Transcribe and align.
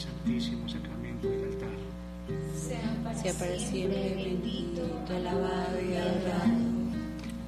Santísimo 0.00 0.66
sacramento 0.66 1.28
del 1.28 1.44
altar. 1.44 1.68
Sea 2.56 3.34
para 3.38 3.58
siempre 3.58 4.14
bendito, 4.16 4.80
alabado 5.10 5.76
y 5.78 5.94
adorado. 5.94 6.70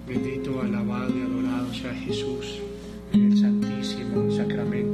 Bendito, 0.06 0.60
alabado 0.60 1.16
y 1.16 1.22
adorado 1.22 1.72
sea 1.72 1.94
Jesús 1.94 2.60
en 3.14 3.32
el 3.32 3.38
santísimo 3.38 4.30
sacramento 4.32 4.91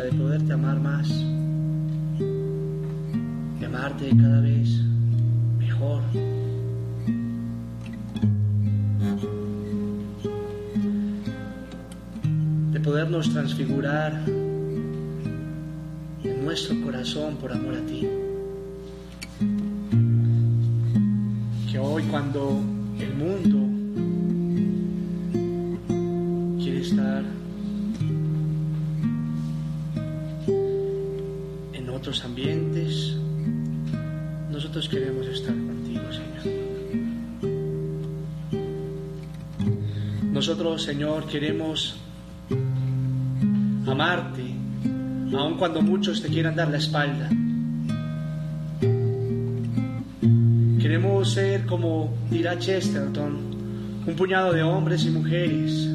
de 0.00 0.12
poderte 0.12 0.54
amar 0.54 0.80
más, 0.80 1.06
de 3.60 3.66
amarte 3.66 4.08
cada 4.16 4.40
vez 4.40 4.80
mejor. 5.58 6.02
de 12.72 12.80
podernos 12.80 13.30
transfigurar 13.34 14.18
en 16.24 16.42
nuestro 16.42 16.80
corazón 16.80 17.36
por 17.36 17.52
amor 17.52 17.74
a 17.74 17.86
ti. 17.86 18.08
Señor, 41.02 41.26
queremos 41.26 41.96
amarte, 43.88 44.44
aun 45.36 45.56
cuando 45.58 45.82
muchos 45.82 46.22
te 46.22 46.28
quieran 46.28 46.54
dar 46.54 46.68
la 46.68 46.76
espalda. 46.76 47.28
Queremos 50.80 51.32
ser, 51.32 51.66
como 51.66 52.14
dirá 52.30 52.56
Chesterton, 52.56 53.32
un 54.06 54.14
puñado 54.14 54.52
de 54.52 54.62
hombres 54.62 55.04
y 55.04 55.10
mujeres 55.10 55.90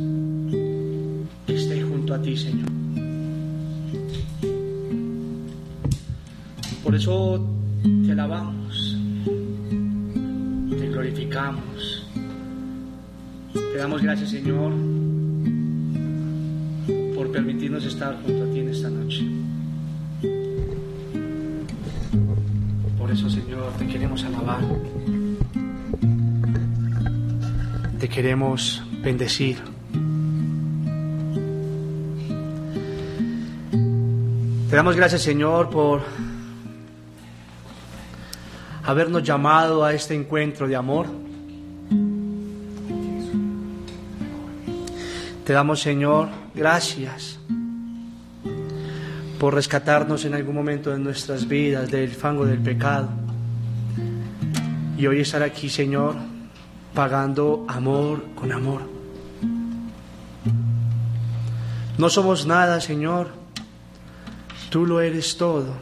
que 1.46 1.56
estén 1.56 1.90
junto 1.90 2.14
a 2.14 2.22
ti, 2.22 2.36
Señor. 2.36 2.68
Por 6.84 6.94
eso 6.94 7.48
te 8.06 8.12
alabamos, 8.12 8.98
te 10.78 10.90
glorificamos, 10.90 12.06
te 13.54 13.78
damos 13.78 14.02
gracias, 14.02 14.32
Señor 14.32 14.87
permitirnos 17.38 17.86
estar 17.86 18.18
junto 18.24 18.44
a 18.46 18.48
ti 18.52 18.62
en 18.62 18.70
esta 18.70 18.90
noche. 18.90 19.24
Por 22.98 23.12
eso, 23.12 23.30
Señor, 23.30 23.72
te 23.78 23.86
queremos 23.86 24.24
alabar. 24.24 24.60
Te 28.00 28.10
queremos 28.10 28.82
bendecir. 29.04 29.58
Te 34.70 34.76
damos 34.76 34.96
gracias, 34.96 35.22
Señor, 35.22 35.70
por 35.70 36.02
habernos 38.84 39.22
llamado 39.22 39.86
a 39.86 39.94
este 39.94 40.16
encuentro 40.16 40.68
de 40.68 40.76
amor. 40.76 41.06
Te 45.48 45.54
damos, 45.54 45.80
Señor, 45.80 46.28
gracias 46.54 47.40
por 49.40 49.54
rescatarnos 49.54 50.26
en 50.26 50.34
algún 50.34 50.54
momento 50.54 50.92
de 50.92 51.00
nuestras 51.00 51.48
vidas 51.48 51.90
del 51.90 52.12
fango 52.12 52.46
del 52.46 52.60
pecado. 52.60 53.08
Y 54.98 55.08
hoy 55.08 55.22
estar 55.22 55.42
aquí, 55.44 55.70
Señor, 55.70 56.18
pagando 56.94 57.66
amor 57.70 58.26
con 58.36 58.52
amor. 58.52 58.82
No 61.98 62.10
somos 62.10 62.46
nada, 62.46 62.82
Señor. 62.82 63.30
Tú 64.70 64.86
lo 64.86 65.00
eres 65.00 65.38
todo. 65.38 65.76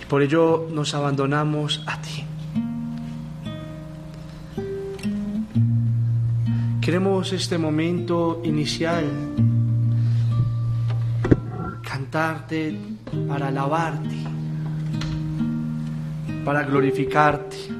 Y 0.00 0.06
por 0.06 0.22
ello 0.22 0.68
nos 0.72 0.94
abandonamos 0.94 1.84
a 1.86 2.00
ti. 2.00 2.24
Queremos 6.86 7.32
este 7.32 7.58
momento 7.58 8.40
inicial 8.44 9.04
cantarte 11.82 12.78
para 13.26 13.48
alabarte, 13.48 14.14
para 16.44 16.62
glorificarte. 16.62 17.75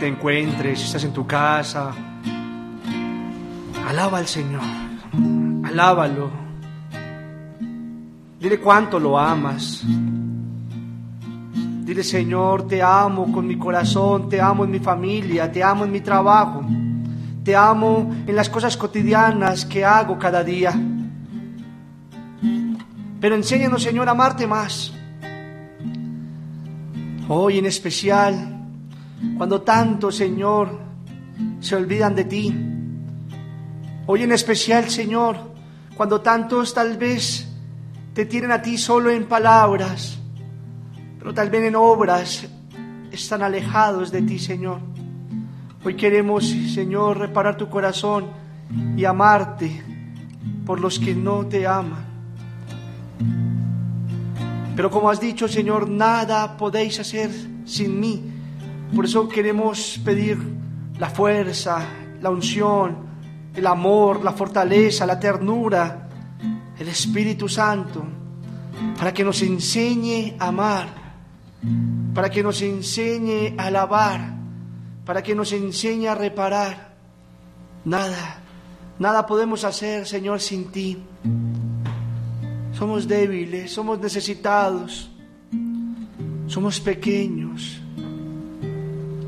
Te 0.00 0.08
encuentres, 0.08 0.82
estás 0.82 1.04
en 1.04 1.12
tu 1.12 1.26
casa, 1.26 1.92
alaba 3.86 4.16
al 4.16 4.26
Señor. 4.26 4.62
Alábalo. 5.62 6.30
Dile 8.40 8.58
cuánto 8.58 8.98
lo 8.98 9.18
amas. 9.18 9.84
Dile, 11.84 12.02
Señor, 12.02 12.66
te 12.66 12.82
amo 12.82 13.30
con 13.30 13.46
mi 13.46 13.58
corazón, 13.58 14.30
te 14.30 14.40
amo 14.40 14.64
en 14.64 14.70
mi 14.70 14.78
familia, 14.78 15.52
te 15.52 15.62
amo 15.62 15.84
en 15.84 15.92
mi 15.92 16.00
trabajo, 16.00 16.64
te 17.44 17.54
amo 17.54 18.10
en 18.26 18.34
las 18.34 18.48
cosas 18.48 18.78
cotidianas 18.78 19.66
que 19.66 19.84
hago 19.84 20.18
cada 20.18 20.42
día. 20.42 20.72
Pero 23.20 23.34
enséñanos, 23.34 23.82
Señor, 23.82 24.08
a 24.08 24.12
amarte 24.12 24.46
más. 24.46 24.94
Hoy 27.28 27.58
en 27.58 27.66
especial, 27.66 28.59
cuando 29.36 29.62
tanto, 29.62 30.10
Señor, 30.10 30.78
se 31.60 31.76
olvidan 31.76 32.14
de 32.14 32.24
ti. 32.24 32.54
Hoy 34.06 34.22
en 34.22 34.32
especial, 34.32 34.90
Señor, 34.90 35.36
cuando 35.94 36.20
tantos 36.20 36.74
tal 36.74 36.96
vez 36.96 37.48
te 38.14 38.26
tienen 38.26 38.50
a 38.52 38.62
ti 38.62 38.76
solo 38.78 39.10
en 39.10 39.26
palabras, 39.26 40.18
pero 41.18 41.34
tal 41.34 41.50
vez 41.50 41.64
en 41.64 41.76
obras 41.76 42.48
están 43.10 43.42
alejados 43.42 44.10
de 44.10 44.22
ti, 44.22 44.38
Señor. 44.38 44.80
Hoy 45.84 45.94
queremos, 45.94 46.48
Señor, 46.48 47.18
reparar 47.18 47.56
tu 47.56 47.68
corazón 47.68 48.26
y 48.96 49.04
amarte 49.04 49.82
por 50.66 50.80
los 50.80 50.98
que 50.98 51.14
no 51.14 51.46
te 51.46 51.66
aman. 51.66 52.04
Pero 54.76 54.90
como 54.90 55.10
has 55.10 55.20
dicho, 55.20 55.48
Señor, 55.48 55.88
nada 55.88 56.56
podéis 56.56 57.00
hacer 57.00 57.30
sin 57.64 58.00
mí. 58.00 58.29
Por 58.94 59.04
eso 59.04 59.28
queremos 59.28 60.00
pedir 60.04 60.38
la 60.98 61.08
fuerza, 61.08 61.86
la 62.20 62.30
unción, 62.30 62.96
el 63.54 63.66
amor, 63.66 64.24
la 64.24 64.32
fortaleza, 64.32 65.06
la 65.06 65.18
ternura, 65.18 66.08
el 66.78 66.88
Espíritu 66.88 67.48
Santo, 67.48 68.02
para 68.98 69.12
que 69.14 69.24
nos 69.24 69.42
enseñe 69.42 70.36
a 70.38 70.48
amar, 70.48 70.88
para 72.14 72.30
que 72.30 72.42
nos 72.42 72.62
enseñe 72.62 73.54
a 73.56 73.66
alabar, 73.66 74.34
para 75.04 75.22
que 75.22 75.34
nos 75.34 75.52
enseñe 75.52 76.08
a 76.08 76.14
reparar. 76.14 76.94
Nada, 77.84 78.40
nada 78.98 79.26
podemos 79.26 79.64
hacer, 79.64 80.06
Señor, 80.06 80.40
sin 80.40 80.70
ti. 80.70 80.98
Somos 82.72 83.06
débiles, 83.06 83.72
somos 83.72 83.98
necesitados, 84.00 85.10
somos 86.46 86.80
pequeños. 86.80 87.79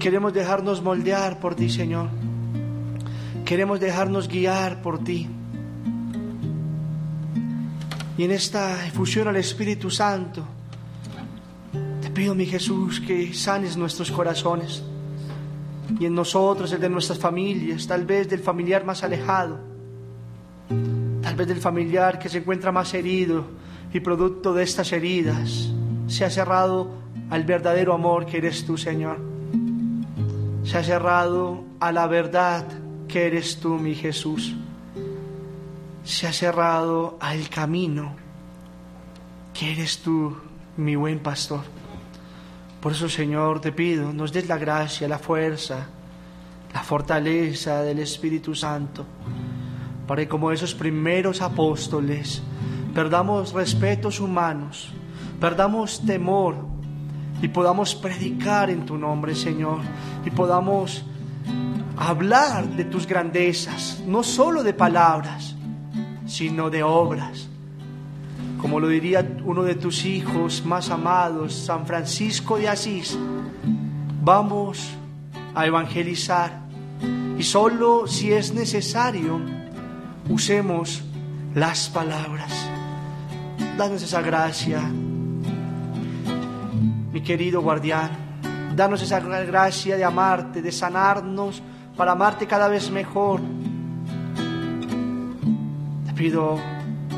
Queremos 0.03 0.33
dejarnos 0.35 0.83
moldear 0.83 1.39
por 1.39 1.55
ti, 1.55 1.71
Señor. 1.71 2.09
Queremos 3.45 3.79
dejarnos 3.79 4.27
guiar 4.27 4.83
por 4.83 5.05
ti. 5.05 5.29
Y 8.19 8.25
en 8.25 8.33
esta 8.33 8.85
efusión 8.85 9.29
al 9.29 9.37
Espíritu 9.37 9.91
Santo, 9.91 10.45
te 12.01 12.11
pido, 12.11 12.35
mi 12.35 12.47
Jesús, 12.47 12.99
que 12.99 13.33
sanes 13.33 13.77
nuestros 13.77 14.11
corazones 14.11 14.83
y 16.01 16.07
en 16.07 16.17
nosotros, 16.17 16.73
el 16.73 16.81
de 16.81 16.91
nuestras 16.91 17.21
familias, 17.21 17.87
tal 17.87 18.05
vez 18.05 18.29
del 18.29 18.41
familiar 18.41 18.85
más 18.85 19.05
alejado, 19.05 19.61
tal 21.23 21.37
vez 21.37 21.47
del 21.47 21.61
familiar 21.61 22.19
que 22.19 22.29
se 22.29 22.39
encuentra 22.39 22.73
más 22.73 22.93
herido 22.93 23.45
y 23.95 24.01
producto 24.01 24.53
de 24.53 24.65
estas 24.65 24.93
heridas 24.93 25.73
se 26.09 26.25
ha 26.25 26.31
cerrado 26.31 26.91
al 27.31 27.45
verdadero 27.45 27.95
amor 27.95 28.27
que 28.27 28.39
eres 28.39 28.67
tú, 28.67 28.77
Señor. 28.77 29.32
Se 30.65 30.79
ha 30.79 30.85
cerrado 30.85 31.65
a 31.81 31.91
la 31.91 32.07
verdad 32.07 32.65
que 33.09 33.27
eres 33.27 33.59
tú, 33.59 33.79
mi 33.79 33.95
Jesús. 33.95 34.55
Se 36.05 36.27
ha 36.27 36.33
cerrado 36.33 37.19
al 37.21 37.49
camino 37.49 38.15
que 39.53 39.73
eres 39.73 39.99
tú, 39.99 40.37
mi 40.77 40.95
buen 40.95 41.19
pastor. 41.19 41.63
Por 42.81 42.93
eso, 42.93 43.09
Señor, 43.09 43.61
te 43.61 43.73
pido, 43.73 44.13
nos 44.13 44.33
des 44.33 44.49
la 44.49 44.57
gracia, 44.57 45.09
la 45.09 45.19
fuerza, 45.19 45.89
la 46.73 46.83
fortaleza 46.83 47.83
del 47.83 47.99
Espíritu 47.99 48.55
Santo, 48.55 49.05
para 50.07 50.23
que 50.23 50.29
como 50.29 50.53
esos 50.53 50.75
primeros 50.75 51.43
apóstoles 51.43 52.43
perdamos 52.95 53.53
respetos 53.53 54.21
humanos, 54.21 54.93
perdamos 55.41 56.05
temor 56.07 56.72
y 57.43 57.49
podamos 57.49 57.95
predicar 57.95 58.71
en 58.71 58.87
tu 58.87 58.97
nombre, 58.97 59.35
Señor, 59.35 59.81
y 60.25 60.31
podamos 60.31 61.05
hablar 61.97 62.69
de 62.69 62.85
tus 62.85 63.07
grandezas, 63.07 64.01
no 64.07 64.23
solo 64.23 64.63
de 64.63 64.73
palabras, 64.73 65.57
sino 66.25 66.71
de 66.71 66.85
obras. 66.85 67.49
Como 68.61 68.79
lo 68.79 68.87
diría 68.87 69.29
uno 69.45 69.65
de 69.65 69.75
tus 69.75 70.05
hijos 70.05 70.65
más 70.65 70.89
amados, 70.91 71.53
San 71.53 71.85
Francisco 71.85 72.59
de 72.59 72.69
Asís, 72.69 73.19
vamos 74.23 74.91
a 75.55 75.67
evangelizar 75.67 76.63
y 77.37 77.43
solo 77.43 78.07
si 78.07 78.33
es 78.33 78.55
necesario 78.55 79.41
usemos 80.29 81.03
las 81.55 81.89
palabras. 81.89 82.53
Danos 83.77 84.03
esa 84.03 84.23
gracia, 84.23 84.81
mi 87.13 87.21
querido 87.21 87.61
guardián. 87.61 88.11
Danos 88.75 89.03
esa 89.03 89.21
gracia 89.21 89.97
de 89.97 90.05
amarte, 90.05 90.63
de 90.63 90.73
sanarnos 90.73 91.63
para 91.97 92.13
amarte 92.13 92.47
cada 92.47 92.69
vez 92.69 92.91
mejor. 92.91 93.41
Te 96.07 96.13
pido 96.15 96.59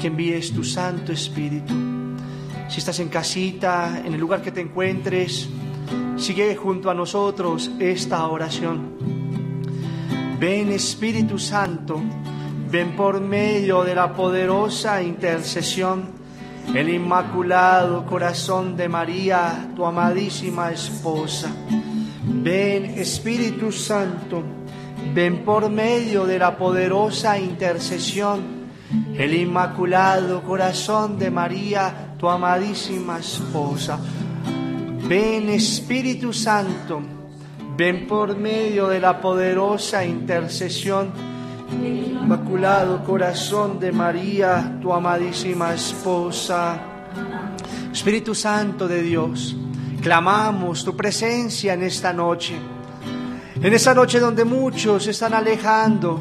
que 0.00 0.08
envíes 0.08 0.52
tu 0.52 0.64
Santo 0.64 1.12
Espíritu. 1.12 1.72
Si 2.68 2.78
estás 2.78 2.98
en 2.98 3.08
casita, 3.08 4.02
en 4.04 4.14
el 4.14 4.20
lugar 4.20 4.42
que 4.42 4.50
te 4.50 4.60
encuentres, 4.60 5.48
sigue 6.16 6.56
junto 6.56 6.90
a 6.90 6.94
nosotros 6.94 7.70
esta 7.78 8.26
oración. 8.26 8.94
Ven 10.40 10.72
Espíritu 10.72 11.38
Santo, 11.38 12.02
ven 12.68 12.96
por 12.96 13.20
medio 13.20 13.84
de 13.84 13.94
la 13.94 14.12
poderosa 14.12 15.00
intercesión, 15.00 16.23
el 16.72 16.88
inmaculado 16.88 18.06
corazón 18.06 18.76
de 18.76 18.88
María, 18.88 19.70
tu 19.76 19.84
amadísima 19.84 20.70
esposa. 20.70 21.50
Ven 22.24 22.86
Espíritu 22.98 23.70
Santo, 23.70 24.42
ven 25.12 25.44
por 25.44 25.70
medio 25.70 26.24
de 26.26 26.38
la 26.38 26.56
poderosa 26.56 27.38
intercesión, 27.38 28.64
el 29.16 29.34
inmaculado 29.34 30.42
corazón 30.42 31.18
de 31.18 31.30
María, 31.30 32.14
tu 32.18 32.28
amadísima 32.28 33.18
esposa. 33.18 33.98
Ven 35.08 35.50
Espíritu 35.50 36.32
Santo, 36.32 37.02
ven 37.76 38.06
por 38.06 38.36
medio 38.36 38.88
de 38.88 39.00
la 39.00 39.20
poderosa 39.20 40.04
intercesión, 40.04 41.33
inmaculado 41.72 43.02
corazón 43.04 43.78
de 43.78 43.92
María, 43.92 44.78
tu 44.80 44.92
amadísima 44.92 45.74
esposa. 45.74 46.78
Espíritu 47.92 48.34
Santo 48.34 48.88
de 48.88 49.02
Dios, 49.02 49.56
clamamos 50.02 50.84
tu 50.84 50.96
presencia 50.96 51.74
en 51.74 51.82
esta 51.84 52.12
noche. 52.12 52.54
En 53.54 53.72
esta 53.72 53.94
noche 53.94 54.20
donde 54.20 54.44
muchos 54.44 55.04
se 55.04 55.12
están 55.12 55.32
alejando, 55.32 56.20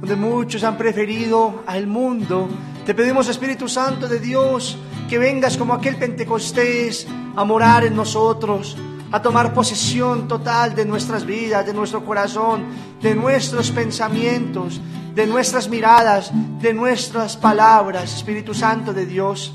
donde 0.00 0.16
muchos 0.16 0.64
han 0.64 0.76
preferido 0.76 1.62
al 1.66 1.86
mundo, 1.86 2.48
te 2.84 2.94
pedimos 2.94 3.28
Espíritu 3.28 3.68
Santo 3.68 4.08
de 4.08 4.18
Dios 4.18 4.78
que 5.08 5.18
vengas 5.18 5.56
como 5.56 5.74
aquel 5.74 5.96
Pentecostés 5.96 7.06
a 7.36 7.44
morar 7.44 7.84
en 7.84 7.94
nosotros, 7.94 8.76
a 9.14 9.22
tomar 9.22 9.54
posesión 9.54 10.26
total 10.26 10.74
de 10.74 10.84
nuestras 10.84 11.24
vidas, 11.24 11.64
de 11.64 11.72
nuestro 11.72 12.04
corazón, 12.04 12.64
de 13.00 13.14
nuestros 13.14 13.70
pensamientos, 13.70 14.80
de 15.14 15.24
nuestras 15.24 15.68
miradas, 15.68 16.32
de 16.60 16.74
nuestras 16.74 17.36
palabras, 17.36 18.12
Espíritu 18.12 18.54
Santo 18.54 18.92
de 18.92 19.06
Dios. 19.06 19.54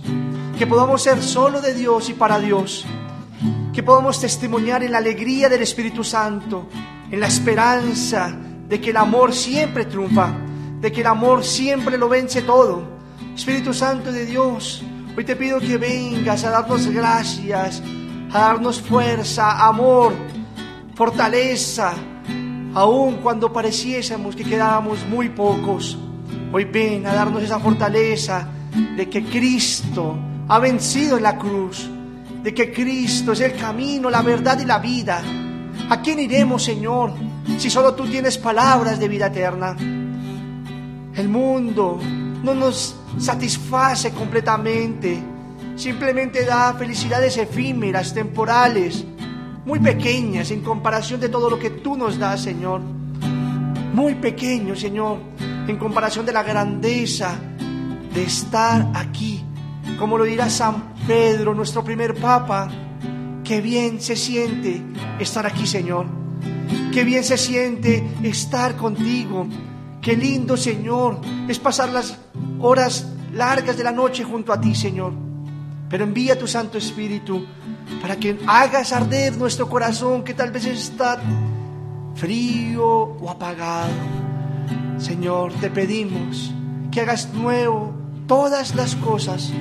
Que 0.58 0.66
podamos 0.66 1.04
ser 1.04 1.22
solo 1.22 1.60
de 1.60 1.74
Dios 1.74 2.10
y 2.10 2.14
para 2.14 2.40
Dios. 2.40 2.86
Que 3.74 3.84
podamos 3.84 4.22
testimoniar 4.22 4.82
en 4.82 4.94
la 4.94 5.00
alegría 5.00 5.50
del 5.50 5.62
Espíritu 5.62 6.06
Santo, 6.06 6.70
en 7.12 7.20
la 7.20 7.28
esperanza 7.28 8.34
de 8.66 8.80
que 8.80 8.92
el 8.92 8.98
amor 8.98 9.34
siempre 9.36 9.84
triunfa, 9.84 10.32
de 10.80 10.90
que 10.90 11.02
el 11.02 11.08
amor 11.08 11.44
siempre 11.44 11.98
lo 11.98 12.08
vence 12.08 12.44
todo. 12.44 12.82
Espíritu 13.36 13.74
Santo 13.74 14.14
de 14.14 14.26
Dios, 14.26 14.86
hoy 15.18 15.26
te 15.26 15.36
pido 15.36 15.60
que 15.60 15.78
vengas 15.78 16.46
a 16.46 16.50
darnos 16.52 16.88
gracias, 16.88 17.84
a 18.32 18.40
darnos 18.40 18.82
fuerza, 18.82 19.66
amor, 19.66 20.14
fortaleza, 20.96 21.94
aun 22.74 23.18
cuando 23.18 23.52
pareciésemos 23.52 24.36
que 24.36 24.44
quedábamos 24.44 25.06
muy 25.08 25.30
pocos. 25.30 25.98
Hoy 26.52 26.66
ven 26.66 27.08
a 27.08 27.14
darnos 27.14 27.42
esa 27.42 27.60
fortaleza 27.60 28.48
de 28.96 29.10
que 29.10 29.24
Cristo 29.24 30.18
ha 30.48 30.60
vencido 30.60 31.18
en 31.18 31.24
la 31.24 31.38
cruz, 31.38 31.90
de 32.44 32.54
que 32.54 32.72
Cristo 32.72 33.32
es 33.32 33.42
el 33.42 33.56
camino, 33.56 34.10
la 34.10 34.22
verdad 34.22 34.60
y 34.60 34.66
la 34.66 34.80
vida. 34.80 35.22
¿A 35.90 36.02
quién 36.02 36.20
iremos, 36.20 36.64
Señor, 36.64 37.14
si 37.58 37.70
solo 37.70 37.96
tú 37.96 38.06
tienes 38.08 38.38
palabras 38.38 39.00
de 39.00 39.08
vida 39.08 39.28
eterna? 39.28 39.76
El 41.16 41.30
mundo 41.30 42.00
no 42.44 42.54
nos 42.54 42.96
satisface 43.18 44.12
completamente, 44.12 45.22
simplemente 45.80 46.44
da 46.44 46.74
felicidades 46.74 47.38
efímeras, 47.38 48.14
temporales, 48.14 49.06
muy 49.66 49.80
pequeñas 49.80 50.52
en 50.52 50.62
comparación 50.62 51.22
de 51.22 51.30
todo 51.30 51.50
lo 51.50 51.58
que 51.58 51.70
tú 51.70 51.96
nos 51.96 52.20
das, 52.20 52.42
Señor. 52.42 52.82
Muy 53.94 54.16
pequeño, 54.16 54.76
Señor, 54.76 55.20
en 55.68 55.78
comparación 55.78 56.26
de 56.26 56.34
la 56.34 56.44
grandeza 56.44 57.40
de 58.14 58.24
estar 58.24 58.92
aquí. 58.94 59.44
Como 59.98 60.18
lo 60.18 60.26
dirá 60.26 60.50
San 60.50 60.94
Pedro, 61.08 61.54
nuestro 61.54 61.84
primer 61.84 62.14
Papa, 62.14 62.70
qué 63.46 63.62
bien 63.62 64.02
se 64.02 64.18
siente 64.18 64.82
estar 65.18 65.46
aquí, 65.46 65.66
Señor. 65.66 66.08
Qué 66.94 67.06
bien 67.06 67.24
se 67.24 67.38
siente 67.38 68.06
estar 68.22 68.76
contigo. 68.76 69.48
Qué 70.02 70.18
lindo, 70.18 70.58
Señor, 70.58 71.22
es 71.48 71.58
pasar 71.58 71.90
las 71.90 72.18
horas 72.60 73.08
largas 73.34 73.78
de 73.78 73.84
la 73.86 73.92
noche 73.94 74.26
junto 74.26 74.52
a 74.52 74.60
ti, 74.60 74.76
Señor. 74.76 75.29
Pero 75.90 76.04
envía 76.04 76.38
tu 76.38 76.48
Santo 76.48 76.78
Espíritu 76.78 77.46
para 78.02 78.16
que 78.16 78.38
hagas 78.48 78.94
arder 78.94 79.36
nuestro 79.38 79.68
corazón 79.68 80.24
que 80.24 80.34
tal 80.34 80.52
vez 80.52 80.66
está 80.66 81.20
frío 82.16 82.88
o 82.88 83.30
apagado. 83.30 83.92
Señor, 84.98 85.54
te 85.54 85.70
pedimos 85.70 86.52
que 86.92 87.02
hagas 87.02 87.34
nuevo 87.34 87.94
todas 88.28 88.76
las 88.76 88.96
cosas. 88.96 89.52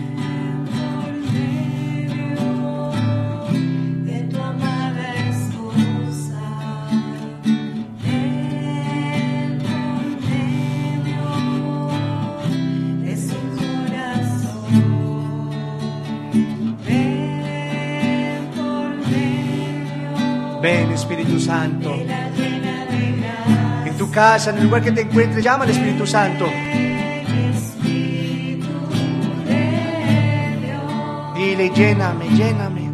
Ven, 20.68 20.92
Espíritu 20.92 21.40
Santo. 21.40 21.94
En 23.86 23.96
tu 23.96 24.10
casa, 24.10 24.50
en 24.50 24.58
el 24.58 24.64
lugar 24.64 24.82
que 24.82 24.92
te 24.92 25.00
encuentres, 25.00 25.42
llama 25.42 25.64
al 25.64 25.70
Espíritu 25.70 26.06
Santo. 26.06 26.44
Dile, 31.34 31.70
lléname, 31.70 32.28
lléname. 32.36 32.90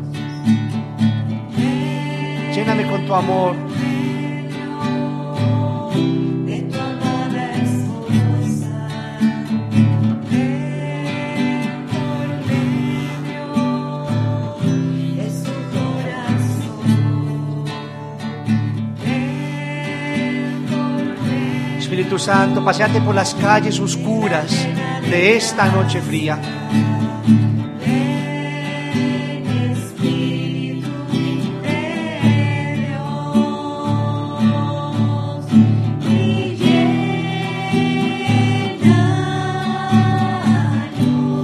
Lléname 2.55 2.87
con 2.89 3.07
tu 3.07 3.13
amor. 3.13 3.57
Espíritu 22.15 22.19
Santo, 22.19 22.65
paseate 22.65 23.01
por 23.01 23.15
las 23.15 23.35
calles 23.35 23.81
oscuras 23.81 24.51
de 25.11 25.37
esta 25.37 25.67
noche 25.67 26.01
fría. 26.01 26.39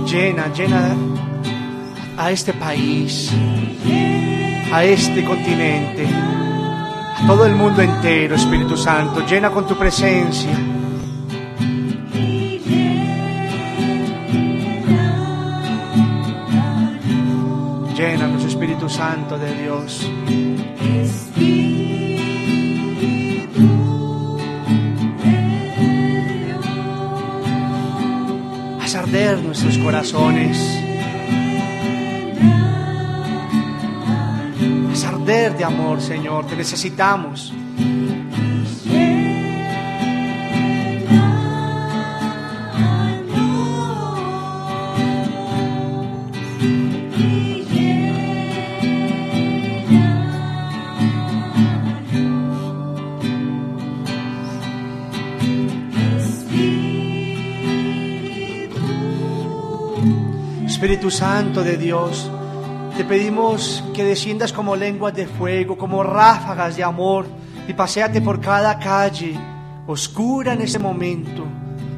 Llena, 0.06 0.52
llena 0.52 0.96
a 2.16 2.30
este 2.30 2.52
país, 2.52 3.30
a 4.72 4.84
este 4.84 5.24
continente, 5.24 6.06
todo 7.26 7.46
el 7.46 7.54
mundo 7.54 7.82
entero, 7.82 8.34
Espíritu 8.34 8.76
Santo. 8.76 9.24
Llena 9.26 9.50
con 9.50 9.66
tu 9.66 9.76
presencia. 9.76 10.50
Llénanos, 17.96 18.44
Espíritu 18.44 18.88
Santo 18.88 19.38
de 19.38 19.62
Dios. 19.62 20.10
Haz 28.80 28.94
arder 28.94 29.42
nuestros 29.42 29.78
corazones. 29.78 30.79
de 35.30 35.62
amor, 35.62 36.00
Señor. 36.00 36.44
Te 36.48 36.56
necesitamos. 36.56 37.52
Espíritu 60.66 61.08
Santo 61.12 61.62
de 61.62 61.76
Dios, 61.76 62.28
te 62.96 63.04
pedimos 63.04 63.82
que 63.94 64.04
desciendas 64.04 64.52
como 64.52 64.76
lenguas 64.76 65.14
de 65.14 65.26
fuego, 65.26 65.76
como 65.76 66.02
ráfagas 66.02 66.76
de 66.76 66.84
amor 66.84 67.26
y 67.68 67.72
paséate 67.72 68.20
por 68.20 68.40
cada 68.40 68.78
calle 68.78 69.38
oscura 69.86 70.52
en 70.52 70.62
este 70.62 70.78
momento, 70.78 71.44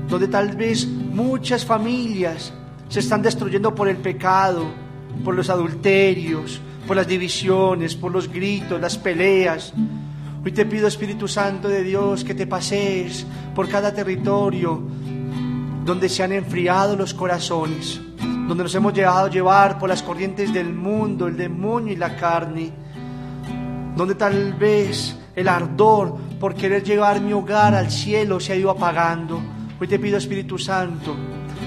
donde 0.09 0.29
tal 0.29 0.57
vez 0.57 0.87
muchas 0.87 1.65
familias 1.65 2.53
se 2.89 3.01
están 3.01 3.23
destruyendo 3.23 3.75
por 3.75 3.89
el 3.89 3.97
pecado, 3.97 4.67
por 5.25 5.35
los 5.35 5.51
adulterios, 5.51 6.61
por 6.87 6.97
las 6.97 7.07
divisiones, 7.07 7.95
por 7.95 8.13
los 8.13 8.31
gritos, 8.31 8.81
las 8.81 8.99
peleas. 8.99 9.73
Hoy 10.45 10.53
te 10.53 10.67
pido, 10.67 10.89
Espíritu 10.89 11.29
Santo 11.29 11.69
de 11.69 11.83
Dios, 11.83 12.25
que 12.25 12.35
te 12.35 12.47
pasees 12.47 13.27
por 13.55 13.69
cada 13.69 13.95
territorio 13.95 14.83
donde 15.85 16.09
se 16.09 16.23
han 16.23 16.33
enfriado 16.33 16.97
los 16.97 17.15
corazones, 17.15 18.01
donde 18.53 18.65
nos 18.65 18.75
hemos 18.75 18.93
dejado 18.93 19.29
llevar 19.29 19.79
por 19.79 19.89
las 19.89 20.03
corrientes 20.03 20.53
del 20.53 20.75
mundo, 20.75 21.27
el 21.27 21.39
demonio 21.39 21.91
y 21.91 21.97
la 21.97 22.15
carne, 22.15 22.71
donde 23.97 24.15
tal 24.15 24.53
vez 24.53 25.17
el 25.35 25.49
ardor 25.49 26.19
por 26.39 26.55
querer 26.55 26.85
llevar 26.85 27.19
mi 27.23 27.33
hogar 27.33 27.75
al 27.75 27.91
cielo 27.91 28.39
se 28.39 28.53
ha 28.53 28.57
ido 28.57 28.69
apagando. 28.69 29.41
Hoy 29.81 29.89
te 29.89 29.99
pido, 29.99 30.19
Espíritu 30.19 30.59
Santo, 30.59 31.17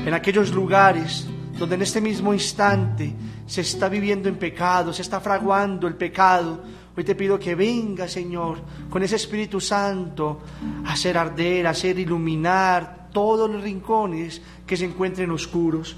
en 0.06 0.13
aquellos 0.13 0.54
lugares 0.54 1.28
donde 1.58 1.74
en 1.74 1.82
este 1.82 2.02
mismo 2.02 2.36
instante 2.36 3.15
se 3.48 3.62
está 3.62 3.89
viviendo 3.89 4.30
en 4.30 4.36
pecado, 4.36 4.93
se 4.93 5.02
está 5.02 5.19
fraguando 5.19 5.88
el 5.88 5.95
pecado, 5.95 6.62
hoy 6.95 7.04
te 7.04 7.15
pido 7.15 7.39
que 7.39 7.56
venga, 7.56 8.08
Señor, 8.08 8.60
con 8.91 9.02
ese 9.02 9.15
Espíritu 9.15 9.60
Santo 9.60 10.41
a 10.86 10.93
hacer 10.93 11.17
arder, 11.17 11.65
a 11.65 11.71
hacer 11.71 11.98
iluminar 11.98 13.08
todos 13.12 13.50
los 13.50 13.63
rincones 13.63 14.39
que 14.67 14.78
se 14.78 14.86
encuentren 14.86 15.32
oscuros. 15.32 15.95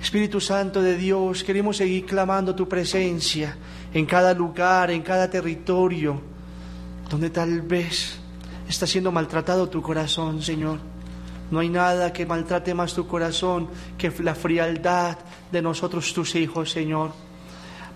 Espíritu 0.00 0.40
Santo 0.40 0.80
de 0.80 0.96
Dios, 0.96 1.44
queremos 1.44 1.76
seguir 1.76 2.06
clamando 2.06 2.54
tu 2.54 2.66
presencia 2.66 3.54
en 3.92 4.06
cada 4.06 4.32
lugar, 4.32 4.90
en 4.90 5.02
cada 5.02 5.28
territorio, 5.28 6.20
donde 7.08 7.28
tal 7.28 7.60
vez 7.60 8.18
está 8.66 8.86
siendo 8.86 9.12
maltratado 9.12 9.68
tu 9.68 9.82
corazón, 9.82 10.42
Señor. 10.42 10.78
No 11.50 11.58
hay 11.58 11.68
nada 11.68 12.12
que 12.12 12.24
maltrate 12.24 12.72
más 12.72 12.94
tu 12.94 13.06
corazón 13.06 13.68
que 13.98 14.10
la 14.20 14.34
frialdad 14.34 15.18
de 15.52 15.60
nosotros, 15.60 16.14
tus 16.14 16.34
hijos, 16.34 16.70
Señor. 16.70 17.12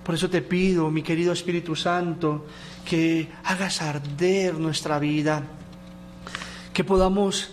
Por 0.05 0.15
eso 0.15 0.29
te 0.29 0.43
pido, 0.43 0.91
mi 0.91 1.03
querido 1.03 1.33
Espíritu 1.33 1.75
Santo, 1.75 2.45
que 2.85 3.31
hagas 3.45 3.81
arder 3.81 4.55
nuestra 4.55 4.99
vida, 4.99 5.43
que 6.73 6.85
podamos 6.85 7.51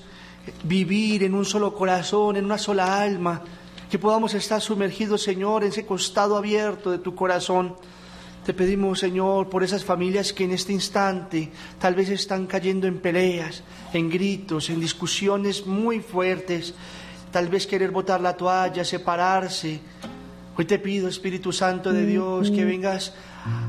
vivir 0.64 1.24
en 1.24 1.36
un 1.36 1.46
solo 1.46 1.74
corazón, 1.74 2.36
en 2.36 2.44
una 2.44 2.58
sola 2.58 3.00
alma, 3.00 3.42
que 3.91 3.99
podamos 3.99 4.34
estar 4.34 4.62
sumergidos, 4.62 5.21
Señor, 5.21 5.63
en 5.63 5.69
ese 5.69 5.86
costado 5.86 6.38
abierto 6.38 6.91
de 6.91 6.99
tu 6.99 7.13
corazón. 7.13 7.75
Te 8.45 8.54
pedimos, 8.54 8.99
Señor, 8.99 9.49
por 9.49 9.65
esas 9.65 9.84
familias 9.84 10.32
que 10.32 10.45
en 10.45 10.51
este 10.51 10.71
instante 10.71 11.51
tal 11.77 11.93
vez 11.93 12.08
están 12.08 12.47
cayendo 12.47 12.88
en 12.88 12.99
peleas, 12.99 13.63
en 13.91 14.10
gritos, 14.10 14.69
en 14.69 14.80
discusiones 14.80 15.67
muy 15.67 15.99
fuertes, 15.99 16.73
tal 17.32 17.49
vez 17.49 17.67
querer 17.67 17.91
botar 17.91 18.21
la 18.21 18.38
toalla, 18.38 18.86
separarse. 18.86 19.82
Hoy 20.58 20.63
te 20.63 20.80
pido, 20.80 21.10
Espíritu 21.10 21.51
Santo 21.51 21.91
de 21.91 22.06
Dios, 22.06 22.49
que 22.49 22.63
vengas 22.63 23.13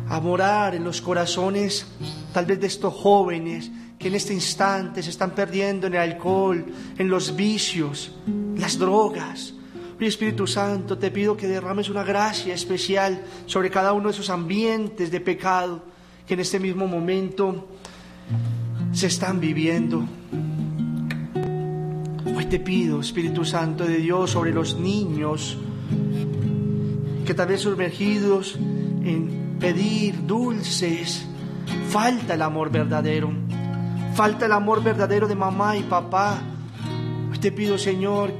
a 0.08 0.20
morar 0.20 0.76
en 0.76 0.84
los 0.84 1.02
corazones 1.02 1.84
tal 2.32 2.46
vez 2.46 2.60
de 2.60 2.68
estos 2.68 2.94
jóvenes 2.94 3.72
que 3.98 4.06
en 4.06 4.14
este 4.14 4.34
instante 4.34 5.02
se 5.02 5.10
están 5.10 5.32
perdiendo 5.32 5.88
en 5.88 5.94
el 5.94 6.00
alcohol, 6.00 6.64
en 6.96 7.08
los 7.08 7.34
vicios, 7.34 8.12
las 8.54 8.78
drogas. 8.78 9.54
Espíritu 10.00 10.46
Santo, 10.46 10.98
te 10.98 11.10
pido 11.10 11.36
que 11.36 11.46
derrames 11.46 11.88
una 11.88 12.02
gracia 12.02 12.54
especial 12.54 13.22
sobre 13.46 13.70
cada 13.70 13.92
uno 13.92 14.08
de 14.08 14.12
esos 14.12 14.30
ambientes 14.30 15.10
de 15.10 15.20
pecado 15.20 15.82
que 16.26 16.34
en 16.34 16.40
este 16.40 16.58
mismo 16.58 16.86
momento 16.86 17.68
se 18.92 19.06
están 19.06 19.40
viviendo. 19.40 20.04
Hoy 22.36 22.44
te 22.46 22.60
pido, 22.60 23.00
Espíritu 23.00 23.44
Santo 23.44 23.84
de 23.84 23.98
Dios, 23.98 24.30
sobre 24.30 24.52
los 24.52 24.76
niños 24.76 25.56
que 27.24 27.34
tal 27.34 27.48
vez 27.48 27.60
sumergidos 27.60 28.56
en 28.56 29.56
pedir 29.60 30.26
dulces, 30.26 31.24
falta 31.88 32.34
el 32.34 32.42
amor 32.42 32.70
verdadero, 32.70 33.32
falta 34.14 34.46
el 34.46 34.52
amor 34.52 34.82
verdadero 34.82 35.28
de 35.28 35.34
mamá 35.34 35.76
y 35.76 35.82
papá. 35.82 36.40
Hoy 37.30 37.38
te 37.38 37.52
pido, 37.52 37.78
Señor, 37.78 38.32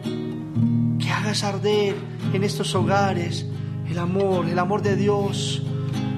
hagas 1.23 1.45
arder 1.45 1.95
en 2.33 2.43
estos 2.43 2.75
hogares 2.75 3.47
el 3.89 3.99
amor, 3.99 4.49
el 4.49 4.59
amor 4.59 4.83
de 4.83 4.97
Dios. 4.97 5.63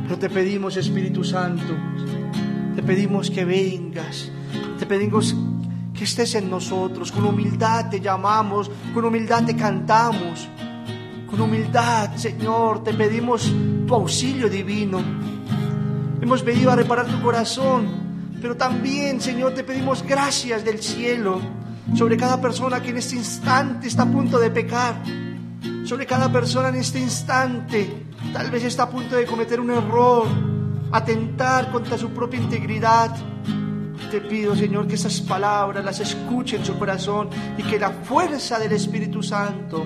Pero 0.05 0.19
te 0.19 0.31
pedimos, 0.31 0.79
Espíritu 0.79 1.23
Santo, 1.23 1.75
te 2.75 2.83
pedimos 2.83 3.31
que 3.31 3.45
vengas, 3.45 4.31
te 4.79 4.87
pedimos 4.87 5.37
que 5.93 6.05
estés 6.05 6.35
en 6.37 6.49
nosotros, 6.49 7.13
con 7.13 7.27
humildad 7.27 7.91
te 7.91 8.01
llamamos, 8.01 8.71
con 8.95 9.05
humildad 9.05 9.45
te 9.45 9.55
cantamos, 9.55 10.49
con 11.31 11.39
humildad, 11.39 12.17
Señor, 12.17 12.83
te 12.83 12.95
pedimos 12.95 13.53
tu 13.87 13.95
auxilio 13.95 14.49
divino. 14.49 15.03
Hemos 16.21 16.43
venido 16.43 16.71
a 16.71 16.77
reparar 16.77 17.07
tu 17.07 17.21
corazón, 17.21 17.87
pero 18.41 18.57
también, 18.57 19.21
Señor, 19.21 19.53
te 19.53 19.65
pedimos 19.65 20.03
gracias 20.03 20.65
del 20.65 20.79
cielo 20.79 21.41
sobre 21.95 22.17
cada 22.17 22.41
persona 22.41 22.81
que 22.81 22.91
en 22.91 22.97
este 22.97 23.17
instante 23.17 23.89
está 23.89 24.05
a 24.05 24.11
punto 24.11 24.39
de 24.39 24.51
pecar, 24.51 25.03
sobre 25.85 26.07
cada 26.07 26.33
persona 26.33 26.69
en 26.71 26.77
este 26.77 26.99
instante 26.99 28.05
tal 28.33 28.51
vez 28.51 28.65
está 28.65 28.85
a 28.85 28.91
punto 28.91 29.17
de 29.17 29.27
cometer 29.27 29.61
un 29.61 29.71
error, 29.71 30.27
atentar 30.91 31.71
contra 31.71 31.99
su 31.99 32.11
propia 32.11 32.41
integridad. 32.41 33.15
Te 34.11 34.21
pido, 34.21 34.57
Señor, 34.57 34.87
que 34.87 34.95
esas 34.95 35.21
palabras 35.21 35.85
las 35.85 36.01
escuche 36.01 36.57
en 36.57 36.65
su 36.65 36.79
corazón 36.79 37.29
y 37.59 37.63
que 37.63 37.79
la 37.79 37.91
fuerza 37.91 38.59
del 38.59 38.73
Espíritu 38.73 39.23
Santo 39.23 39.85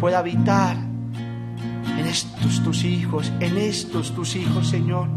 pueda 0.00 0.18
habitar 0.18 0.76
en 0.76 2.06
estos 2.06 2.62
tus 2.62 2.84
hijos, 2.84 3.32
en 3.40 3.56
estos 3.56 4.14
tus 4.14 4.34
hijos, 4.36 4.68
Señor. 4.68 5.08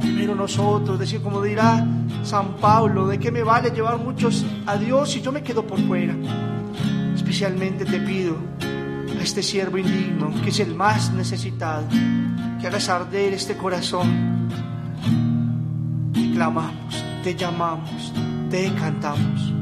Primero 0.00 0.34
nosotros, 0.34 0.98
decir 0.98 1.22
como 1.22 1.42
dirá 1.42 1.86
San 2.26 2.56
Pablo, 2.56 3.06
¿de 3.06 3.20
qué 3.20 3.30
me 3.30 3.44
vale 3.44 3.70
llevar 3.70 3.98
muchos 3.98 4.44
a 4.66 4.76
Dios 4.76 5.12
si 5.12 5.20
yo 5.20 5.30
me 5.30 5.44
quedo 5.44 5.64
por 5.64 5.80
fuera? 5.86 6.12
Especialmente 7.14 7.84
te 7.84 8.00
pido 8.00 8.36
a 9.16 9.22
este 9.22 9.44
siervo 9.44 9.78
indigno, 9.78 10.34
que 10.42 10.50
es 10.50 10.58
el 10.58 10.74
más 10.74 11.12
necesitado, 11.12 11.86
que 12.60 12.66
hagas 12.66 12.88
arder 12.88 13.32
este 13.32 13.56
corazón. 13.56 14.48
Te 16.12 16.32
clamamos, 16.32 17.04
te 17.22 17.36
llamamos, 17.36 18.12
te 18.50 18.74
cantamos. 18.74 19.52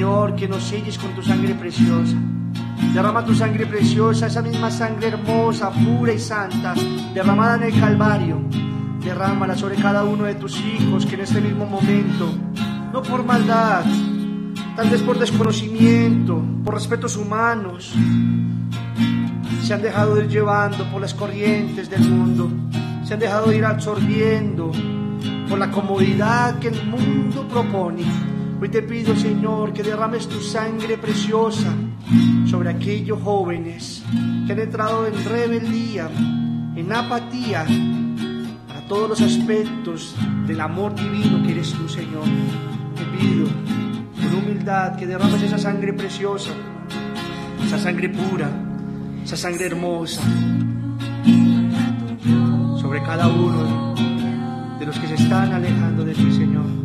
Señor, 0.00 0.34
que 0.34 0.48
nos 0.48 0.62
selles 0.62 0.96
con 0.96 1.14
tu 1.14 1.22
sangre 1.22 1.54
preciosa. 1.54 2.16
Derrama 2.94 3.22
tu 3.22 3.34
sangre 3.34 3.66
preciosa, 3.66 4.28
esa 4.28 4.40
misma 4.40 4.70
sangre 4.70 5.08
hermosa, 5.08 5.70
pura 5.70 6.10
y 6.14 6.18
santa, 6.18 6.72
derramada 7.12 7.56
en 7.56 7.62
el 7.64 7.78
Calvario. 7.78 8.40
Derrámala 9.04 9.54
sobre 9.54 9.74
cada 9.74 10.04
uno 10.04 10.24
de 10.24 10.36
tus 10.36 10.58
hijos 10.58 11.04
que 11.04 11.16
en 11.16 11.20
este 11.20 11.42
mismo 11.42 11.66
momento, 11.66 12.32
no 12.94 13.02
por 13.02 13.26
maldad, 13.26 13.84
tal 14.74 14.88
vez 14.88 15.02
por 15.02 15.18
desconocimiento, 15.18 16.42
por 16.64 16.76
respetos 16.76 17.18
humanos, 17.18 17.92
se 19.62 19.74
han 19.74 19.82
dejado 19.82 20.18
ir 20.18 20.28
llevando 20.28 20.90
por 20.90 21.02
las 21.02 21.12
corrientes 21.12 21.90
del 21.90 22.08
mundo, 22.08 22.48
se 23.04 23.12
han 23.12 23.20
dejado 23.20 23.52
ir 23.52 23.66
absorbiendo 23.66 24.72
por 25.46 25.58
la 25.58 25.70
comodidad 25.70 26.58
que 26.58 26.68
el 26.68 26.86
mundo 26.86 27.46
propone. 27.48 28.19
Hoy 28.60 28.68
te 28.68 28.82
pido, 28.82 29.16
Señor, 29.16 29.72
que 29.72 29.82
derrames 29.82 30.28
tu 30.28 30.38
sangre 30.38 30.98
preciosa 30.98 31.72
sobre 32.44 32.68
aquellos 32.68 33.18
jóvenes 33.22 34.04
que 34.46 34.52
han 34.52 34.58
entrado 34.58 35.06
en 35.06 35.24
rebeldía, 35.24 36.10
en 36.76 36.92
apatía, 36.92 37.64
para 38.68 38.86
todos 38.86 39.08
los 39.08 39.20
aspectos 39.22 40.14
del 40.46 40.60
amor 40.60 40.94
divino 40.94 41.42
que 41.42 41.52
eres 41.52 41.72
tú, 41.72 41.88
Señor. 41.88 42.24
Te 42.96 43.04
pido, 43.16 43.46
con 43.46 44.44
humildad, 44.44 44.94
que 44.96 45.06
derrames 45.06 45.42
esa 45.42 45.56
sangre 45.56 45.94
preciosa, 45.94 46.50
esa 47.64 47.78
sangre 47.78 48.10
pura, 48.10 48.50
esa 49.24 49.38
sangre 49.38 49.68
hermosa, 49.68 50.20
sobre 52.78 53.02
cada 53.04 53.26
uno 53.26 53.94
de 54.78 54.84
los 54.84 54.98
que 54.98 55.06
se 55.08 55.14
están 55.14 55.50
alejando 55.54 56.04
de 56.04 56.12
ti, 56.12 56.30
Señor. 56.30 56.79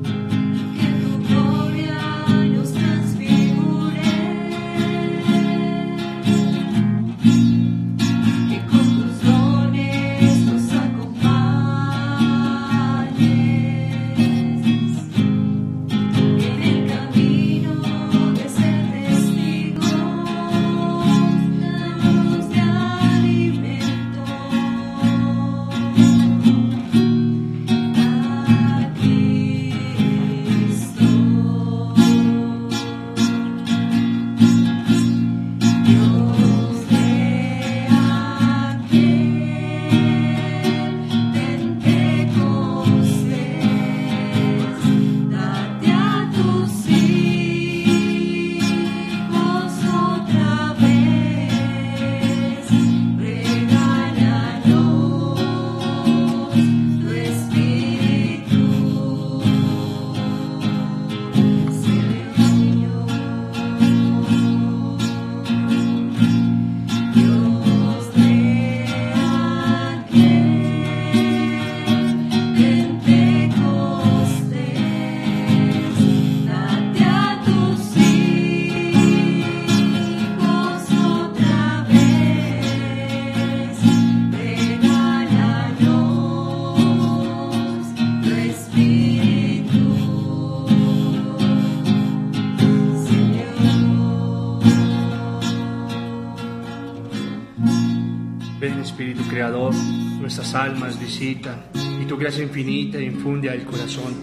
Creador, 99.36 99.76
nuestras 100.22 100.56
almas 100.56 100.98
visita 100.98 101.66
y 102.02 102.06
tu 102.06 102.16
gracia 102.16 102.42
infinita 102.42 103.02
infunde 103.02 103.50
al 103.50 103.66
corazón. 103.66 104.14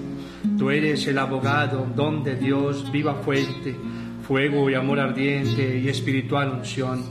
Tú 0.57 0.71
eres 0.71 1.07
el 1.07 1.19
abogado, 1.19 1.87
don 1.95 2.25
de 2.25 2.37
Dios, 2.37 2.91
viva 2.91 3.17
fuente, 3.17 3.77
fuego 4.27 4.71
y 4.71 4.75
amor 4.75 5.01
ardiente 5.01 5.79
y 5.81 5.87
espiritual 5.91 6.49
unción, 6.49 7.05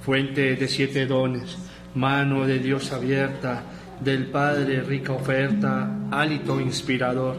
fuente 0.00 0.56
de 0.56 0.68
siete 0.68 1.04
dones, 1.04 1.58
mano 1.94 2.46
de 2.46 2.60
Dios 2.60 2.90
abierta, 2.92 3.62
del 4.02 4.28
Padre 4.28 4.80
rica 4.80 5.12
oferta, 5.12 5.94
hálito 6.10 6.58
inspirador. 6.62 7.36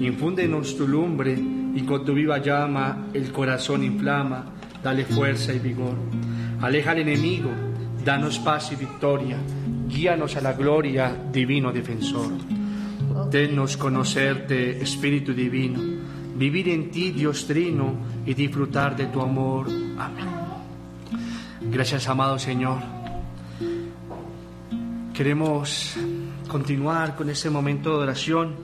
Infúndenos 0.00 0.76
tu 0.76 0.86
lumbre 0.86 1.36
y 1.74 1.82
con 1.82 2.04
tu 2.04 2.14
viva 2.14 2.38
llama 2.38 3.08
el 3.12 3.32
corazón 3.32 3.82
inflama, 3.82 4.44
dale 4.84 5.04
fuerza 5.04 5.52
y 5.52 5.58
vigor. 5.58 5.96
Aleja 6.60 6.92
al 6.92 7.00
enemigo, 7.00 7.50
danos 8.04 8.38
paz 8.38 8.72
y 8.72 8.76
victoria, 8.76 9.38
guíanos 9.88 10.36
a 10.36 10.40
la 10.40 10.52
gloria, 10.52 11.14
divino 11.30 11.72
defensor. 11.72 12.32
Denos 13.30 13.76
conocerte, 13.76 14.82
Espíritu 14.82 15.32
Divino, 15.32 15.80
vivir 16.34 16.68
en 16.68 16.90
ti, 16.90 17.12
Dios 17.12 17.46
Trino, 17.46 17.94
y 18.26 18.34
disfrutar 18.34 18.96
de 18.96 19.06
tu 19.06 19.20
amor. 19.20 19.66
Amén. 19.98 20.26
Gracias, 21.60 22.08
amado 22.08 22.38
Señor. 22.38 22.78
Queremos 25.14 25.96
continuar 26.48 27.14
con 27.16 27.30
este 27.30 27.50
momento 27.50 27.96
de 27.96 28.02
oración, 28.02 28.56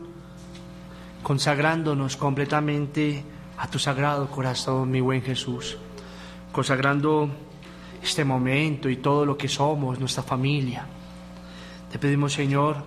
consagrándonos 1.23 2.17
completamente 2.17 3.23
a 3.57 3.69
tu 3.69 3.79
sagrado 3.79 4.29
corazón, 4.29 4.91
mi 4.91 5.01
buen 5.01 5.23
Jesús, 5.23 5.79
consagrando 6.53 7.31
este 8.03 8.25
momento 8.25 8.89
y 8.89 8.97
todo 8.97 9.25
lo 9.27 9.37
que 9.37 9.49
somos, 9.49 9.99
nuestra 9.99 10.23
familia. 10.23 10.87
Te 11.91 11.99
pedimos, 11.99 12.33
Señor, 12.33 12.85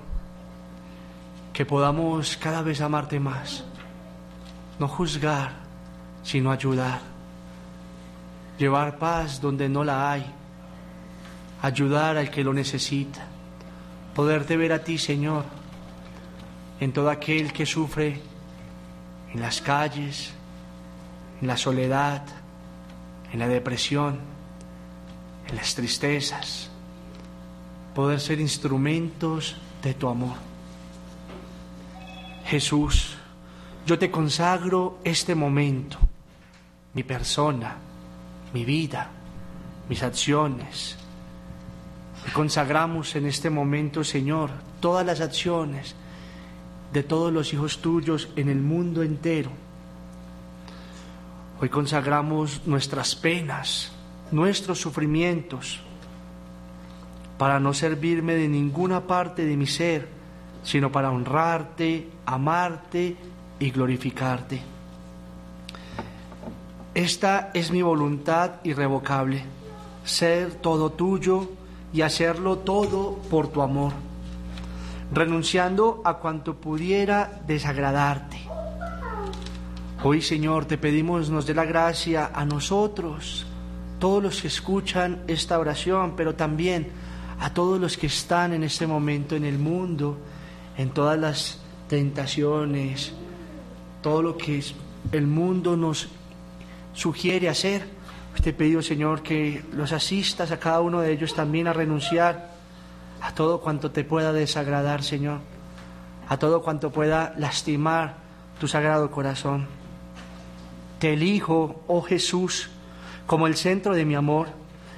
que 1.54 1.66
podamos 1.66 2.38
cada 2.38 2.62
vez 2.62 2.82
amarte 2.82 3.20
más, 3.20 3.64
no 4.80 4.88
juzgar, 4.88 5.54
sino 6.24 6.52
ayudar, 6.52 7.02
llevar 8.58 8.98
paz 8.98 9.42
donde 9.42 9.68
no 9.68 9.84
la 9.84 10.12
hay, 10.12 10.26
ayudar 11.62 12.18
al 12.18 12.30
que 12.30 12.44
lo 12.44 12.54
necesita, 12.54 13.26
poderte 14.16 14.58
ver 14.58 14.74
a 14.74 14.84
ti, 14.84 14.98
Señor, 14.98 15.46
en 16.80 16.92
todo 16.94 17.10
aquel 17.10 17.54
que 17.54 17.66
sufre 17.66 18.22
en 19.34 19.42
las 19.42 19.62
calles, 19.62 20.34
en 21.42 21.48
la 21.48 21.58
soledad, 21.58 22.24
en 23.32 23.40
la 23.40 23.48
depresión, 23.48 24.20
en 25.48 25.56
las 25.56 25.76
tristezas, 25.76 26.70
poder 27.94 28.20
ser 28.20 28.40
instrumentos 28.40 29.56
de 29.84 29.94
tu 29.94 30.08
amor. 30.08 30.36
Jesús, 32.46 33.16
yo 33.86 33.98
te 33.98 34.12
consagro 34.12 35.00
este 35.04 35.36
momento, 35.36 35.98
mi 36.94 37.04
persona, 37.04 37.78
mi 38.54 38.66
vida, 38.66 39.10
mis 39.90 40.04
acciones. 40.04 40.98
Consagramos 42.34 43.16
en 43.16 43.26
este 43.26 43.50
momento, 43.50 44.04
Señor, 44.04 44.52
todas 44.80 45.06
las 45.06 45.22
acciones 45.22 45.96
de 46.94 47.04
todos 47.04 47.32
los 47.32 47.54
hijos 47.54 47.80
tuyos 47.80 48.30
en 48.36 48.50
el 48.50 48.60
mundo 48.60 49.02
entero. 49.02 49.50
Hoy 51.60 51.70
consagramos 51.70 52.62
nuestras 52.66 53.16
penas, 53.16 53.92
nuestros 54.32 54.80
sufrimientos, 54.80 55.80
para 57.38 57.60
no 57.60 57.74
servirme 57.74 58.36
de 58.36 58.48
ninguna 58.48 59.02
parte 59.02 59.46
de 59.46 59.58
mi 59.58 59.68
ser, 59.68 60.08
sino 60.64 60.92
para 60.92 61.12
honrarte, 61.12 62.08
amarte 62.26 63.16
y 63.60 63.72
glorificarte. 63.72 64.62
Esta 66.94 67.52
es 67.54 67.72
mi 67.72 67.82
voluntad 67.82 68.56
irrevocable, 68.64 69.44
ser 70.04 70.56
todo 70.56 70.92
tuyo 70.92 71.50
y 71.94 72.02
hacerlo 72.02 72.60
todo 72.60 73.18
por 73.30 73.48
tu 73.48 73.62
amor, 73.62 73.94
renunciando 75.14 76.02
a 76.06 76.16
cuanto 76.16 76.56
pudiera 76.56 77.42
desagradarte, 77.48 78.52
Hoy, 80.04 80.24
Señor, 80.24 80.66
te 80.66 80.80
pedimos 80.80 81.30
nos 81.30 81.46
dé 81.46 81.54
la 81.54 81.64
gracia 81.64 82.32
a 82.34 82.44
nosotros, 82.44 83.46
todos 84.02 84.24
los 84.24 84.42
que 84.42 84.48
escuchan 84.48 85.22
esta 85.28 85.60
oración, 85.60 86.16
pero 86.18 86.34
también 86.34 86.88
a 87.40 87.54
todos 87.54 87.80
los 87.80 87.98
que 87.98 88.08
están 88.08 88.52
en 88.52 88.64
este 88.64 88.88
momento 88.88 89.36
en 89.36 89.46
el 89.46 89.60
mundo, 89.60 90.18
en 90.76 90.90
todas 90.90 91.20
las 91.20 91.62
tentaciones, 91.88 93.14
todo 94.02 94.24
lo 94.24 94.38
que 94.38 94.64
el 95.12 95.28
mundo 95.28 95.78
nos 95.78 96.10
sugiere 96.94 97.48
hacer. 97.48 97.86
Te 98.42 98.54
pido, 98.54 98.82
Señor, 98.82 99.22
que 99.22 99.64
los 99.72 99.92
asistas 99.92 100.52
a 100.52 100.60
cada 100.60 100.82
uno 100.82 101.02
de 101.02 101.12
ellos 101.12 101.36
también 101.36 101.68
a 101.68 101.74
renunciar 101.74 102.50
a 103.22 103.36
todo 103.36 103.62
cuanto 103.62 103.92
te 103.92 104.04
pueda 104.04 104.34
desagradar, 104.34 105.04
Señor, 105.04 105.42
a 106.28 106.38
todo 106.38 106.64
cuanto 106.64 106.90
pueda 106.90 107.36
lastimar 107.38 108.16
tu 108.60 108.68
sagrado 108.68 109.12
corazón. 109.12 109.68
Te 110.98 111.14
elijo, 111.14 111.84
oh 111.86 112.02
Jesús, 112.02 112.72
como 113.26 113.48
el 113.48 113.56
centro 113.56 113.94
de 113.94 114.06
mi 114.06 114.16
amor, 114.16 114.50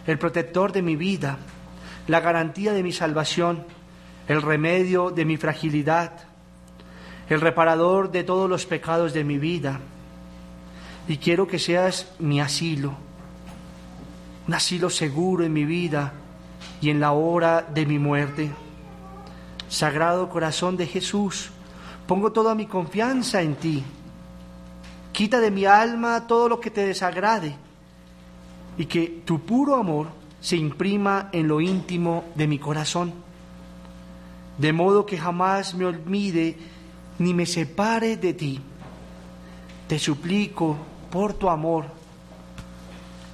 el 0.05 0.17
protector 0.17 0.71
de 0.71 0.81
mi 0.81 0.95
vida, 0.95 1.37
la 2.07 2.19
garantía 2.19 2.73
de 2.73 2.83
mi 2.83 2.91
salvación, 2.91 3.63
el 4.27 4.41
remedio 4.41 5.11
de 5.11 5.25
mi 5.25 5.37
fragilidad, 5.37 6.11
el 7.29 7.41
reparador 7.41 8.11
de 8.11 8.23
todos 8.23 8.49
los 8.49 8.65
pecados 8.65 9.13
de 9.13 9.23
mi 9.23 9.37
vida. 9.37 9.79
Y 11.07 11.17
quiero 11.17 11.47
que 11.47 11.59
seas 11.59 12.11
mi 12.19 12.41
asilo, 12.41 12.93
un 14.47 14.53
asilo 14.53 14.89
seguro 14.89 15.43
en 15.43 15.53
mi 15.53 15.65
vida 15.65 16.13
y 16.81 16.89
en 16.89 16.99
la 16.99 17.11
hora 17.11 17.61
de 17.61 17.85
mi 17.85 17.99
muerte. 17.99 18.51
Sagrado 19.69 20.29
corazón 20.29 20.77
de 20.77 20.85
Jesús, 20.85 21.49
pongo 22.07 22.31
toda 22.31 22.55
mi 22.55 22.65
confianza 22.65 23.41
en 23.41 23.55
ti. 23.55 23.83
Quita 25.13 25.39
de 25.39 25.51
mi 25.51 25.65
alma 25.65 26.27
todo 26.27 26.49
lo 26.49 26.59
que 26.59 26.71
te 26.71 26.85
desagrade 26.85 27.55
y 28.77 28.85
que 28.85 29.21
tu 29.25 29.39
puro 29.39 29.75
amor 29.75 30.07
se 30.39 30.57
imprima 30.57 31.29
en 31.31 31.47
lo 31.47 31.61
íntimo 31.61 32.25
de 32.35 32.47
mi 32.47 32.59
corazón, 32.59 33.13
de 34.57 34.73
modo 34.73 35.05
que 35.05 35.17
jamás 35.17 35.73
me 35.73 35.85
olvide 35.85 36.57
ni 37.19 37.33
me 37.33 37.45
separe 37.45 38.17
de 38.17 38.33
ti. 38.33 38.59
Te 39.87 39.99
suplico 39.99 40.77
por 41.11 41.33
tu 41.33 41.49
amor 41.49 41.85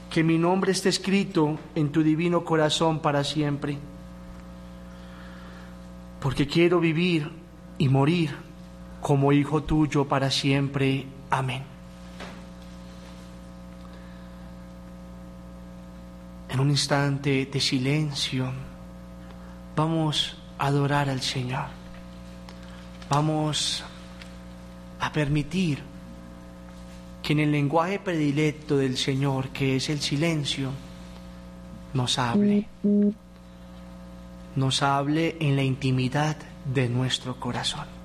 que 0.10 0.24
mi 0.24 0.38
nombre 0.38 0.72
esté 0.72 0.90
escrito 0.90 1.58
en 1.76 1.90
tu 1.90 2.04
divino 2.04 2.44
corazón 2.44 3.00
para 3.00 3.24
siempre, 3.24 3.78
porque 6.20 6.48
quiero 6.48 6.80
vivir 6.80 7.32
y 7.78 7.88
morir 7.90 8.36
como 9.02 9.32
hijo 9.32 9.64
tuyo 9.64 10.06
para 10.06 10.30
siempre. 10.30 11.06
Amén. 11.30 11.69
En 16.50 16.60
un 16.60 16.70
instante 16.70 17.46
de 17.46 17.60
silencio, 17.60 18.52
vamos 19.76 20.38
a 20.58 20.68
adorar 20.68 21.10
al 21.10 21.22
Señor. 21.22 21.68
Vamos 23.10 23.84
a 25.00 25.12
permitir 25.12 25.80
que 27.22 27.34
en 27.34 27.40
el 27.40 27.52
lenguaje 27.52 28.00
predilecto 28.00 28.78
del 28.78 28.98
Señor, 28.98 29.50
que 29.50 29.76
es 29.76 29.90
el 29.90 30.00
silencio, 30.00 30.72
nos 31.94 32.18
hable. 32.18 32.68
Nos 34.56 34.82
hable 34.82 35.38
en 35.40 35.56
la 35.56 35.64
intimidad 35.64 36.38
de 36.74 36.90
nuestro 36.90 37.40
corazón. 37.40 37.99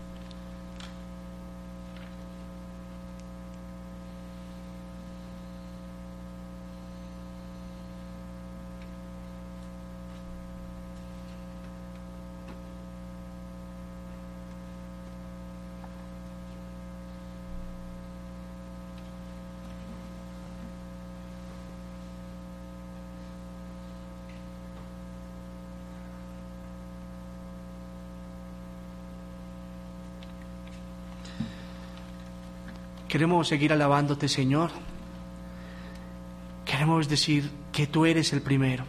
Queremos 33.15 33.47
seguir 33.47 33.73
alabándote, 33.73 34.27
Señor. 34.27 34.73
Queremos 36.65 37.09
decir 37.09 37.49
que 37.71 37.87
tú 37.87 38.07
eres 38.07 38.33
el 38.33 38.43
primero. 38.43 38.83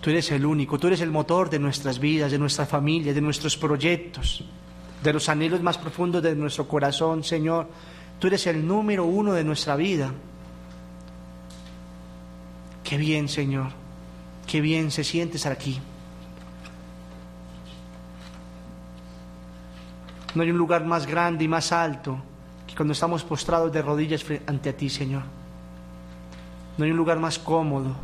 Tú 0.00 0.10
eres 0.10 0.30
el 0.30 0.46
único. 0.46 0.78
Tú 0.78 0.86
eres 0.86 1.00
el 1.00 1.10
motor 1.10 1.50
de 1.50 1.58
nuestras 1.58 1.98
vidas, 1.98 2.30
de 2.30 2.38
nuestra 2.38 2.64
familia, 2.64 3.12
de 3.12 3.20
nuestros 3.20 3.56
proyectos, 3.56 4.44
de 5.02 5.12
los 5.12 5.28
anhelos 5.28 5.60
más 5.62 5.78
profundos 5.78 6.22
de 6.22 6.36
nuestro 6.36 6.68
corazón, 6.68 7.24
Señor. 7.24 7.68
Tú 8.20 8.28
eres 8.28 8.46
el 8.46 8.64
número 8.64 9.04
uno 9.04 9.32
de 9.32 9.42
nuestra 9.42 9.74
vida. 9.74 10.12
Qué 12.84 12.96
bien, 12.98 13.28
Señor. 13.28 13.72
Qué 14.46 14.60
bien 14.60 14.92
se 14.92 15.02
siente 15.02 15.38
estar 15.38 15.50
aquí. 15.50 15.80
No 20.36 20.44
hay 20.44 20.52
un 20.52 20.56
lugar 20.56 20.84
más 20.84 21.04
grande 21.04 21.42
y 21.42 21.48
más 21.48 21.72
alto 21.72 22.22
cuando 22.76 22.92
estamos 22.92 23.24
postrados 23.24 23.72
de 23.72 23.80
rodillas 23.80 24.24
ante 24.46 24.72
ti, 24.74 24.90
Señor. 24.90 25.22
No 26.76 26.84
hay 26.84 26.90
un 26.90 26.96
lugar 26.96 27.18
más 27.18 27.38
cómodo, 27.38 27.96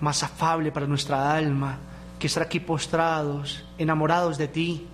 más 0.00 0.22
afable 0.22 0.70
para 0.70 0.86
nuestra 0.86 1.34
alma 1.34 1.78
que 2.18 2.26
estar 2.26 2.42
aquí 2.42 2.60
postrados, 2.60 3.64
enamorados 3.78 4.36
de 4.36 4.48
ti, 4.48 4.86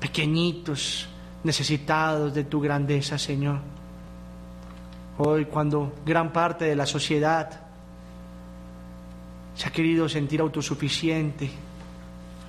pequeñitos, 0.00 1.08
necesitados 1.44 2.34
de 2.34 2.44
tu 2.44 2.60
grandeza, 2.60 3.16
Señor. 3.16 3.60
Hoy 5.18 5.46
cuando 5.46 5.94
gran 6.04 6.32
parte 6.32 6.64
de 6.64 6.76
la 6.76 6.84
sociedad 6.84 7.60
se 9.54 9.68
ha 9.68 9.70
querido 9.70 10.08
sentir 10.08 10.40
autosuficiente, 10.40 11.48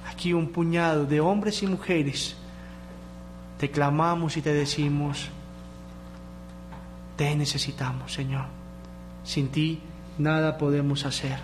aquí 0.09 0.33
un 0.33 0.49
puñado 0.49 1.05
de 1.05 1.21
hombres 1.21 1.61
y 1.61 1.67
mujeres 1.67 2.35
te 3.57 3.71
clamamos 3.71 4.37
y 4.37 4.41
te 4.41 4.53
decimos, 4.53 5.29
te 7.15 7.35
necesitamos, 7.35 8.13
Señor. 8.13 8.45
Sin 9.23 9.49
ti 9.49 9.81
nada 10.17 10.57
podemos 10.57 11.05
hacer. 11.05 11.37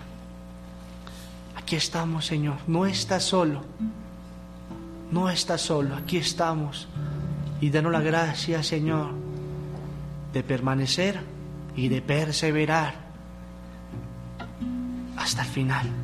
Aquí 1.56 1.76
estamos, 1.76 2.26
Señor. 2.26 2.58
No 2.68 2.86
estás 2.86 3.24
solo. 3.24 3.62
No 5.12 5.30
estás 5.30 5.62
solo. 5.62 5.96
Aquí 5.96 6.18
estamos. 6.18 6.88
Y 7.62 7.70
danos 7.70 7.92
la 7.92 8.02
gracia, 8.02 8.62
Señor, 8.62 9.12
de 10.34 10.44
permanecer 10.44 11.22
y 11.76 11.88
de 11.88 12.02
perseverar 12.02 12.96
hasta 15.18 15.42
el 15.42 15.48
final. 15.48 16.03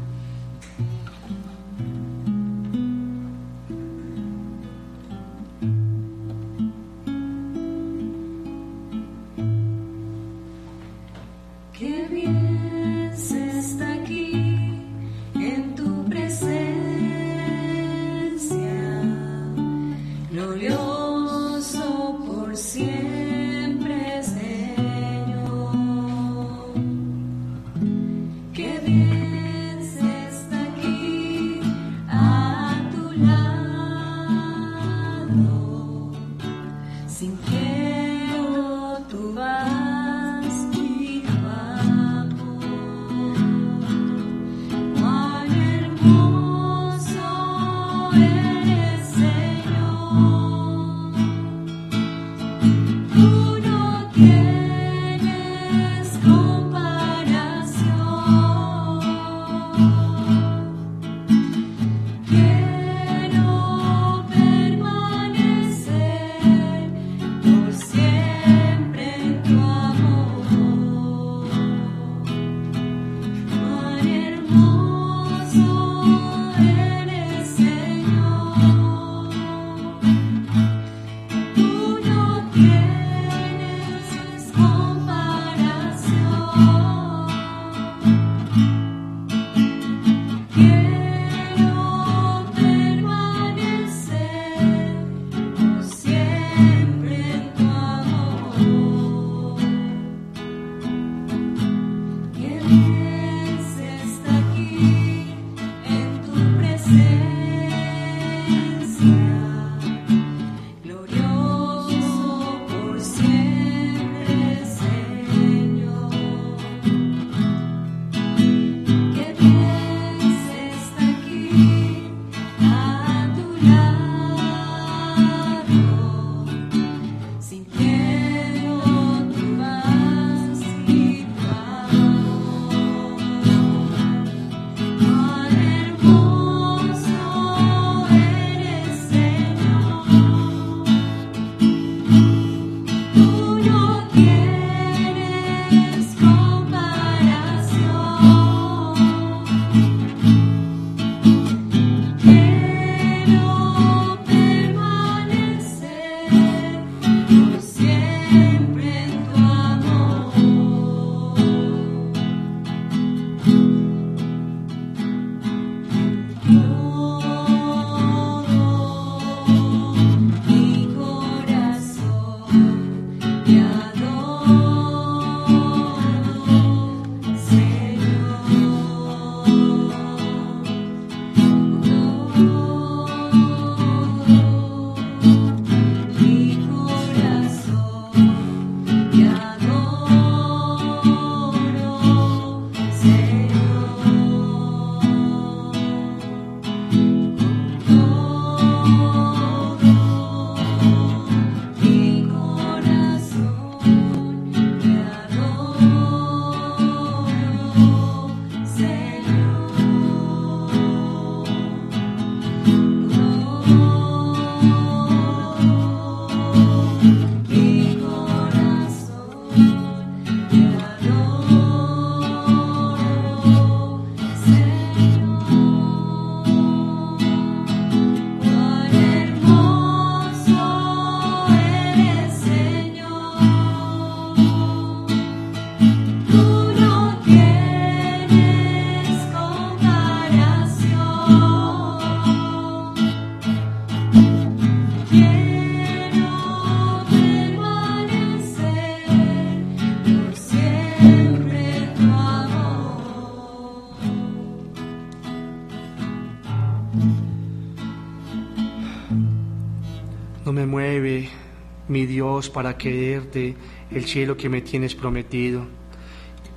Para 262.47 262.77
quererte 262.77 263.55
el 263.91 264.05
cielo 264.05 264.37
que 264.37 264.47
me 264.47 264.61
tienes 264.61 264.95
prometido, 264.95 265.65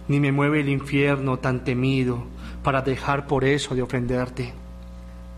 ni 0.07 0.21
me 0.21 0.31
mueve 0.31 0.61
el 0.61 0.69
infierno 0.69 1.41
tan 1.41 1.65
temido 1.65 2.25
para 2.63 2.83
dejar 2.83 3.27
por 3.27 3.45
eso 3.45 3.75
de 3.75 3.83
ofenderte. 3.83 4.53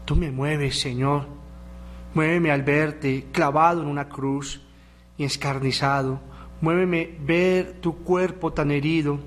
Tú 0.04 0.16
me 0.16 0.30
mueves, 0.30 0.78
Señor, 0.78 1.26
muéveme 2.12 2.50
al 2.50 2.62
verte 2.62 3.28
clavado 3.32 3.80
en 3.80 3.88
una 3.88 4.08
cruz 4.08 4.60
y 5.16 5.24
escarnizado, 5.24 6.20
muéveme 6.60 7.16
ver 7.20 7.80
tu 7.80 7.96
cuerpo 8.04 8.52
tan 8.52 8.70
herido, 8.70 9.18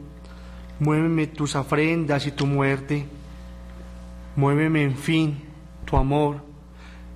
muéveme 0.79 1.25
tus 1.25 1.55
ofrendas 1.55 2.27
y 2.27 2.31
tu 2.31 2.45
muerte, 2.45 3.05
muéveme 4.35 4.83
en 4.83 4.95
fin 4.95 5.41
tu 5.85 5.97
amor. 5.97 6.45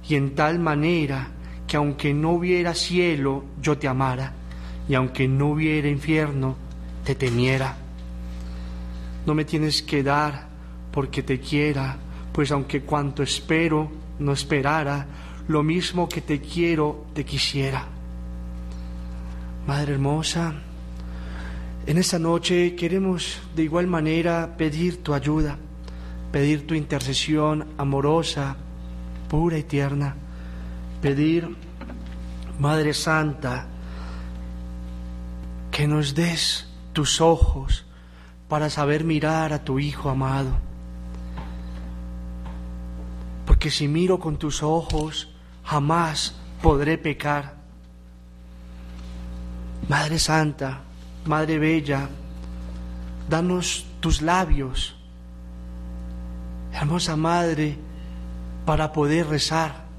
Y 0.08 0.16
en 0.16 0.34
tal 0.34 0.58
manera 0.58 1.30
que 1.72 1.78
aunque 1.78 2.14
no 2.14 2.32
hubiera 2.32 2.76
cielo, 2.76 3.46
yo 3.62 3.78
te 3.78 3.88
amara, 3.88 4.34
y 4.90 4.94
aunque 4.94 5.26
no 5.26 5.52
hubiera 5.52 5.88
infierno, 5.88 6.58
te 7.06 7.16
temiera. 7.16 7.78
No 9.26 9.34
me 9.34 9.46
tienes 9.46 9.82
que 9.82 10.04
dar 10.04 10.50
porque 10.92 11.24
te 11.24 11.40
quiera, 11.40 11.96
pues 12.34 12.52
aunque 12.52 12.82
cuanto 12.82 13.24
espero 13.24 13.90
no 14.20 14.34
esperara, 14.34 15.08
lo 15.48 15.64
mismo 15.64 16.10
que 16.10 16.20
te 16.20 16.42
quiero, 16.42 17.06
te 17.14 17.24
quisiera. 17.24 17.88
Madre 19.66 19.94
hermosa, 19.94 20.54
en 21.86 21.98
esta 21.98 22.20
noche 22.20 22.76
queremos 22.76 23.40
de 23.56 23.64
igual 23.64 23.88
manera 23.88 24.58
pedir 24.58 25.02
tu 25.02 25.14
ayuda, 25.14 25.58
pedir 26.34 26.68
tu 26.68 26.74
intercesión 26.74 27.66
amorosa, 27.78 28.58
pura 29.30 29.58
y 29.58 29.64
tierna, 29.64 30.18
pedir, 31.02 31.58
Madre 32.60 32.94
Santa, 32.94 33.68
que 35.72 35.88
nos 35.88 36.14
des 36.14 36.68
tus 36.94 37.20
ojos 37.22 37.86
para 38.48 38.70
saber 38.70 39.04
mirar 39.04 39.54
a 39.54 39.64
tu 39.64 39.80
Hijo 39.80 40.10
amado. 40.10 40.52
Porque 43.46 43.72
si 43.72 43.88
miro 43.88 44.20
con 44.20 44.38
tus 44.38 44.62
ojos, 44.62 45.30
jamás 45.64 46.36
podré 46.62 46.98
pecar. 46.98 47.56
Madre 49.90 50.20
Santa, 50.20 50.82
Madre 51.26 51.58
Bella, 51.58 52.10
danos 53.28 53.86
tus 54.00 54.22
labios, 54.22 54.96
hermosa 56.72 57.16
Madre, 57.16 57.78
para 58.66 58.92
poder 58.94 59.28
rezar. 59.28 59.91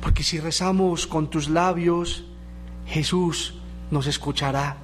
Porque 0.00 0.22
si 0.22 0.40
rezamos 0.40 1.06
con 1.06 1.28
tus 1.28 1.48
labios, 1.48 2.24
Jesús 2.86 3.54
nos 3.90 4.06
escuchará. 4.06 4.76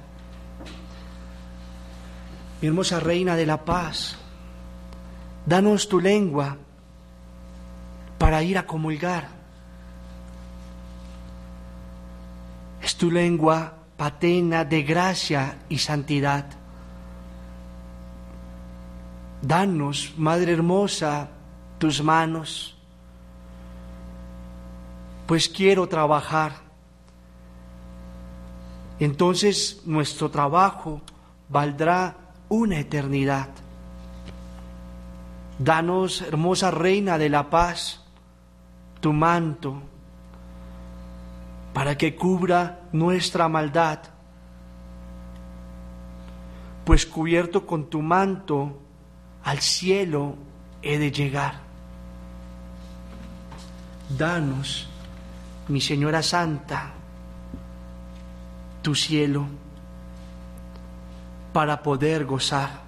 Mi 2.61 2.67
hermosa 2.67 2.99
Reina 2.99 3.35
de 3.35 3.45
la 3.45 3.63
Paz, 3.63 4.17
danos 5.45 5.89
tu 5.89 5.99
lengua 5.99 6.57
para 8.17 8.43
ir 8.43 8.57
a 8.57 8.65
comulgar. 8.65 9.29
Es 12.81 12.95
tu 12.95 13.11
lengua 13.11 13.73
patena 13.97 14.63
de 14.63 14.83
gracia 14.83 15.57
y 15.69 15.79
santidad. 15.79 16.45
Danos, 19.41 20.13
Madre 20.17 20.53
Hermosa, 20.53 21.29
tus 21.77 22.01
manos, 22.01 22.76
pues 25.27 25.49
quiero 25.49 25.87
trabajar. 25.87 26.53
Entonces 28.99 29.83
nuestro 29.85 30.31
trabajo 30.31 31.01
valdrá 31.49 32.15
una 32.49 32.79
eternidad. 32.79 33.49
Danos, 35.59 36.21
hermosa 36.21 36.71
Reina 36.71 37.17
de 37.17 37.29
la 37.29 37.49
Paz, 37.49 38.03
tu 39.01 39.11
manto, 39.11 39.81
para 41.73 41.97
que 41.97 42.15
cubra 42.15 42.79
nuestra 42.91 43.47
maldad, 43.47 43.99
pues 46.85 47.05
cubierto 47.05 47.67
con 47.67 47.89
tu 47.89 48.01
manto 48.01 48.79
al 49.43 49.59
cielo 49.59 50.35
he 50.81 50.97
de 50.97 51.11
llegar. 51.11 51.59
Danos, 54.09 54.87
mi 55.69 55.81
Señora 55.81 56.23
Santa, 56.23 56.91
tu 58.81 58.95
cielo 58.95 59.45
para 61.51 61.81
poder 61.81 62.25
gozar. 62.25 62.81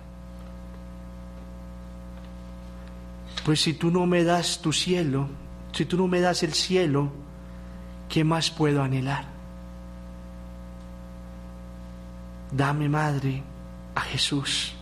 Pues 3.43 3.61
si 3.61 3.73
tú 3.73 3.91
no 3.91 4.05
me 4.05 4.23
das 4.23 4.61
tu 4.61 4.71
cielo, 4.71 5.27
si 5.71 5.86
tú 5.86 5.97
no 5.97 6.07
me 6.07 6.21
das 6.21 6.43
el 6.43 6.53
cielo, 6.53 7.11
¿qué 8.07 8.23
más 8.23 8.51
puedo 8.51 8.84
anhelar? 8.84 9.25
Dame, 12.51 12.89
Madre, 12.89 13.43
a 13.95 14.01
Jesús 14.01 14.73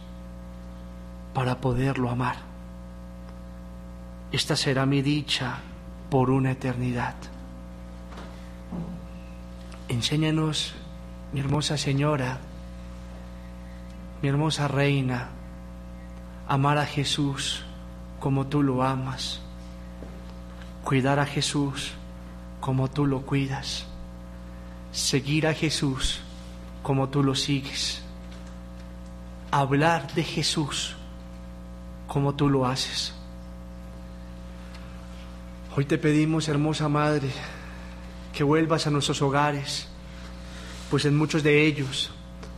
para 1.33 1.59
poderlo 1.59 2.09
amar. 2.09 2.35
Esta 4.31 4.55
será 4.55 4.85
mi 4.85 5.01
dicha 5.01 5.59
por 6.09 6.29
una 6.29 6.51
eternidad. 6.51 7.15
Enséñanos, 9.89 10.73
mi 11.31 11.39
hermosa 11.39 11.77
Señora, 11.77 12.39
mi 14.21 14.27
hermosa 14.27 14.67
Reina, 14.67 15.29
amar 16.45 16.77
a 16.77 16.85
Jesús 16.85 17.63
como 18.19 18.47
tú 18.47 18.63
lo 18.63 18.83
amas, 18.83 19.39
cuidar 20.83 21.19
a 21.19 21.25
Jesús 21.25 21.93
como 22.59 22.89
tú 22.89 23.05
lo 23.05 23.21
cuidas, 23.21 23.85
seguir 24.91 25.47
a 25.47 25.53
Jesús 25.53 26.19
como 26.83 27.07
tú 27.07 27.23
lo 27.23 27.33
sigues, 27.33 28.01
hablar 29.51 30.13
de 30.15 30.23
Jesús 30.25 30.97
como 32.07 32.35
tú 32.35 32.49
lo 32.49 32.65
haces. 32.65 33.13
Hoy 35.77 35.85
te 35.85 35.97
pedimos, 35.97 36.49
hermosa 36.49 36.89
Madre, 36.89 37.31
que 38.33 38.43
vuelvas 38.43 38.87
a 38.87 38.91
nuestros 38.91 39.21
hogares, 39.21 39.87
pues 40.89 41.05
en 41.05 41.17
muchos 41.17 41.43
de 41.43 41.65
ellos 41.65 42.11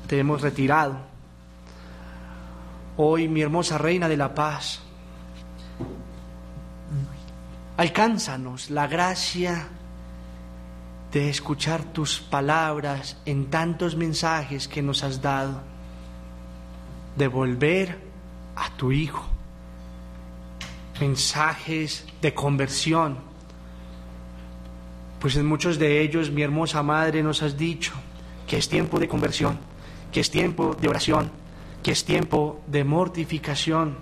te 0.07 0.19
hemos 0.19 0.41
retirado. 0.41 0.97
Hoy, 2.97 3.27
mi 3.27 3.41
hermosa 3.41 3.77
Reina 3.77 4.09
de 4.09 4.17
la 4.17 4.33
Paz, 4.35 4.81
alcánzanos 7.77 8.69
la 8.69 8.87
gracia 8.87 9.69
de 11.11 11.29
escuchar 11.29 11.83
tus 11.85 12.19
palabras 12.19 13.17
en 13.25 13.49
tantos 13.49 13.95
mensajes 13.95 14.67
que 14.67 14.81
nos 14.81 15.03
has 15.03 15.21
dado, 15.21 15.61
de 17.15 17.27
volver 17.27 17.99
a 18.55 18.69
tu 18.75 18.91
Hijo, 18.91 19.25
mensajes 20.99 22.05
de 22.21 22.33
conversión, 22.33 23.28
pues 25.19 25.35
en 25.35 25.45
muchos 25.45 25.77
de 25.77 26.01
ellos, 26.01 26.31
mi 26.31 26.41
hermosa 26.41 26.81
Madre, 26.81 27.21
nos 27.21 27.41
has 27.43 27.57
dicho 27.57 27.91
que 28.47 28.57
es 28.57 28.69
tiempo 28.69 28.99
de 28.99 29.07
conversión, 29.07 29.59
que 30.11 30.21
es 30.21 30.31
tiempo 30.31 30.75
de 30.79 30.87
oración, 30.87 31.29
que 31.83 31.91
es 31.91 32.05
tiempo 32.05 32.61
de 32.67 32.83
mortificación. 32.83 33.97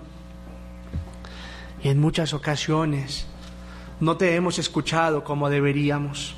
Y 1.82 1.88
en 1.88 2.00
muchas 2.00 2.32
ocasiones 2.32 3.26
no 4.00 4.16
te 4.16 4.34
hemos 4.36 4.58
escuchado 4.58 5.24
como 5.24 5.50
deberíamos. 5.50 6.34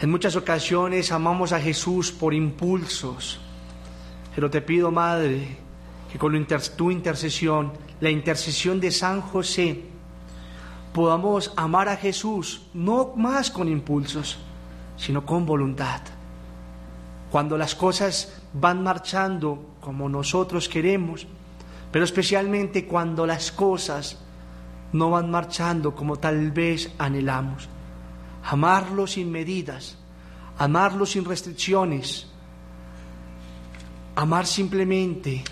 En 0.00 0.10
muchas 0.10 0.36
ocasiones 0.36 1.12
amamos 1.12 1.52
a 1.52 1.60
Jesús 1.60 2.12
por 2.12 2.32
impulsos, 2.32 3.40
pero 4.34 4.48
te 4.48 4.62
pido, 4.62 4.90
Madre, 4.90 5.58
que 6.10 6.18
con 6.18 6.46
tu 6.76 6.90
intercesión, 6.90 7.72
la 8.00 8.10
intercesión 8.10 8.80
de 8.80 8.90
San 8.92 9.20
José, 9.20 9.82
podamos 10.92 11.52
amar 11.56 11.88
a 11.88 11.96
Jesús 11.96 12.62
no 12.74 13.12
más 13.16 13.50
con 13.50 13.68
impulsos, 13.68 14.38
sino 14.96 15.24
con 15.24 15.46
voluntad. 15.46 16.00
Cuando 17.30 17.56
las 17.56 17.74
cosas 17.74 18.40
van 18.52 18.82
marchando 18.82 19.76
como 19.80 20.08
nosotros 20.08 20.68
queremos, 20.68 21.26
pero 21.92 22.04
especialmente 22.04 22.86
cuando 22.86 23.26
las 23.26 23.52
cosas 23.52 24.18
no 24.92 25.10
van 25.10 25.30
marchando 25.30 25.94
como 25.94 26.16
tal 26.16 26.50
vez 26.50 26.92
anhelamos. 26.98 27.68
Amarlo 28.44 29.06
sin 29.06 29.30
medidas, 29.30 29.96
amarlo 30.58 31.06
sin 31.06 31.24
restricciones, 31.24 32.26
amar 34.16 34.46
simplemente 34.46 35.44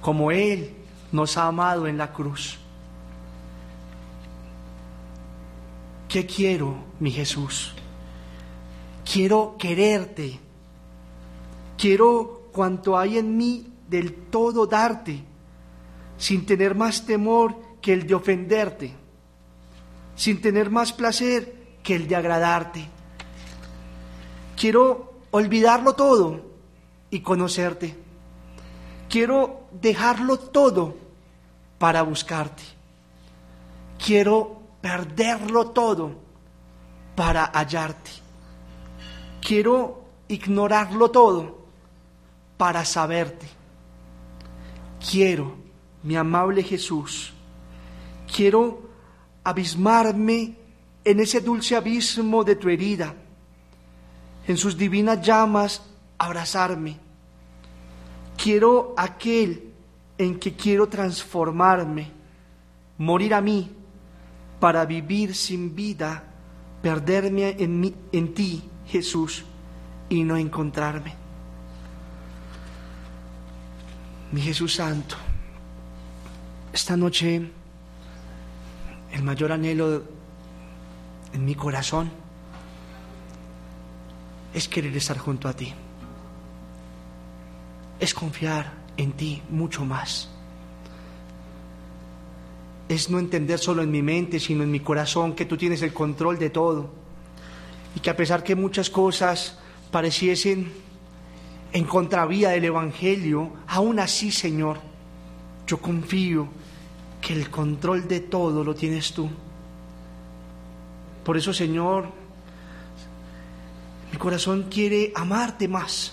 como 0.00 0.30
Él 0.30 0.74
nos 1.12 1.36
ha 1.36 1.46
amado 1.46 1.86
en 1.86 1.98
la 1.98 2.12
cruz. 2.12 2.58
¿Qué 6.08 6.26
quiero, 6.26 6.76
mi 7.00 7.10
Jesús? 7.10 7.74
Quiero 9.10 9.56
quererte. 9.58 10.38
Quiero 11.76 12.48
cuanto 12.52 12.96
hay 12.96 13.18
en 13.18 13.36
mí 13.36 13.66
del 13.88 14.14
todo 14.14 14.66
darte, 14.66 15.22
sin 16.16 16.46
tener 16.46 16.74
más 16.74 17.04
temor 17.04 17.56
que 17.80 17.92
el 17.92 18.06
de 18.06 18.14
ofenderte, 18.14 18.92
sin 20.16 20.40
tener 20.40 20.70
más 20.70 20.92
placer 20.92 21.78
que 21.82 21.94
el 21.94 22.08
de 22.08 22.16
agradarte. 22.16 22.88
Quiero 24.56 25.20
olvidarlo 25.30 25.94
todo 25.94 26.40
y 27.10 27.20
conocerte. 27.20 27.94
Quiero 29.08 29.68
dejarlo 29.70 30.38
todo 30.38 30.96
para 31.78 32.02
buscarte. 32.02 32.62
Quiero 34.04 34.55
perderlo 34.86 35.70
todo 35.70 36.14
para 37.16 37.46
hallarte. 37.46 38.12
Quiero 39.40 40.04
ignorarlo 40.28 41.10
todo 41.10 41.66
para 42.56 42.84
saberte. 42.84 43.48
Quiero, 45.10 45.56
mi 46.04 46.14
amable 46.14 46.62
Jesús, 46.62 47.32
quiero 48.32 48.88
abismarme 49.42 50.56
en 51.04 51.18
ese 51.18 51.40
dulce 51.40 51.74
abismo 51.74 52.44
de 52.44 52.54
tu 52.54 52.68
herida, 52.68 53.12
en 54.46 54.56
sus 54.56 54.76
divinas 54.76 55.20
llamas 55.20 55.82
abrazarme. 56.16 56.96
Quiero 58.36 58.94
aquel 58.96 59.72
en 60.16 60.38
que 60.38 60.54
quiero 60.54 60.88
transformarme, 60.88 62.12
morir 62.98 63.34
a 63.34 63.40
mí 63.40 63.76
para 64.60 64.84
vivir 64.86 65.34
sin 65.34 65.74
vida, 65.74 66.24
perderme 66.82 67.56
en, 67.58 67.80
mí- 67.80 67.94
en 68.12 68.34
ti, 68.34 68.62
Jesús, 68.86 69.44
y 70.08 70.22
no 70.24 70.36
encontrarme. 70.36 71.14
Mi 74.32 74.40
Jesús 74.40 74.74
Santo, 74.74 75.16
esta 76.72 76.96
noche 76.96 77.50
el 79.12 79.22
mayor 79.22 79.52
anhelo 79.52 80.02
en 81.32 81.44
mi 81.44 81.54
corazón 81.54 82.10
es 84.52 84.68
querer 84.68 84.96
estar 84.96 85.16
junto 85.18 85.48
a 85.48 85.52
ti, 85.52 85.72
es 88.00 88.12
confiar 88.14 88.72
en 88.96 89.12
ti 89.12 89.42
mucho 89.50 89.84
más, 89.84 90.30
es 92.88 93.10
no 93.10 93.18
entender 93.18 93.58
solo 93.58 93.82
en 93.82 93.90
mi 93.90 94.02
mente, 94.02 94.38
sino 94.38 94.62
en 94.62 94.70
mi 94.70 94.80
corazón 94.80 95.34
que 95.34 95.44
tú 95.44 95.56
tienes 95.56 95.82
el 95.82 95.92
control 95.92 96.38
de 96.38 96.50
todo 96.50 96.90
y 97.94 98.00
que 98.00 98.10
a 98.10 98.16
pesar 98.16 98.44
que 98.44 98.54
muchas 98.54 98.90
cosas 98.90 99.58
pareciesen 99.90 100.70
en 101.72 101.84
contravía 101.84 102.50
del 102.50 102.66
Evangelio, 102.66 103.52
aún 103.66 103.98
así, 103.98 104.30
Señor, 104.30 104.78
yo 105.66 105.78
confío 105.78 106.48
que 107.20 107.32
el 107.32 107.50
control 107.50 108.06
de 108.06 108.20
todo 108.20 108.62
lo 108.62 108.74
tienes 108.74 109.12
tú. 109.12 109.28
Por 111.24 111.36
eso, 111.36 111.52
Señor, 111.52 112.06
mi 114.12 114.18
corazón 114.18 114.66
quiere 114.70 115.12
amarte 115.14 115.66
más. 115.66 116.12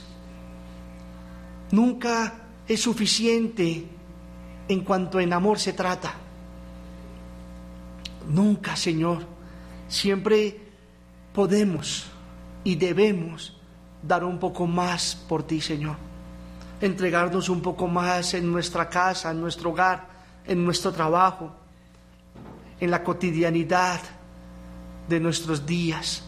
Nunca 1.71 2.47
es 2.67 2.81
suficiente 2.81 3.85
en 4.67 4.81
cuanto 4.81 5.19
en 5.19 5.33
amor 5.33 5.59
se 5.59 5.73
trata. 5.73 6.22
Nunca, 8.27 8.75
Señor. 8.75 9.25
Siempre 9.87 10.59
podemos 11.33 12.05
y 12.63 12.75
debemos 12.75 13.57
dar 14.01 14.23
un 14.23 14.39
poco 14.39 14.67
más 14.67 15.15
por 15.27 15.43
ti, 15.43 15.61
Señor. 15.61 15.97
Entregarnos 16.81 17.49
un 17.49 17.61
poco 17.61 17.87
más 17.87 18.33
en 18.33 18.51
nuestra 18.51 18.89
casa, 18.89 19.31
en 19.31 19.41
nuestro 19.41 19.71
hogar, 19.71 20.07
en 20.45 20.63
nuestro 20.63 20.91
trabajo, 20.91 21.51
en 22.79 22.91
la 22.91 23.03
cotidianidad 23.03 24.01
de 25.07 25.19
nuestros 25.19 25.65
días. 25.65 26.23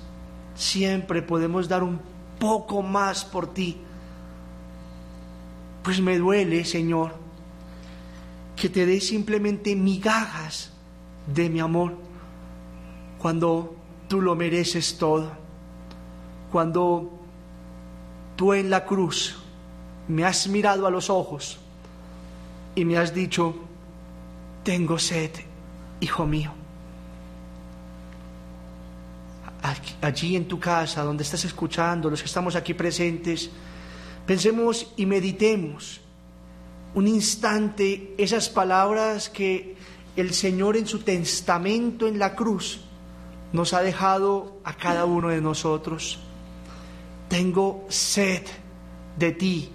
Siempre 0.55 1.21
podemos 1.21 1.67
dar 1.67 1.83
un 1.83 1.99
poco 2.39 2.81
más 2.81 3.25
por 3.25 3.53
ti. 3.53 3.77
Pues 5.83 6.01
me 6.01 6.17
duele, 6.17 6.65
Señor, 6.65 7.15
que 8.55 8.69
te 8.69 8.85
dé 8.85 9.01
simplemente 9.01 9.75
migajas 9.75 10.74
de 11.27 11.49
mi 11.49 11.59
amor 11.59 11.95
cuando 13.17 13.75
tú 14.07 14.21
lo 14.21 14.35
mereces 14.35 14.97
todo. 14.97 15.31
Cuando 16.51 17.11
tú 18.35 18.53
en 18.53 18.69
la 18.69 18.85
cruz 18.85 19.35
me 20.07 20.23
has 20.23 20.47
mirado 20.47 20.85
a 20.85 20.91
los 20.91 21.09
ojos 21.09 21.57
y 22.75 22.85
me 22.85 22.97
has 22.97 23.13
dicho, 23.13 23.55
tengo 24.63 24.99
sed, 24.99 25.31
hijo 25.99 26.25
mío. 26.25 26.51
Allí 30.01 30.35
en 30.35 30.47
tu 30.47 30.59
casa, 30.59 31.01
donde 31.03 31.23
estás 31.23 31.43
escuchando, 31.45 32.09
los 32.09 32.21
que 32.21 32.27
estamos 32.27 32.55
aquí 32.55 32.75
presentes, 32.75 33.49
pensemos 34.27 34.93
y 34.95 35.07
meditemos 35.07 36.01
un 36.93 37.07
instante 37.07 38.13
esas 38.17 38.47
palabras 38.47 39.29
que 39.29 39.74
el 40.15 40.33
Señor 40.33 40.77
en 40.77 40.87
su 40.87 40.99
testamento 40.99 42.07
en 42.07 42.19
la 42.19 42.35
cruz 42.35 42.81
nos 43.51 43.73
ha 43.73 43.81
dejado 43.81 44.57
a 44.63 44.73
cada 44.73 45.05
uno 45.05 45.29
de 45.29 45.41
nosotros. 45.41 46.19
Tengo 47.29 47.85
sed 47.89 48.43
de 49.17 49.31
ti, 49.31 49.69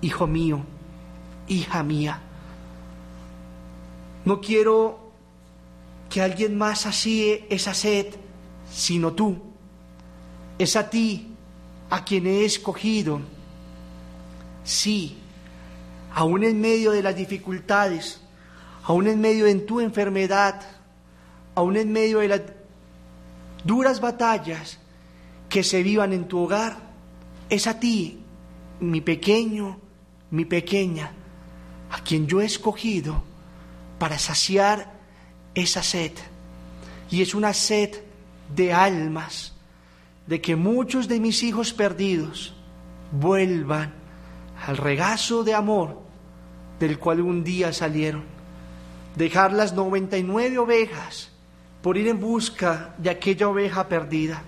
hijo 0.00 0.26
mío, 0.26 0.64
hija 1.48 1.82
mía. 1.82 2.20
No 4.24 4.40
quiero 4.40 5.12
que 6.08 6.22
alguien 6.22 6.56
más 6.56 6.82
sacie 6.82 7.46
esa 7.50 7.74
sed, 7.74 8.06
sino 8.70 9.12
tú. 9.12 9.36
Es 10.58 10.76
a 10.76 10.88
ti 10.88 11.34
a 11.90 12.04
quien 12.04 12.26
he 12.26 12.44
escogido. 12.44 13.20
Sí, 14.64 15.18
aún 16.14 16.44
en 16.44 16.60
medio 16.60 16.92
de 16.92 17.02
las 17.02 17.16
dificultades, 17.16 18.21
aún 18.84 19.06
en 19.06 19.20
medio 19.20 19.44
de 19.44 19.54
tu 19.56 19.80
enfermedad, 19.80 20.62
aún 21.54 21.76
en 21.76 21.92
medio 21.92 22.18
de 22.18 22.28
las 22.28 22.42
duras 23.64 24.00
batallas 24.00 24.78
que 25.48 25.62
se 25.62 25.82
vivan 25.82 26.12
en 26.12 26.26
tu 26.26 26.38
hogar, 26.38 26.76
es 27.48 27.66
a 27.66 27.78
ti, 27.78 28.20
mi 28.80 29.00
pequeño, 29.00 29.78
mi 30.30 30.44
pequeña, 30.44 31.12
a 31.90 32.02
quien 32.02 32.26
yo 32.26 32.40
he 32.40 32.46
escogido 32.46 33.22
para 33.98 34.18
saciar 34.18 34.92
esa 35.54 35.82
sed. 35.82 36.12
Y 37.10 37.22
es 37.22 37.34
una 37.34 37.52
sed 37.52 37.90
de 38.54 38.72
almas, 38.72 39.52
de 40.26 40.40
que 40.40 40.56
muchos 40.56 41.08
de 41.08 41.20
mis 41.20 41.42
hijos 41.42 41.72
perdidos 41.72 42.54
vuelvan 43.12 43.92
al 44.66 44.76
regazo 44.76 45.44
de 45.44 45.54
amor 45.54 46.00
del 46.80 46.98
cual 46.98 47.20
un 47.20 47.44
día 47.44 47.72
salieron. 47.72 48.31
Dejar 49.16 49.52
las 49.52 49.74
99 49.74 50.58
ovejas 50.58 51.30
por 51.82 51.98
ir 51.98 52.08
en 52.08 52.20
busca 52.20 52.94
de 52.98 53.10
aquella 53.10 53.48
oveja 53.48 53.88
perdida, 53.88 54.42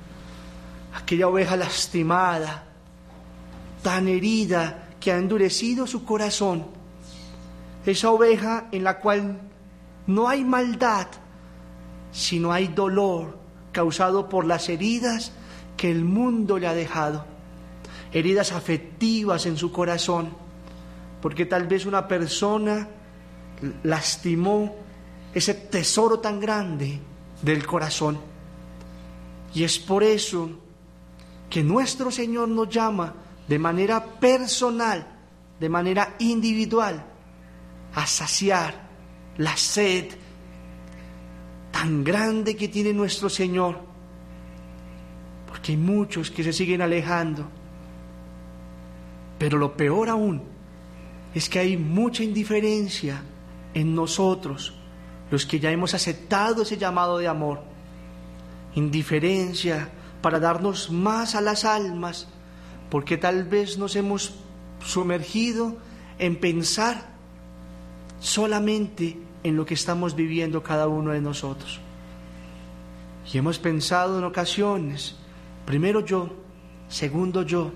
aquella 0.94 1.28
oveja 1.28 1.56
lastimada, 1.56 2.64
tan 3.82 4.08
herida 4.08 4.88
que 5.00 5.12
ha 5.12 5.18
endurecido 5.18 5.86
su 5.86 6.04
corazón, 6.04 6.66
esa 7.84 8.10
oveja 8.10 8.68
en 8.72 8.84
la 8.84 8.98
cual 9.00 9.40
no 10.06 10.28
hay 10.28 10.44
maldad, 10.44 11.08
sino 12.12 12.52
hay 12.52 12.68
dolor 12.68 13.38
causado 13.72 14.28
por 14.28 14.46
las 14.46 14.68
heridas 14.68 15.32
que 15.76 15.90
el 15.90 16.04
mundo 16.04 16.58
le 16.58 16.68
ha 16.68 16.74
dejado, 16.74 17.26
heridas 18.12 18.52
afectivas 18.52 19.44
en 19.46 19.56
su 19.56 19.72
corazón, 19.72 20.30
porque 21.20 21.44
tal 21.44 21.66
vez 21.66 21.84
una 21.84 22.06
persona 22.06 22.88
lastimó 23.82 24.74
ese 25.34 25.54
tesoro 25.54 26.20
tan 26.20 26.40
grande 26.40 27.00
del 27.42 27.66
corazón. 27.66 28.18
Y 29.54 29.64
es 29.64 29.78
por 29.78 30.02
eso 30.02 30.50
que 31.50 31.62
nuestro 31.62 32.10
Señor 32.10 32.48
nos 32.48 32.68
llama 32.68 33.14
de 33.46 33.58
manera 33.58 34.04
personal, 34.04 35.06
de 35.60 35.68
manera 35.68 36.14
individual, 36.18 37.04
a 37.94 38.06
saciar 38.06 38.88
la 39.36 39.56
sed 39.56 40.06
tan 41.70 42.02
grande 42.02 42.56
que 42.56 42.68
tiene 42.68 42.92
nuestro 42.92 43.28
Señor. 43.28 43.78
Porque 45.46 45.72
hay 45.72 45.78
muchos 45.78 46.30
que 46.30 46.42
se 46.42 46.52
siguen 46.52 46.82
alejando. 46.82 47.48
Pero 49.38 49.58
lo 49.58 49.76
peor 49.76 50.08
aún 50.08 50.42
es 51.34 51.48
que 51.48 51.58
hay 51.58 51.76
mucha 51.76 52.22
indiferencia 52.22 53.22
en 53.74 53.94
nosotros, 53.94 54.72
los 55.30 55.44
que 55.46 55.60
ya 55.60 55.70
hemos 55.70 55.94
aceptado 55.94 56.62
ese 56.62 56.78
llamado 56.78 57.18
de 57.18 57.28
amor. 57.28 57.60
indiferencia 58.76 59.88
para 60.20 60.40
darnos 60.40 60.90
más 60.90 61.36
a 61.36 61.40
las 61.40 61.64
almas, 61.64 62.26
porque 62.90 63.16
tal 63.16 63.44
vez 63.44 63.78
nos 63.78 63.94
hemos 63.94 64.34
sumergido 64.84 65.76
en 66.18 66.40
pensar 66.40 67.06
solamente 68.18 69.16
en 69.44 69.56
lo 69.56 69.64
que 69.64 69.74
estamos 69.74 70.16
viviendo 70.16 70.62
cada 70.62 70.88
uno 70.88 71.12
de 71.12 71.20
nosotros. 71.20 71.78
Y 73.32 73.38
hemos 73.38 73.58
pensado 73.58 74.18
en 74.18 74.24
ocasiones, 74.24 75.14
primero 75.66 76.04
yo, 76.04 76.30
segundo 76.88 77.42
yo, 77.42 77.72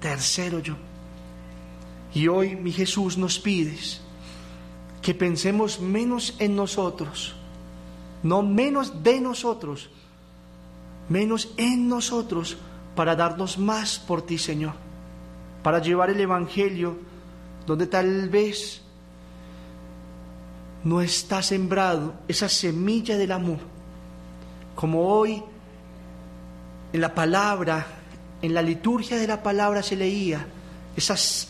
tercero 0.00 0.60
yo. 0.60 0.76
Y 2.14 2.28
hoy 2.28 2.56
mi 2.56 2.72
Jesús 2.72 3.18
nos 3.18 3.38
pides 3.38 4.00
que 5.02 5.14
pensemos 5.14 5.80
menos 5.80 6.34
en 6.38 6.56
nosotros, 6.56 7.34
no 8.22 8.42
menos 8.42 9.02
de 9.02 9.20
nosotros, 9.20 9.90
menos 11.08 11.50
en 11.56 11.88
nosotros 11.88 12.56
para 12.94 13.14
darnos 13.14 13.58
más 13.58 13.98
por 13.98 14.22
ti, 14.22 14.38
Señor, 14.38 14.74
para 15.62 15.80
llevar 15.80 16.10
el 16.10 16.20
Evangelio 16.20 16.96
donde 17.66 17.86
tal 17.86 18.28
vez 18.28 18.82
no 20.84 21.00
está 21.00 21.42
sembrado 21.42 22.14
esa 22.28 22.48
semilla 22.48 23.16
del 23.16 23.32
amor, 23.32 23.58
como 24.74 25.08
hoy 25.08 25.42
en 26.92 27.00
la 27.00 27.14
palabra, 27.14 27.86
en 28.40 28.54
la 28.54 28.62
liturgia 28.62 29.16
de 29.16 29.26
la 29.26 29.42
palabra 29.42 29.82
se 29.82 29.96
leía, 29.96 30.46
esas 30.96 31.48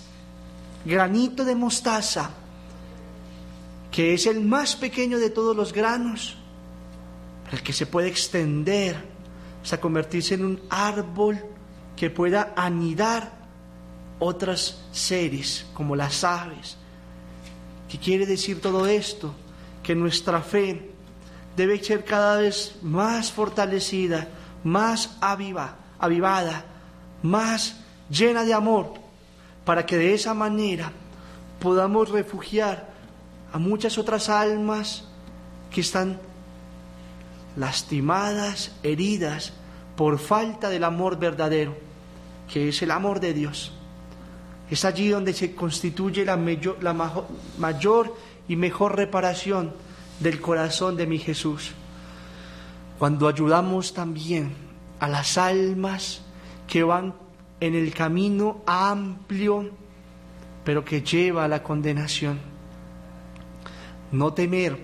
granito 0.84 1.44
de 1.44 1.55
mostaza, 1.55 2.30
que 3.99 4.14
es 4.14 4.26
el 4.26 4.40
más 4.40 4.76
pequeño 4.76 5.18
de 5.18 5.28
todos 5.28 5.57
los 5.57 5.72
granos, 5.72 6.36
el 7.51 7.64
que 7.64 7.72
se 7.72 7.84
puede 7.84 8.07
extender 8.07 8.94
hasta 9.61 9.80
convertirse 9.80 10.34
en 10.34 10.44
un 10.44 10.61
árbol 10.70 11.44
que 11.96 12.09
pueda 12.09 12.53
anidar 12.55 13.32
otras 14.20 14.84
seres 14.92 15.66
como 15.74 15.96
las 15.96 16.22
aves. 16.22 16.76
¿Qué 17.88 17.99
quiere 17.99 18.24
decir 18.24 18.61
todo 18.61 18.86
esto? 18.86 19.34
Que 19.82 19.96
nuestra 19.96 20.42
fe 20.42 20.92
debe 21.57 21.82
ser 21.82 22.05
cada 22.05 22.38
vez 22.38 22.76
más 22.82 23.32
fortalecida, 23.32 24.28
más 24.62 25.16
aviva, 25.20 25.76
avivada, 25.99 26.64
más 27.24 27.80
llena 28.09 28.44
de 28.44 28.55
amor, 28.55 28.94
para 29.64 29.84
que 29.84 29.96
de 29.96 30.14
esa 30.14 30.34
manera 30.34 30.92
podamos 31.59 32.11
refugiar 32.11 32.88
a 33.53 33.59
muchas 33.59 33.99
otras 33.99 34.28
almas 34.28 35.05
que 35.70 35.80
están 35.80 36.20
lastimadas, 37.57 38.72
heridas 38.82 39.53
por 39.96 40.18
falta 40.18 40.68
del 40.68 40.84
amor 40.84 41.18
verdadero, 41.18 41.76
que 42.53 42.68
es 42.68 42.82
el 42.82 42.90
amor 42.90 43.20
de 43.20 43.34
Dios. 43.34 43.72
Es 44.70 44.84
allí 44.84 45.09
donde 45.09 45.32
se 45.32 45.55
constituye 45.55 46.24
la, 46.24 46.36
mayor, 46.36 46.82
la 46.82 46.94
mayor 47.59 48.14
y 48.49 48.57
mejor 48.57 48.96
reparación 48.96 49.72
del 50.20 50.40
corazón 50.40 50.96
de 50.96 51.07
mi 51.07 51.18
Jesús. 51.18 51.72
Cuando 52.99 53.28
ayudamos 53.28 53.94
también 53.94 54.53
a 55.01 55.09
las 55.09 55.38
almas 55.38 56.20
que 56.66 56.82
van 56.82 57.14
en 57.61 57.74
el 57.74 57.94
camino 57.94 58.62
amplio, 58.66 59.70
pero 60.64 60.84
que 60.84 61.03
lleva 61.03 61.44
a 61.44 61.49
la 61.49 61.62
condenación. 61.62 62.57
No 64.12 64.32
temer 64.32 64.78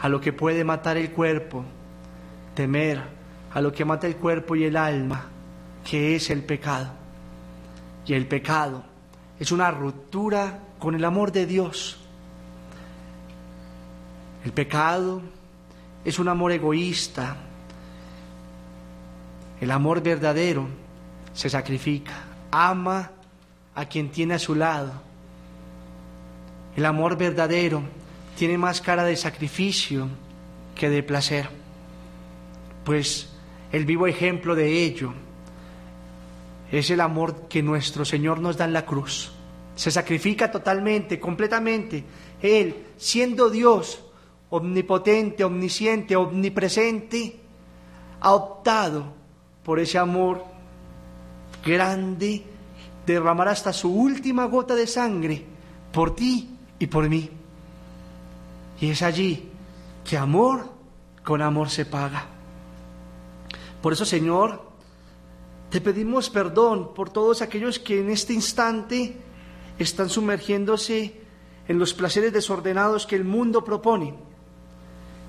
a 0.00 0.08
lo 0.08 0.20
que 0.20 0.32
puede 0.32 0.64
matar 0.64 0.96
el 0.96 1.10
cuerpo, 1.10 1.64
temer 2.54 3.02
a 3.52 3.60
lo 3.60 3.72
que 3.72 3.84
mata 3.84 4.06
el 4.06 4.16
cuerpo 4.16 4.56
y 4.56 4.64
el 4.64 4.76
alma, 4.76 5.26
que 5.84 6.14
es 6.14 6.30
el 6.30 6.44
pecado. 6.44 6.90
Y 8.06 8.14
el 8.14 8.26
pecado 8.26 8.84
es 9.38 9.52
una 9.52 9.70
ruptura 9.70 10.60
con 10.78 10.94
el 10.94 11.04
amor 11.04 11.32
de 11.32 11.46
Dios. 11.46 11.98
El 14.44 14.52
pecado 14.52 15.20
es 16.04 16.18
un 16.18 16.28
amor 16.28 16.52
egoísta. 16.52 17.36
El 19.60 19.70
amor 19.70 20.02
verdadero 20.02 20.68
se 21.32 21.50
sacrifica, 21.50 22.14
ama 22.50 23.10
a 23.74 23.86
quien 23.86 24.10
tiene 24.10 24.34
a 24.34 24.38
su 24.38 24.54
lado. 24.54 24.92
El 26.76 26.86
amor 26.86 27.16
verdadero 27.16 27.82
tiene 28.38 28.56
más 28.56 28.80
cara 28.80 29.02
de 29.02 29.16
sacrificio 29.16 30.06
que 30.76 30.88
de 30.88 31.02
placer, 31.02 31.48
pues 32.84 33.30
el 33.72 33.84
vivo 33.84 34.06
ejemplo 34.06 34.54
de 34.54 34.84
ello 34.84 35.12
es 36.70 36.88
el 36.90 37.00
amor 37.00 37.48
que 37.48 37.64
nuestro 37.64 38.04
Señor 38.04 38.38
nos 38.38 38.56
da 38.56 38.64
en 38.64 38.74
la 38.74 38.86
cruz. 38.86 39.32
Se 39.74 39.90
sacrifica 39.90 40.52
totalmente, 40.52 41.18
completamente. 41.18 42.04
Él, 42.40 42.86
siendo 42.96 43.50
Dios, 43.50 44.04
omnipotente, 44.50 45.42
omnisciente, 45.42 46.14
omnipresente, 46.14 47.40
ha 48.20 48.34
optado 48.34 49.14
por 49.64 49.80
ese 49.80 49.98
amor 49.98 50.44
grande, 51.64 52.44
derramar 53.04 53.48
hasta 53.48 53.72
su 53.72 53.92
última 53.92 54.44
gota 54.44 54.76
de 54.76 54.86
sangre 54.86 55.42
por 55.92 56.14
ti 56.14 56.50
y 56.78 56.86
por 56.86 57.08
mí. 57.08 57.37
Y 58.80 58.90
es 58.90 59.02
allí 59.02 59.50
que 60.04 60.16
amor 60.16 60.70
con 61.24 61.42
amor 61.42 61.70
se 61.70 61.84
paga. 61.84 62.26
Por 63.82 63.92
eso, 63.92 64.04
Señor, 64.04 64.68
te 65.70 65.80
pedimos 65.80 66.30
perdón 66.30 66.94
por 66.94 67.10
todos 67.10 67.42
aquellos 67.42 67.78
que 67.78 68.00
en 68.00 68.10
este 68.10 68.32
instante 68.32 69.20
están 69.78 70.08
sumergiéndose 70.08 71.20
en 71.68 71.78
los 71.78 71.92
placeres 71.92 72.32
desordenados 72.32 73.06
que 73.06 73.16
el 73.16 73.24
mundo 73.24 73.64
propone. 73.64 74.14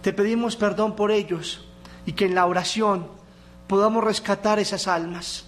Te 0.01 0.13
pedimos 0.13 0.55
perdón 0.55 0.95
por 0.95 1.11
ellos 1.11 1.67
y 2.05 2.13
que 2.13 2.25
en 2.25 2.35
la 2.35 2.45
oración 2.45 3.07
podamos 3.67 4.03
rescatar 4.03 4.57
esas 4.59 4.87
almas. 4.87 5.45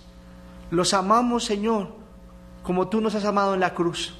Los 0.69 0.93
amamos, 0.93 1.45
Señor, 1.45 1.95
como 2.61 2.89
tú 2.89 3.01
nos 3.01 3.15
has 3.15 3.25
amado 3.25 3.53
en 3.53 3.61
la 3.61 3.73
cruz. 3.73 4.13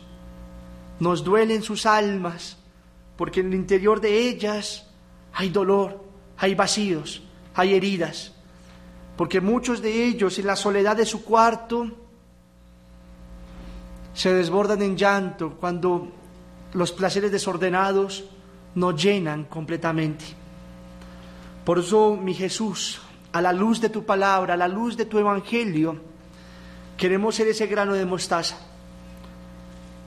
Nos 1.00 1.24
duelen 1.24 1.62
sus 1.62 1.86
almas, 1.86 2.58
porque 3.18 3.42
en 3.42 3.48
el 3.48 3.56
interior 3.56 4.02
de 4.02 4.28
ellas 4.28 4.88
hay 5.34 5.50
dolor, 5.50 6.04
hay 6.38 6.56
vacíos, 6.56 7.22
hay 7.54 7.74
heridas, 7.74 8.34
porque 9.18 9.42
muchos 9.42 9.82
de 9.82 10.06
ellos 10.06 10.40
en 10.40 10.48
la 10.48 10.56
soledad 10.56 10.98
de 10.98 11.06
su 11.06 11.24
cuarto 11.24 11.92
se 14.14 14.34
desbordan 14.34 14.82
en 14.82 14.98
llanto 14.98 15.58
cuando 15.60 16.12
los 16.74 16.92
placeres 16.92 17.32
desordenados 17.32 18.26
nos 18.76 19.02
llenan 19.02 19.46
completamente. 19.46 20.26
Por 21.66 21.80
eso, 21.80 22.18
mi 22.18 22.34
Jesús, 22.34 23.02
a 23.32 23.42
la 23.42 23.54
luz 23.54 23.80
de 23.80 23.90
tu 23.90 24.06
palabra, 24.06 24.56
a 24.56 24.58
la 24.58 24.68
luz 24.68 24.98
de 24.98 25.06
tu 25.06 25.20
evangelio, 25.20 26.00
queremos 26.98 27.36
ser 27.36 27.48
ese 27.48 27.68
grano 27.68 27.94
de 27.94 28.06
mostaza. 28.06 28.58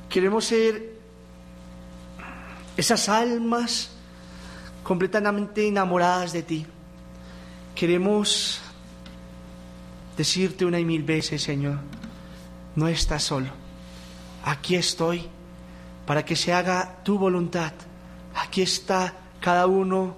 Queremos 0.08 0.44
ser 0.44 0.93
esas 2.76 3.08
almas 3.08 3.90
completamente 4.82 5.66
enamoradas 5.66 6.32
de 6.32 6.42
ti. 6.42 6.66
Queremos 7.74 8.60
decirte 10.16 10.64
una 10.64 10.78
y 10.78 10.84
mil 10.84 11.02
veces, 11.02 11.42
Señor, 11.42 11.78
no 12.76 12.88
estás 12.88 13.24
solo. 13.24 13.48
Aquí 14.44 14.76
estoy 14.76 15.26
para 16.06 16.24
que 16.24 16.36
se 16.36 16.52
haga 16.52 17.02
tu 17.02 17.18
voluntad. 17.18 17.72
Aquí 18.34 18.62
está 18.62 19.14
cada 19.40 19.66
uno 19.66 20.16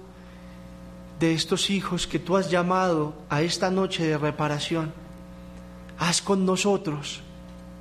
de 1.19 1.33
estos 1.33 1.71
hijos 1.71 2.07
que 2.07 2.19
tú 2.19 2.37
has 2.37 2.51
llamado 2.51 3.15
a 3.31 3.43
esta 3.43 3.71
noche 3.71 4.07
de 4.07 4.19
reparación. 4.19 4.93
Haz 5.99 6.21
con 6.21 6.45
nosotros 6.45 7.23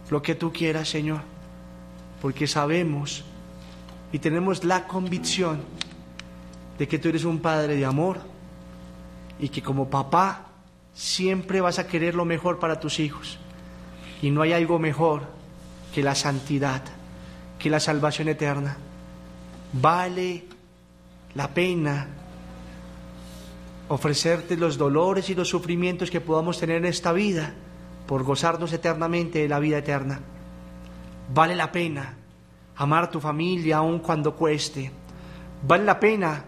lo 0.10 0.22
que 0.22 0.36
tú 0.36 0.54
quieras, 0.54 0.90
Señor, 0.90 1.22
porque 2.22 2.48
sabemos 2.48 3.26
y 4.16 4.20
tenemos 4.20 4.64
la 4.64 4.88
convicción 4.88 5.60
de 6.80 6.88
que 6.88 7.00
tú 7.00 7.10
eres 7.10 7.26
un 7.26 7.40
Padre 7.40 7.76
de 7.76 7.84
amor 7.84 8.22
y 9.42 9.50
que 9.50 9.62
como 9.62 9.90
papá 9.90 10.46
siempre 10.94 11.60
vas 11.60 11.80
a 11.80 11.88
querer 11.88 12.16
lo 12.16 12.24
mejor 12.24 12.58
para 12.58 12.80
tus 12.80 13.02
hijos. 13.02 13.38
Y 14.22 14.32
no 14.32 14.42
hay 14.42 14.54
algo 14.54 14.80
mejor 14.80 15.24
que 15.94 16.02
la 16.02 16.16
santidad, 16.16 16.82
que 17.60 17.70
la 17.70 17.82
salvación 17.82 18.30
eterna. 18.30 18.78
Vale 19.74 20.46
la 21.34 21.50
pena 21.50 22.08
ofrecerte 23.90 24.56
los 24.56 24.78
dolores 24.78 25.30
y 25.30 25.36
los 25.36 25.50
sufrimientos 25.50 26.10
que 26.10 26.22
podamos 26.22 26.58
tener 26.58 26.78
en 26.78 26.86
esta 26.86 27.12
vida 27.12 27.54
por 28.08 28.24
gozarnos 28.24 28.72
eternamente 28.72 29.40
de 29.40 29.50
la 29.50 29.60
vida 29.60 29.80
eterna. 29.80 30.22
Vale 31.34 31.54
la 31.54 31.74
pena 31.74 32.20
amar 32.78 33.10
tu 33.10 33.20
familia 33.20 33.78
aun 33.78 34.00
cuando 34.00 34.36
cueste. 34.36 34.92
Vale 35.62 35.84
la 35.84 36.00
pena 36.00 36.44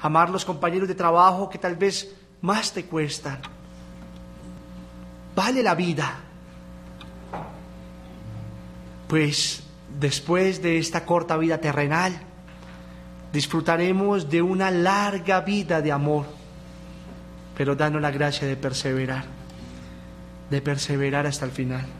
amar 0.00 0.30
los 0.30 0.44
compañeros 0.44 0.88
de 0.88 0.94
trabajo 0.94 1.48
que 1.48 1.58
tal 1.58 1.76
vez 1.76 2.14
más 2.40 2.72
te 2.72 2.84
cuestan. 2.84 3.38
Vale 5.34 5.62
la 5.62 5.74
vida. 5.74 6.18
Pues 9.08 9.62
después 9.98 10.62
de 10.62 10.78
esta 10.78 11.04
corta 11.04 11.36
vida 11.36 11.58
terrenal, 11.58 12.12
disfrutaremos 13.32 14.30
de 14.30 14.42
una 14.42 14.70
larga 14.70 15.40
vida 15.40 15.82
de 15.82 15.92
amor, 15.92 16.26
pero 17.56 17.74
danos 17.74 18.00
la 18.00 18.10
gracia 18.10 18.46
de 18.46 18.56
perseverar, 18.56 19.24
de 20.48 20.62
perseverar 20.62 21.26
hasta 21.26 21.44
el 21.44 21.50
final. 21.50 21.99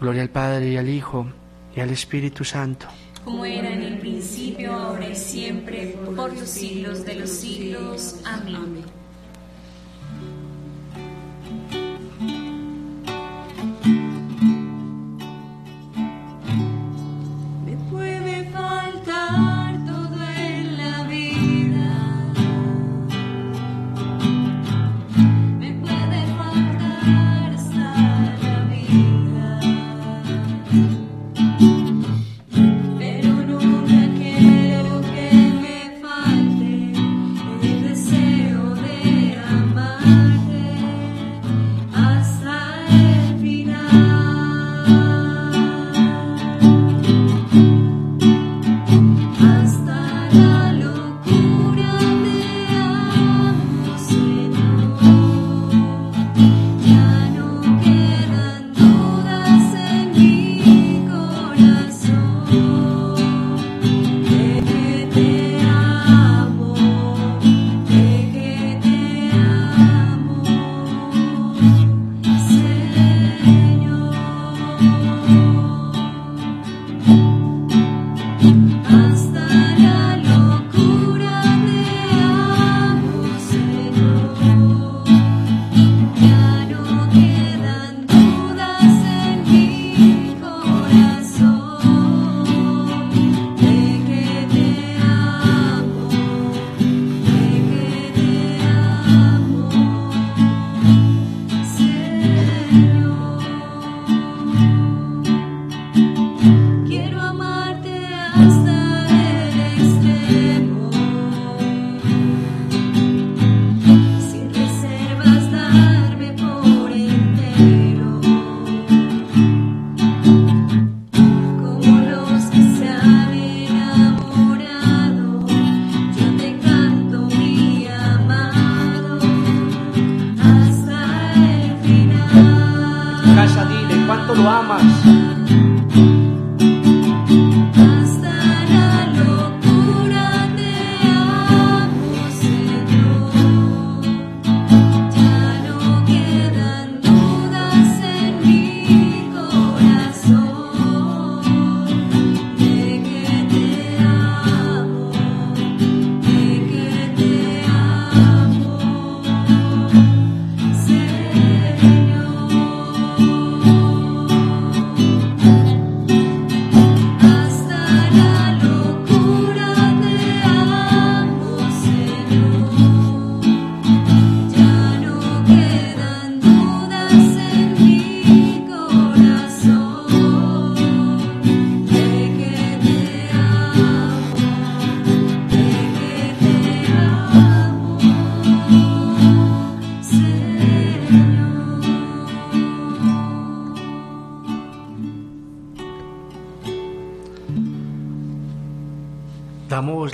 Gloria 0.00 0.22
al 0.22 0.30
Padre 0.30 0.68
y 0.68 0.76
al 0.76 0.88
Hijo 0.88 1.26
y 1.74 1.80
al 1.80 1.90
Espíritu 1.90 2.44
Santo. 2.44 2.86
Como 3.24 3.44
era 3.44 3.70
en 3.70 3.82
el 3.82 3.98
principio, 3.98 4.72
ahora 4.72 5.08
y 5.08 5.16
siempre, 5.16 5.96
por 6.16 6.32
los 6.32 6.48
siglos 6.48 7.04
de 7.04 7.14
los 7.16 7.30
siglos. 7.30 8.20
Amén. 8.24 8.97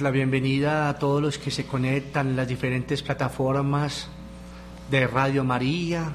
La 0.05 0.11
bienvenida 0.11 0.91
a 0.91 0.99
todos 0.99 1.23
los 1.23 1.39
que 1.39 1.51
se 1.51 1.65
conectan 1.65 2.29
en 2.29 2.37
las 2.37 2.47
diferentes 2.47 3.03
plataformas 3.03 4.07
de 4.91 5.07
Radio 5.07 5.45
María. 5.45 6.13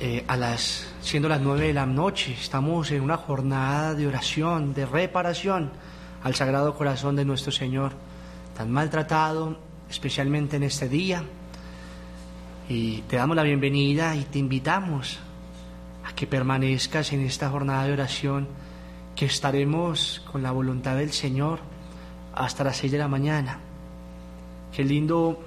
Eh, 0.00 0.24
a 0.26 0.36
las, 0.36 0.92
siendo 1.00 1.28
las 1.28 1.40
nueve 1.40 1.68
de 1.68 1.72
la 1.72 1.86
noche, 1.86 2.32
estamos 2.32 2.90
en 2.90 3.02
una 3.02 3.16
jornada 3.16 3.94
de 3.94 4.08
oración, 4.08 4.74
de 4.74 4.84
reparación 4.84 5.70
al 6.24 6.34
Sagrado 6.34 6.74
Corazón 6.74 7.14
de 7.14 7.24
nuestro 7.24 7.52
Señor, 7.52 7.92
tan 8.56 8.72
maltratado, 8.72 9.56
especialmente 9.88 10.56
en 10.56 10.64
este 10.64 10.88
día. 10.88 11.22
Y 12.68 13.02
te 13.02 13.14
damos 13.14 13.36
la 13.36 13.44
bienvenida 13.44 14.16
y 14.16 14.24
te 14.24 14.40
invitamos 14.40 15.20
a 16.04 16.16
que 16.16 16.26
permanezcas 16.26 17.12
en 17.12 17.20
esta 17.20 17.48
jornada 17.48 17.84
de 17.84 17.92
oración 17.92 18.63
que 19.14 19.26
estaremos 19.26 20.22
con 20.30 20.42
la 20.42 20.50
voluntad 20.50 20.96
del 20.96 21.12
Señor 21.12 21.60
hasta 22.34 22.64
las 22.64 22.76
seis 22.76 22.92
de 22.92 22.98
la 22.98 23.08
mañana. 23.08 23.60
Qué 24.74 24.84
lindo 24.84 25.40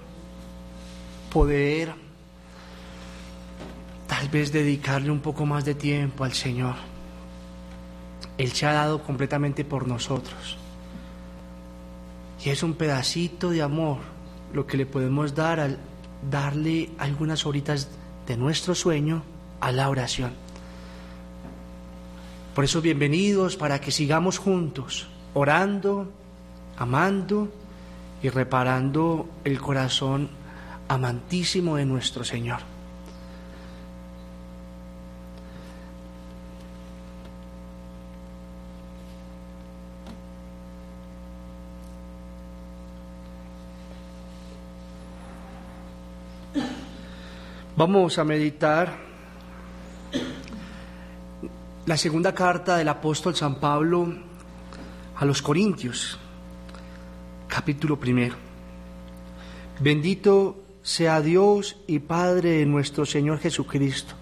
poder 1.31 1.93
tal 4.07 4.29
vez 4.29 4.51
dedicarle 4.51 5.11
un 5.11 5.19
poco 5.19 5.45
más 5.45 5.65
de 5.65 5.75
tiempo 5.75 6.23
al 6.23 6.33
Señor. 6.33 6.75
Él 8.37 8.51
se 8.51 8.65
ha 8.65 8.73
dado 8.73 9.03
completamente 9.03 9.65
por 9.65 9.87
nosotros. 9.87 10.57
Y 12.43 12.49
es 12.49 12.63
un 12.63 12.75
pedacito 12.75 13.49
de 13.49 13.61
amor 13.61 13.97
lo 14.53 14.65
que 14.65 14.77
le 14.77 14.85
podemos 14.85 15.35
dar 15.35 15.59
al 15.59 15.77
darle 16.29 16.89
algunas 16.97 17.45
horitas 17.45 17.89
de 18.25 18.37
nuestro 18.37 18.75
sueño 18.75 19.23
a 19.59 19.71
la 19.71 19.89
oración. 19.89 20.31
Por 22.57 22.65
eso 22.65 22.81
bienvenidos 22.81 23.55
para 23.55 23.79
que 23.79 23.91
sigamos 23.91 24.39
juntos, 24.39 25.07
orando, 25.35 26.11
amando 26.75 27.49
y 28.23 28.29
reparando 28.29 29.29
el 29.43 29.61
corazón 29.61 30.27
amantísimo 30.87 31.75
de 31.75 31.85
nuestro 31.85 32.23
Señor. 32.23 32.61
Vamos 47.75 48.17
a 48.17 48.23
meditar 48.23 49.07
la 51.87 51.95
segunda 51.95 52.35
carta 52.35 52.75
del 52.75 52.89
apóstol 52.89 53.33
San 53.33 53.61
Pablo 53.61 54.13
a 55.15 55.23
los 55.23 55.41
Corintios, 55.41 56.19
capítulo 57.47 57.97
primero. 57.97 58.35
Bendito 59.79 60.65
sea 60.81 61.21
Dios 61.21 61.77
y 61.87 61.99
Padre 61.99 62.57
de 62.57 62.65
nuestro 62.65 63.05
Señor 63.05 63.39
Jesucristo, 63.39 64.15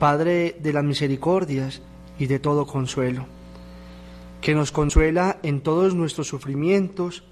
Padre 0.00 0.56
de 0.58 0.72
las 0.72 0.82
misericordias 0.82 1.80
y 2.18 2.26
de 2.26 2.40
todo 2.40 2.66
consuelo, 2.66 3.26
que 4.40 4.56
nos 4.56 4.72
consuela 4.72 5.38
en 5.44 5.60
todos 5.60 5.94
nuestros 5.94 6.26
sufrimientos, 6.26 7.22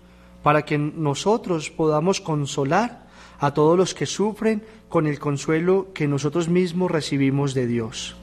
para 0.45 0.65
que 0.65 0.79
nosotros 0.79 1.69
podamos 1.71 2.21
consolar 2.21 3.09
a 3.41 3.55
todos 3.55 3.77
los 3.77 3.93
que 3.93 4.07
sufren 4.07 4.63
con 4.89 5.09
el 5.09 5.19
consuelo 5.19 5.89
que 5.95 6.07
nosotros 6.07 6.49
mismos 6.49 6.93
recibimos 6.93 7.55
de 7.55 7.67
Dios. 7.67 8.15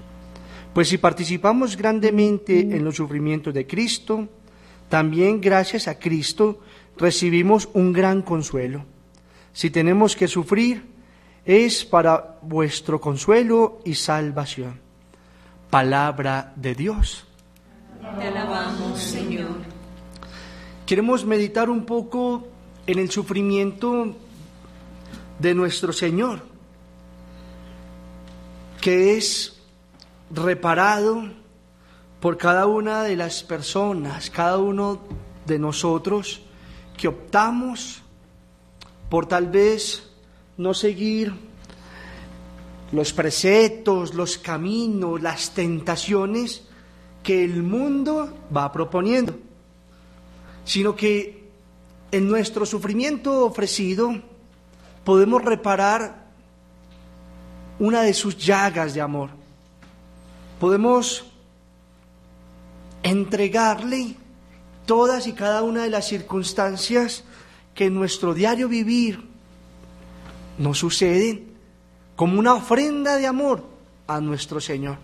Pues 0.75 0.89
si 0.89 0.97
participamos 0.97 1.77
grandemente 1.77 2.59
en 2.59 2.83
los 2.83 2.97
sufrimientos 2.97 3.53
de 3.53 3.65
Cristo, 3.65 4.27
también 4.89 5.39
gracias 5.39 5.87
a 5.87 5.97
Cristo 5.97 6.59
recibimos 6.97 7.69
un 7.71 7.93
gran 7.93 8.21
consuelo. 8.21 8.83
Si 9.53 9.69
tenemos 9.69 10.17
que 10.17 10.27
sufrir, 10.27 10.83
es 11.45 11.85
para 11.85 12.39
vuestro 12.41 12.99
consuelo 12.99 13.79
y 13.85 13.95
salvación. 13.95 14.81
Palabra 15.69 16.51
de 16.57 16.75
Dios. 16.75 17.25
Te 18.19 18.27
alabamos, 18.27 18.99
Señor. 18.99 19.55
Queremos 20.85 21.25
meditar 21.25 21.69
un 21.69 21.85
poco 21.85 22.49
en 22.85 22.99
el 22.99 23.09
sufrimiento 23.09 24.13
de 25.39 25.55
nuestro 25.55 25.93
Señor, 25.93 26.41
que 28.81 29.15
es 29.15 29.54
reparado 30.31 31.23
por 32.19 32.37
cada 32.37 32.65
una 32.65 33.03
de 33.03 33.15
las 33.15 33.43
personas, 33.43 34.29
cada 34.29 34.57
uno 34.57 34.99
de 35.45 35.59
nosotros 35.59 36.41
que 36.97 37.07
optamos 37.07 38.01
por 39.09 39.27
tal 39.27 39.47
vez 39.47 40.09
no 40.57 40.73
seguir 40.73 41.33
los 42.91 43.13
preceptos, 43.13 44.13
los 44.13 44.37
caminos, 44.37 45.21
las 45.21 45.51
tentaciones 45.51 46.63
que 47.21 47.43
el 47.43 47.61
mundo 47.61 48.33
va 48.55 48.71
proponiendo, 48.71 49.37
sino 50.63 50.95
que 50.95 51.49
en 52.11 52.27
nuestro 52.27 52.65
sufrimiento 52.65 53.45
ofrecido 53.45 54.13
podemos 55.03 55.43
reparar 55.43 56.25
una 57.77 58.01
de 58.01 58.13
sus 58.13 58.37
llagas 58.37 58.93
de 58.93 59.01
amor 59.01 59.29
podemos 60.59 61.25
entregarle 63.03 64.15
todas 64.85 65.27
y 65.27 65.33
cada 65.33 65.61
una 65.61 65.83
de 65.83 65.89
las 65.89 66.07
circunstancias 66.07 67.23
que 67.73 67.85
en 67.85 67.95
nuestro 67.95 68.33
diario 68.33 68.67
vivir 68.69 69.23
nos 70.57 70.79
suceden 70.79 71.55
como 72.15 72.39
una 72.39 72.53
ofrenda 72.53 73.17
de 73.17 73.27
amor 73.27 73.65
a 74.07 74.21
nuestro 74.21 74.61
Señor, 74.61 74.97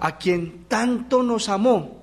a 0.00 0.16
quien 0.16 0.64
tanto 0.68 1.22
nos 1.22 1.48
amó 1.48 2.02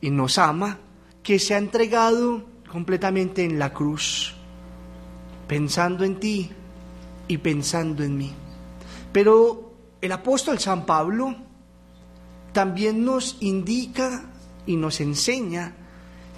y 0.00 0.10
nos 0.10 0.38
ama, 0.38 0.78
que 1.22 1.38
se 1.38 1.54
ha 1.54 1.58
entregado 1.58 2.44
completamente 2.70 3.44
en 3.44 3.58
la 3.58 3.72
cruz, 3.72 4.34
pensando 5.46 6.04
en 6.04 6.20
ti 6.20 6.50
y 7.26 7.38
pensando 7.38 8.04
en 8.04 8.16
mí. 8.16 8.32
Pero 9.12 9.72
el 10.00 10.12
apóstol 10.12 10.58
San 10.58 10.84
Pablo, 10.86 11.34
también 12.58 13.04
nos 13.04 13.36
indica 13.38 14.24
y 14.66 14.74
nos 14.74 15.00
enseña 15.00 15.76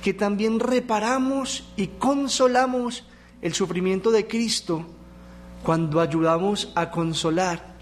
que 0.02 0.12
también 0.12 0.60
reparamos 0.60 1.72
y 1.78 1.86
consolamos 1.86 3.06
el 3.40 3.54
sufrimiento 3.54 4.10
de 4.10 4.26
Cristo 4.26 4.84
cuando 5.62 5.98
ayudamos 5.98 6.72
a 6.74 6.90
consolar 6.90 7.74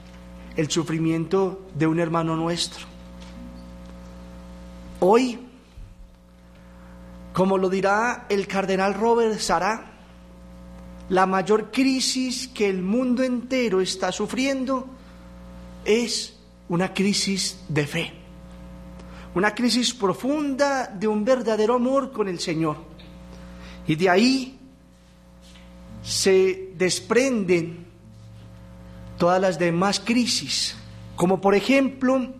el 0.54 0.70
sufrimiento 0.70 1.66
de 1.74 1.88
un 1.88 1.98
hermano 1.98 2.36
nuestro. 2.36 2.86
Hoy, 5.00 5.40
como 7.32 7.58
lo 7.58 7.68
dirá 7.68 8.26
el 8.28 8.46
cardenal 8.46 8.94
Robert 8.94 9.40
Sará, 9.40 9.94
la 11.08 11.26
mayor 11.26 11.72
crisis 11.72 12.46
que 12.46 12.68
el 12.68 12.82
mundo 12.82 13.24
entero 13.24 13.80
está 13.80 14.12
sufriendo 14.12 14.86
es 15.84 16.38
una 16.68 16.94
crisis 16.94 17.64
de 17.68 17.84
fe 17.84 18.17
una 19.34 19.54
crisis 19.54 19.94
profunda 19.94 20.86
de 20.86 21.06
un 21.06 21.24
verdadero 21.24 21.74
amor 21.74 22.12
con 22.12 22.28
el 22.28 22.38
Señor. 22.38 22.76
Y 23.86 23.94
de 23.94 24.08
ahí 24.08 24.58
se 26.02 26.72
desprenden 26.76 27.86
todas 29.16 29.40
las 29.40 29.58
demás 29.58 30.00
crisis, 30.00 30.76
como 31.16 31.40
por 31.40 31.54
ejemplo 31.54 32.34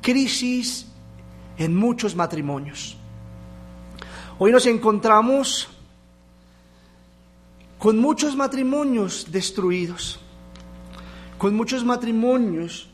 crisis 0.00 0.86
en 1.56 1.74
muchos 1.74 2.14
matrimonios. 2.14 2.96
Hoy 4.38 4.52
nos 4.52 4.66
encontramos 4.66 5.68
con 7.78 7.98
muchos 7.98 8.36
matrimonios 8.36 9.30
destruidos, 9.30 10.20
con 11.38 11.54
muchos 11.54 11.84
matrimonios 11.84 12.88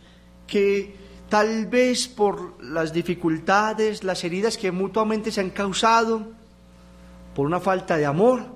que 0.46 0.96
tal 1.28 1.66
vez 1.66 2.08
por 2.08 2.62
las 2.62 2.92
dificultades, 2.92 4.02
las 4.04 4.24
heridas 4.24 4.56
que 4.56 4.72
mutuamente 4.72 5.30
se 5.30 5.40
han 5.40 5.50
causado, 5.50 6.26
por 7.34 7.46
una 7.46 7.60
falta 7.60 7.96
de 7.96 8.06
amor, 8.06 8.46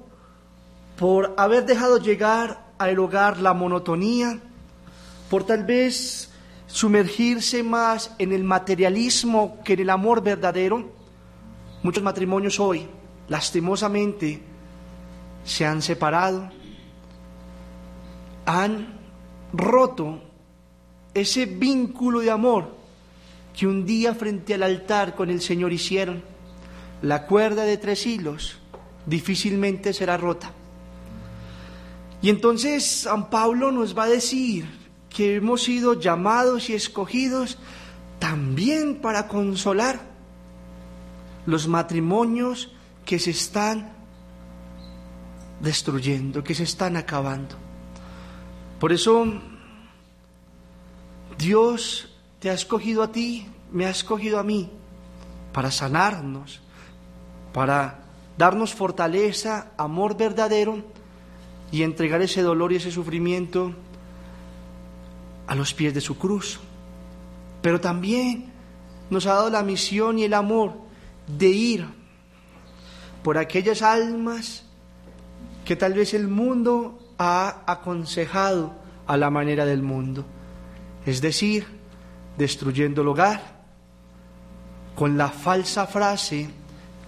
por 0.96 1.34
haber 1.36 1.66
dejado 1.66 1.98
llegar 1.98 2.72
al 2.78 2.98
hogar 2.98 3.38
la 3.38 3.54
monotonía, 3.54 4.40
por 5.28 5.44
tal 5.44 5.64
vez 5.64 6.30
sumergirse 6.66 7.62
más 7.62 8.14
en 8.18 8.32
el 8.32 8.44
materialismo 8.44 9.58
que 9.64 9.74
en 9.74 9.80
el 9.80 9.90
amor 9.90 10.22
verdadero. 10.22 10.90
Muchos 11.82 12.02
matrimonios 12.02 12.58
hoy, 12.58 12.88
lastimosamente, 13.28 14.42
se 15.44 15.66
han 15.66 15.82
separado, 15.82 16.48
han 18.46 18.98
roto 19.52 20.31
ese 21.14 21.46
vínculo 21.46 22.20
de 22.20 22.30
amor 22.30 22.74
que 23.56 23.66
un 23.66 23.84
día 23.84 24.14
frente 24.14 24.54
al 24.54 24.62
altar 24.62 25.14
con 25.14 25.30
el 25.30 25.40
Señor 25.40 25.72
hicieron, 25.72 26.22
la 27.02 27.26
cuerda 27.26 27.64
de 27.64 27.76
tres 27.76 28.06
hilos 28.06 28.58
difícilmente 29.06 29.92
será 29.92 30.16
rota. 30.16 30.52
Y 32.22 32.30
entonces 32.30 32.86
San 32.86 33.30
Pablo 33.30 33.72
nos 33.72 33.96
va 33.98 34.04
a 34.04 34.08
decir 34.08 34.66
que 35.10 35.36
hemos 35.36 35.64
sido 35.64 36.00
llamados 36.00 36.70
y 36.70 36.74
escogidos 36.74 37.58
también 38.18 39.00
para 39.00 39.26
consolar 39.26 40.00
los 41.44 41.66
matrimonios 41.66 42.72
que 43.04 43.18
se 43.18 43.30
están 43.30 43.92
destruyendo, 45.60 46.44
que 46.44 46.54
se 46.54 46.62
están 46.62 46.96
acabando. 46.96 47.56
Por 48.78 48.92
eso 48.92 49.26
Dios 51.42 52.08
te 52.38 52.50
ha 52.50 52.54
escogido 52.54 53.02
a 53.02 53.10
ti, 53.10 53.48
me 53.72 53.86
ha 53.86 53.90
escogido 53.90 54.38
a 54.38 54.44
mí, 54.44 54.70
para 55.52 55.72
sanarnos, 55.72 56.60
para 57.52 58.04
darnos 58.38 58.74
fortaleza, 58.74 59.72
amor 59.76 60.16
verdadero 60.16 60.84
y 61.72 61.82
entregar 61.82 62.22
ese 62.22 62.42
dolor 62.42 62.72
y 62.72 62.76
ese 62.76 62.92
sufrimiento 62.92 63.74
a 65.48 65.56
los 65.56 65.74
pies 65.74 65.94
de 65.94 66.00
su 66.00 66.16
cruz. 66.16 66.60
Pero 67.60 67.80
también 67.80 68.52
nos 69.10 69.26
ha 69.26 69.34
dado 69.34 69.50
la 69.50 69.64
misión 69.64 70.20
y 70.20 70.24
el 70.24 70.34
amor 70.34 70.74
de 71.26 71.48
ir 71.48 71.86
por 73.24 73.36
aquellas 73.36 73.82
almas 73.82 74.64
que 75.64 75.74
tal 75.74 75.94
vez 75.94 76.14
el 76.14 76.28
mundo 76.28 77.00
ha 77.18 77.64
aconsejado 77.66 78.74
a 79.08 79.16
la 79.16 79.30
manera 79.30 79.64
del 79.64 79.82
mundo. 79.82 80.24
Es 81.04 81.20
decir, 81.20 81.66
destruyendo 82.36 83.02
el 83.02 83.08
hogar 83.08 83.62
con 84.94 85.16
la 85.18 85.28
falsa 85.28 85.86
frase 85.86 86.48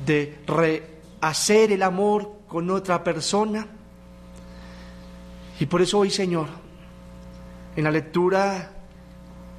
de 0.04 0.38
rehacer 0.46 1.72
el 1.72 1.82
amor 1.82 2.32
con 2.48 2.70
otra 2.70 3.04
persona. 3.04 3.66
Y 5.60 5.66
por 5.66 5.82
eso 5.82 6.00
hoy, 6.00 6.10
Señor, 6.10 6.48
en 7.76 7.84
la 7.84 7.90
lectura 7.90 8.72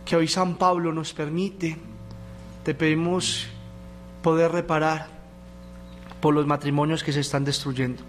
que 0.04 0.16
hoy 0.16 0.28
San 0.28 0.56
Pablo 0.56 0.94
nos 0.94 1.14
permite, 1.14 1.78
te 2.64 2.74
pedimos 2.74 3.48
poder 4.22 4.52
reparar 4.52 5.08
por 6.20 6.34
los 6.34 6.46
matrimonios 6.46 7.04
que 7.04 7.14
se 7.14 7.20
están 7.20 7.46
destruyendo, 7.46 8.04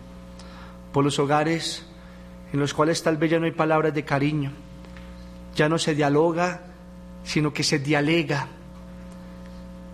por 0.92 1.04
los 1.04 1.18
hogares 1.18 1.86
en 2.52 2.60
los 2.60 2.72
cuales 2.72 3.02
tal 3.02 3.16
vez 3.16 3.30
ya 3.30 3.38
no 3.38 3.44
hay 3.44 3.52
palabras 3.52 3.92
de 3.92 4.04
cariño, 4.04 4.52
ya 5.56 5.68
no 5.68 5.78
se 5.78 5.94
dialoga, 5.94 6.60
sino 7.24 7.52
que 7.52 7.64
se 7.64 7.78
dialega. 7.78 8.46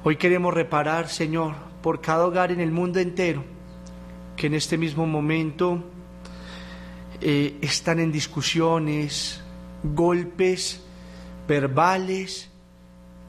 Hoy 0.05 0.17
queremos 0.17 0.53
reparar, 0.53 1.09
Señor, 1.09 1.55
por 1.81 2.01
cada 2.01 2.27
hogar 2.27 2.51
en 2.51 2.61
el 2.61 2.73
mundo 2.73 2.99
entero, 2.99 3.45
que 4.37 4.49
en 4.49 4.55
este 4.55 4.77
mismo 4.77 5.07
momento 5.07 5.83
eh, 7.21 7.57
están 7.63 8.01
en 8.01 8.11
discusiones, 8.11 9.41
golpes 9.85 10.83
verbales 11.47 12.51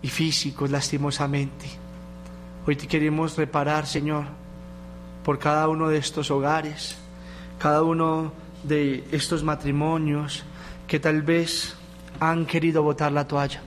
y 0.01 0.07
físicos, 0.07 0.71
lastimosamente. 0.71 1.67
Hoy 2.65 2.75
te 2.75 2.87
queremos 2.87 3.37
reparar, 3.37 3.85
Señor, 3.85 4.25
por 5.23 5.37
cada 5.37 5.67
uno 5.69 5.89
de 5.89 5.97
estos 5.97 6.31
hogares, 6.31 6.97
cada 7.59 7.83
uno 7.83 8.33
de 8.63 9.03
estos 9.11 9.43
matrimonios 9.43 10.43
que 10.87 10.99
tal 10.99 11.21
vez 11.21 11.75
han 12.29 12.45
querido 12.45 12.83
botar 12.83 13.11
la 13.11 13.27
toalla. 13.27 13.61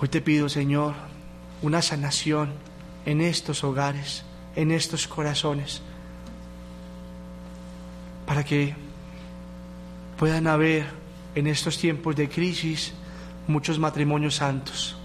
Hoy 0.00 0.08
te 0.08 0.20
pido, 0.20 0.48
Señor, 0.48 0.94
una 1.62 1.82
sanación 1.82 2.52
en 3.06 3.20
estos 3.20 3.64
hogares, 3.64 4.24
en 4.56 4.70
estos 4.70 5.08
corazones, 5.08 5.82
para 8.26 8.44
que 8.44 8.74
puedan 10.18 10.46
haber 10.46 10.86
en 11.34 11.46
estos 11.46 11.78
tiempos 11.78 12.16
de 12.16 12.28
crisis 12.28 12.94
muchos 13.46 13.78
matrimonios 13.78 14.36
santos, 14.36 14.96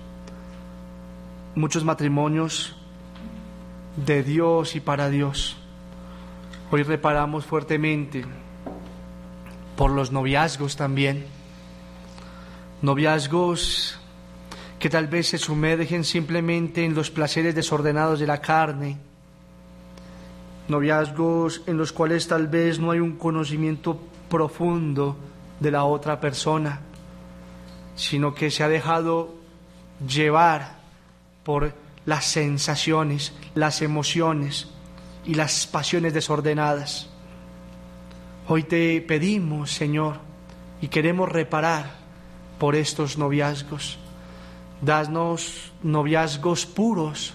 muchos 1.55 1.83
matrimonios 1.83 2.75
de 4.05 4.23
Dios 4.23 4.75
y 4.75 4.79
para 4.79 5.09
Dios. 5.09 5.57
Hoy 6.71 6.83
reparamos 6.83 7.45
fuertemente 7.45 8.25
por 9.75 9.91
los 9.91 10.11
noviazgos 10.11 10.75
también, 10.75 11.25
noviazgos 12.81 13.99
que 14.79 14.89
tal 14.89 15.07
vez 15.07 15.27
se 15.27 15.37
sumergen 15.37 16.03
simplemente 16.03 16.85
en 16.85 16.95
los 16.95 17.11
placeres 17.11 17.53
desordenados 17.53 18.19
de 18.19 18.27
la 18.27 18.39
carne, 18.39 18.97
noviazgos 20.69 21.61
en 21.67 21.77
los 21.77 21.91
cuales 21.91 22.27
tal 22.27 22.47
vez 22.47 22.79
no 22.79 22.91
hay 22.91 22.99
un 22.99 23.17
conocimiento 23.17 23.99
profundo 24.29 25.17
de 25.59 25.71
la 25.71 25.83
otra 25.83 26.21
persona, 26.21 26.79
sino 27.95 28.33
que 28.33 28.49
se 28.49 28.63
ha 28.63 28.69
dejado 28.69 29.35
llevar 30.07 30.77
por 31.43 31.73
las 32.05 32.25
sensaciones, 32.25 33.33
las 33.55 33.81
emociones 33.81 34.69
y 35.25 35.33
las 35.33 35.67
pasiones 35.67 36.13
desordenadas. 36.13 37.09
Hoy 38.47 38.63
te 38.63 39.01
pedimos, 39.01 39.71
Señor, 39.73 40.19
y 40.81 40.87
queremos 40.87 41.29
reparar 41.29 41.99
por 42.59 42.75
estos 42.75 43.17
noviazgos. 43.17 43.97
Danos 44.81 45.71
noviazgos 45.81 46.65
puros, 46.65 47.33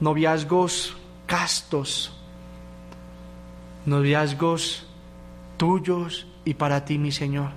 noviazgos 0.00 0.96
castos, 1.26 2.12
noviazgos 3.86 4.86
tuyos 5.56 6.26
y 6.44 6.54
para 6.54 6.84
ti, 6.84 6.98
mi 6.98 7.12
Señor. 7.12 7.50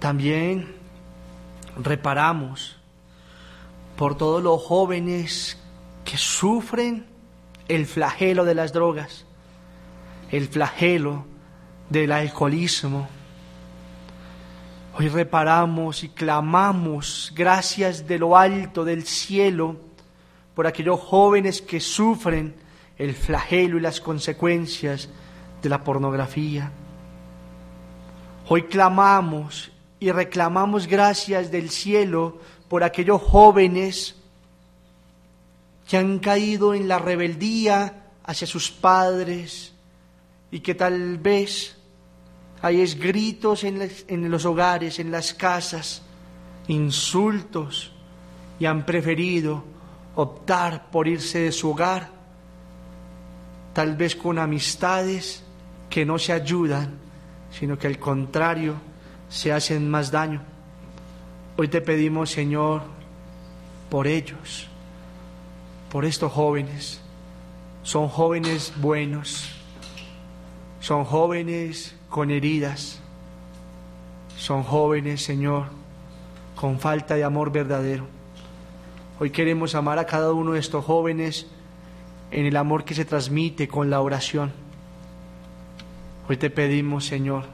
También 0.00 0.74
reparamos 1.82 2.76
por 3.96 4.16
todos 4.16 4.42
los 4.42 4.62
jóvenes 4.62 5.58
que 6.04 6.16
sufren 6.18 7.06
el 7.68 7.86
flagelo 7.86 8.44
de 8.44 8.54
las 8.54 8.72
drogas, 8.72 9.24
el 10.30 10.48
flagelo 10.48 11.24
del 11.88 12.12
alcoholismo. 12.12 13.08
Hoy 14.96 15.08
reparamos 15.08 16.04
y 16.04 16.10
clamamos 16.10 17.32
gracias 17.34 18.06
de 18.06 18.16
lo 18.16 18.36
alto 18.36 18.84
del 18.84 19.04
cielo 19.04 19.76
por 20.54 20.68
aquellos 20.68 21.00
jóvenes 21.00 21.60
que 21.60 21.80
sufren 21.80 22.54
el 22.96 23.12
flagelo 23.12 23.76
y 23.76 23.80
las 23.80 24.00
consecuencias 24.00 25.08
de 25.60 25.68
la 25.68 25.82
pornografía. 25.82 26.70
Hoy 28.48 28.62
clamamos 28.64 29.72
y 29.98 30.12
reclamamos 30.12 30.86
gracias 30.86 31.50
del 31.50 31.70
cielo 31.70 32.38
por 32.68 32.84
aquellos 32.84 33.20
jóvenes 33.20 34.14
que 35.88 35.96
han 35.96 36.20
caído 36.20 36.72
en 36.72 36.86
la 36.86 37.00
rebeldía 37.00 38.10
hacia 38.22 38.46
sus 38.46 38.70
padres 38.70 39.74
y 40.52 40.60
que 40.60 40.76
tal 40.76 41.18
vez 41.18 41.76
hay 42.66 42.84
gritos 42.94 43.64
en, 43.64 43.90
en 44.08 44.30
los 44.30 44.44
hogares, 44.44 44.98
en 44.98 45.10
las 45.10 45.34
casas, 45.34 46.02
insultos 46.68 47.92
y 48.58 48.66
han 48.66 48.86
preferido 48.86 49.64
optar 50.14 50.90
por 50.90 51.06
irse 51.06 51.40
de 51.40 51.52
su 51.52 51.70
hogar, 51.70 52.08
tal 53.72 53.96
vez 53.96 54.16
con 54.16 54.38
amistades 54.38 55.42
que 55.90 56.06
no 56.06 56.18
se 56.18 56.32
ayudan 56.32 57.04
sino 57.58 57.78
que 57.78 57.86
al 57.86 57.98
contrario 57.98 58.74
se 59.28 59.52
hacen 59.52 59.88
más 59.88 60.10
daño. 60.10 60.42
Hoy 61.56 61.68
te 61.68 61.80
pedimos, 61.80 62.30
Señor, 62.30 62.82
por 63.90 64.06
ellos, 64.06 64.68
por 65.90 66.04
estos 66.04 66.32
jóvenes. 66.32 67.00
Son 67.84 68.08
jóvenes 68.08 68.72
buenos, 68.76 69.50
son 70.80 71.04
jóvenes 71.04 71.94
con 72.14 72.30
heridas, 72.30 73.00
son 74.38 74.62
jóvenes, 74.62 75.24
Señor, 75.24 75.64
con 76.54 76.78
falta 76.78 77.16
de 77.16 77.24
amor 77.24 77.50
verdadero. 77.50 78.06
Hoy 79.18 79.30
queremos 79.30 79.74
amar 79.74 79.98
a 79.98 80.06
cada 80.06 80.32
uno 80.32 80.52
de 80.52 80.60
estos 80.60 80.84
jóvenes 80.84 81.48
en 82.30 82.46
el 82.46 82.56
amor 82.56 82.84
que 82.84 82.94
se 82.94 83.04
transmite 83.04 83.66
con 83.66 83.90
la 83.90 84.00
oración 84.00 84.52
Hoy 86.28 86.36
te 86.36 86.50
pedimos, 86.50 87.04
Señor, 87.04 87.46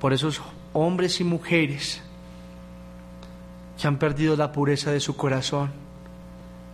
por 0.00 0.12
esos 0.12 0.40
hombres 0.72 1.20
y 1.20 1.24
mujeres 1.24 2.00
que 3.80 3.88
han 3.88 3.98
perdido 3.98 4.36
la 4.36 4.52
pureza 4.52 4.92
de 4.92 5.00
su 5.00 5.16
corazón 5.16 5.72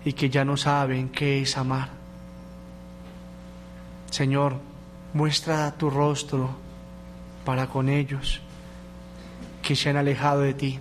y 0.05 0.13
que 0.13 0.29
ya 0.29 0.45
no 0.45 0.59
saben 0.59 1.09
qué 1.09 1.41
es 1.41 1.57
amar. 1.57 1.89
Señor, 4.11 4.76
muestra 5.17 5.75
tu 5.79 5.89
rostro 5.89 6.51
para 7.47 7.67
con 7.69 7.89
ellos 7.89 8.43
que 9.63 9.75
se 9.75 9.89
han 9.89 9.97
alejado 9.97 10.43
de 10.43 10.53
ti. 10.53 10.79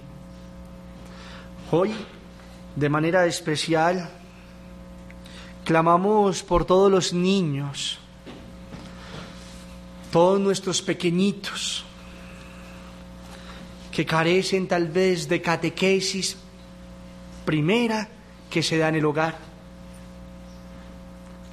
Hoy 1.71 1.95
de 2.75 2.89
manera 2.89 3.25
especial, 3.25 4.09
clamamos 5.63 6.43
por 6.43 6.65
todos 6.65 6.91
los 6.91 7.13
niños, 7.13 7.97
todos 10.11 10.41
nuestros 10.41 10.81
pequeñitos, 10.81 11.85
que 13.89 14.05
carecen 14.05 14.67
tal 14.67 14.89
vez 14.89 15.29
de 15.29 15.41
catequesis 15.41 16.35
primera 17.45 18.09
que 18.49 18.61
se 18.61 18.77
da 18.77 18.89
en 18.89 18.95
el 18.95 19.05
hogar. 19.05 19.37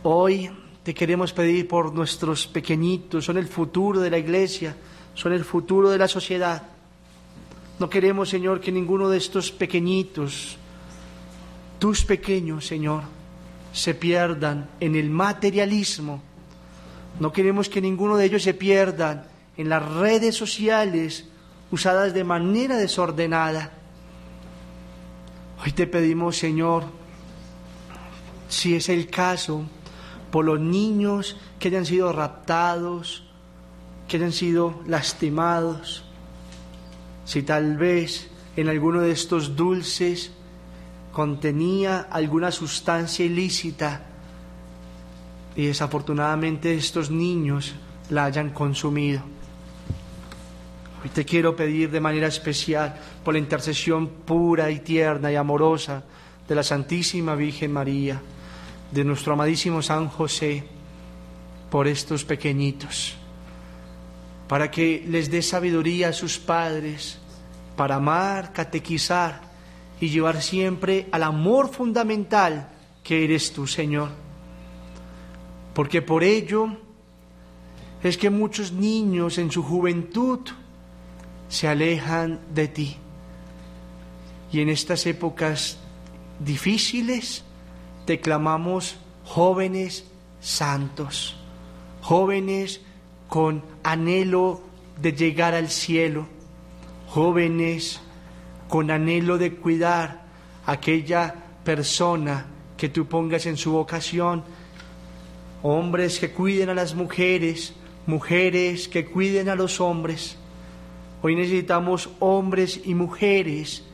Hoy 0.02 0.50
te 0.82 0.94
queremos 0.94 1.32
pedir 1.32 1.68
por 1.68 1.92
nuestros 1.92 2.46
pequeñitos, 2.46 3.24
son 3.24 3.38
el 3.38 3.46
futuro 3.46 4.00
de 4.00 4.10
la 4.10 4.18
iglesia, 4.18 4.74
son 5.14 5.32
el 5.32 5.44
futuro 5.44 5.90
de 5.90 5.98
la 5.98 6.08
sociedad. 6.08 6.62
No 7.78 7.88
queremos, 7.88 8.28
Señor, 8.28 8.60
que 8.60 8.72
ninguno 8.72 9.08
de 9.08 9.18
estos 9.18 9.52
pequeñitos, 9.52 10.56
tus 11.78 12.04
pequeños, 12.04 12.66
Señor, 12.66 13.02
se 13.72 13.94
pierdan 13.94 14.68
en 14.80 14.96
el 14.96 15.08
materialismo. 15.08 16.20
No 17.20 17.32
queremos 17.32 17.68
que 17.68 17.80
ninguno 17.80 18.16
de 18.16 18.24
ellos 18.24 18.42
se 18.42 18.54
pierdan 18.54 19.26
en 19.56 19.68
las 19.68 19.88
redes 19.94 20.34
sociales 20.34 21.28
usadas 21.70 22.12
de 22.12 22.24
manera 22.24 22.76
desordenada. 22.76 23.72
Hoy 25.64 25.72
te 25.72 25.86
pedimos, 25.86 26.36
Señor, 26.36 26.84
si 28.48 28.74
es 28.74 28.88
el 28.88 29.08
caso, 29.08 29.64
por 30.32 30.46
los 30.46 30.58
niños 30.58 31.36
que 31.60 31.68
hayan 31.68 31.84
sido 31.84 32.10
raptados, 32.10 33.22
que 34.08 34.16
hayan 34.16 34.32
sido 34.32 34.80
lastimados, 34.86 36.04
si 37.26 37.42
tal 37.42 37.76
vez 37.76 38.30
en 38.56 38.70
alguno 38.70 39.02
de 39.02 39.12
estos 39.12 39.54
dulces 39.54 40.32
contenía 41.12 42.08
alguna 42.10 42.50
sustancia 42.50 43.26
ilícita 43.26 44.06
y 45.54 45.66
desafortunadamente 45.66 46.74
estos 46.74 47.10
niños 47.10 47.74
la 48.08 48.24
hayan 48.24 48.50
consumido. 48.50 49.20
Hoy 51.04 51.10
te 51.10 51.26
quiero 51.26 51.54
pedir 51.54 51.90
de 51.90 52.00
manera 52.00 52.28
especial 52.28 52.96
por 53.22 53.34
la 53.34 53.38
intercesión 53.38 54.08
pura 54.08 54.70
y 54.70 54.80
tierna 54.80 55.30
y 55.30 55.36
amorosa 55.36 56.04
de 56.48 56.54
la 56.54 56.62
Santísima 56.62 57.34
Virgen 57.34 57.70
María 57.70 58.18
de 58.92 59.04
nuestro 59.04 59.32
amadísimo 59.32 59.82
San 59.82 60.08
José 60.08 60.64
por 61.70 61.88
estos 61.88 62.24
pequeñitos, 62.24 63.14
para 64.46 64.70
que 64.70 65.04
les 65.08 65.30
dé 65.30 65.40
sabiduría 65.40 66.10
a 66.10 66.12
sus 66.12 66.38
padres, 66.38 67.18
para 67.76 67.96
amar, 67.96 68.52
catequizar 68.52 69.40
y 69.98 70.10
llevar 70.10 70.42
siempre 70.42 71.08
al 71.10 71.22
amor 71.22 71.70
fundamental 71.70 72.68
que 73.02 73.24
eres 73.24 73.52
tú, 73.52 73.66
Señor. 73.66 74.10
Porque 75.72 76.02
por 76.02 76.22
ello 76.22 76.76
es 78.02 78.18
que 78.18 78.28
muchos 78.28 78.72
niños 78.72 79.38
en 79.38 79.50
su 79.50 79.62
juventud 79.62 80.40
se 81.48 81.68
alejan 81.68 82.40
de 82.54 82.68
ti. 82.68 82.96
Y 84.52 84.60
en 84.60 84.68
estas 84.68 85.06
épocas 85.06 85.78
difíciles, 86.38 87.44
te 88.12 88.20
clamamos 88.20 88.98
jóvenes 89.24 90.04
santos, 90.38 91.34
jóvenes 92.02 92.82
con 93.26 93.62
anhelo 93.82 94.60
de 95.00 95.14
llegar 95.14 95.54
al 95.54 95.70
cielo, 95.70 96.26
jóvenes 97.08 98.02
con 98.68 98.90
anhelo 98.90 99.38
de 99.38 99.54
cuidar 99.54 100.26
a 100.66 100.72
aquella 100.72 101.34
persona 101.64 102.44
que 102.76 102.90
tú 102.90 103.06
pongas 103.06 103.46
en 103.46 103.56
su 103.56 103.72
vocación, 103.72 104.44
hombres 105.62 106.18
que 106.18 106.32
cuiden 106.32 106.68
a 106.68 106.74
las 106.74 106.94
mujeres, 106.94 107.72
mujeres 108.04 108.88
que 108.88 109.06
cuiden 109.06 109.48
a 109.48 109.54
los 109.54 109.80
hombres. 109.80 110.36
Hoy 111.22 111.34
necesitamos 111.34 112.10
hombres 112.18 112.78
y 112.84 112.92
mujeres 112.94 113.84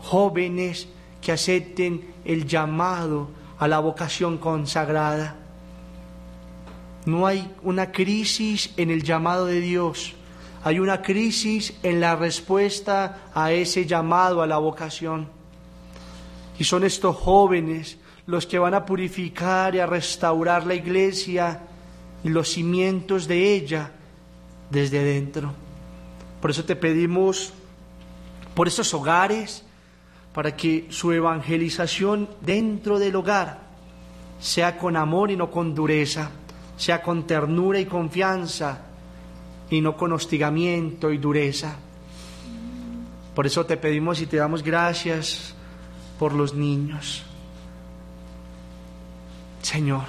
jóvenes 0.00 0.86
que 1.20 1.32
acepten 1.32 2.04
el 2.24 2.46
llamado 2.46 3.36
a 3.58 3.68
la 3.68 3.78
vocación 3.78 4.38
consagrada. 4.38 5.36
No 7.06 7.26
hay 7.26 7.50
una 7.62 7.90
crisis 7.90 8.72
en 8.76 8.90
el 8.90 9.02
llamado 9.02 9.46
de 9.46 9.60
Dios, 9.60 10.14
hay 10.64 10.78
una 10.80 11.02
crisis 11.02 11.74
en 11.82 12.00
la 12.00 12.16
respuesta 12.16 13.30
a 13.34 13.52
ese 13.52 13.86
llamado 13.86 14.42
a 14.42 14.46
la 14.46 14.58
vocación. 14.58 15.28
Y 16.58 16.64
son 16.64 16.84
estos 16.84 17.16
jóvenes 17.16 17.98
los 18.26 18.46
que 18.46 18.58
van 18.58 18.74
a 18.74 18.84
purificar 18.84 19.74
y 19.74 19.78
a 19.78 19.86
restaurar 19.86 20.66
la 20.66 20.74
iglesia 20.74 21.62
y 22.22 22.28
los 22.28 22.50
cimientos 22.50 23.26
de 23.26 23.54
ella 23.54 23.92
desde 24.70 25.02
dentro. 25.02 25.52
Por 26.40 26.50
eso 26.50 26.64
te 26.64 26.76
pedimos 26.76 27.52
por 28.54 28.68
esos 28.68 28.92
hogares, 28.92 29.64
para 30.32 30.54
que 30.54 30.86
su 30.90 31.12
evangelización 31.12 32.28
dentro 32.40 32.98
del 32.98 33.16
hogar 33.16 33.58
sea 34.38 34.78
con 34.78 34.96
amor 34.96 35.30
y 35.30 35.36
no 35.36 35.50
con 35.50 35.74
dureza, 35.74 36.30
sea 36.76 37.02
con 37.02 37.26
ternura 37.26 37.80
y 37.80 37.86
confianza 37.86 38.82
y 39.70 39.80
no 39.80 39.96
con 39.96 40.12
hostigamiento 40.12 41.12
y 41.12 41.18
dureza. 41.18 41.76
Por 43.34 43.46
eso 43.46 43.66
te 43.66 43.76
pedimos 43.76 44.20
y 44.20 44.26
te 44.26 44.36
damos 44.36 44.62
gracias 44.62 45.54
por 46.18 46.32
los 46.32 46.54
niños. 46.54 47.24
Señor, 49.62 50.04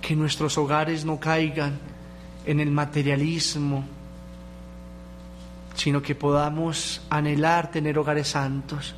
que 0.00 0.14
nuestros 0.14 0.58
hogares 0.58 1.04
no 1.04 1.18
caigan 1.18 1.78
en 2.46 2.60
el 2.60 2.70
materialismo, 2.70 3.84
sino 5.74 6.02
que 6.02 6.14
podamos 6.14 7.02
anhelar 7.10 7.70
tener 7.70 7.98
hogares 7.98 8.28
santos 8.28 8.94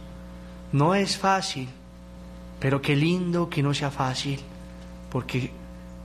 no 0.73 0.95
es 0.95 1.17
fácil, 1.17 1.69
pero 2.59 2.81
qué 2.81 2.97
lindo 2.97 3.49
que 3.49 3.63
no 3.63 3.75
sea 3.75 3.91
fácil, 3.91 4.41
porque 5.11 5.51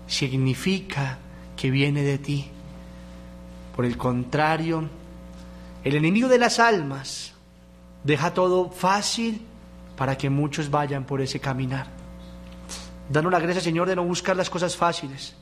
significa 0.08 1.18
que 1.56 1.72
viene 1.72 2.04
de 2.04 2.18
ti. 2.18 2.50
Por 3.76 3.86
el 3.86 3.98
contrario, 3.98 4.90
el 5.84 5.96
enemigo 5.96 6.28
de 6.28 6.38
las 6.38 6.60
almas 6.60 7.34
deja 8.04 8.34
todo 8.34 8.70
fácil 8.70 9.42
para 9.96 10.18
que 10.18 10.30
muchos 10.30 10.70
vayan 10.70 11.06
por 11.06 11.22
ese 11.22 11.40
caminar. 11.40 11.88
Danos 13.10 13.32
la 13.32 13.40
gracia, 13.40 13.62
Señor, 13.62 13.88
de 13.88 13.96
no 13.96 14.04
buscar 14.04 14.36
las 14.36 14.50
cosas 14.50 14.76
fáciles, 14.76 15.36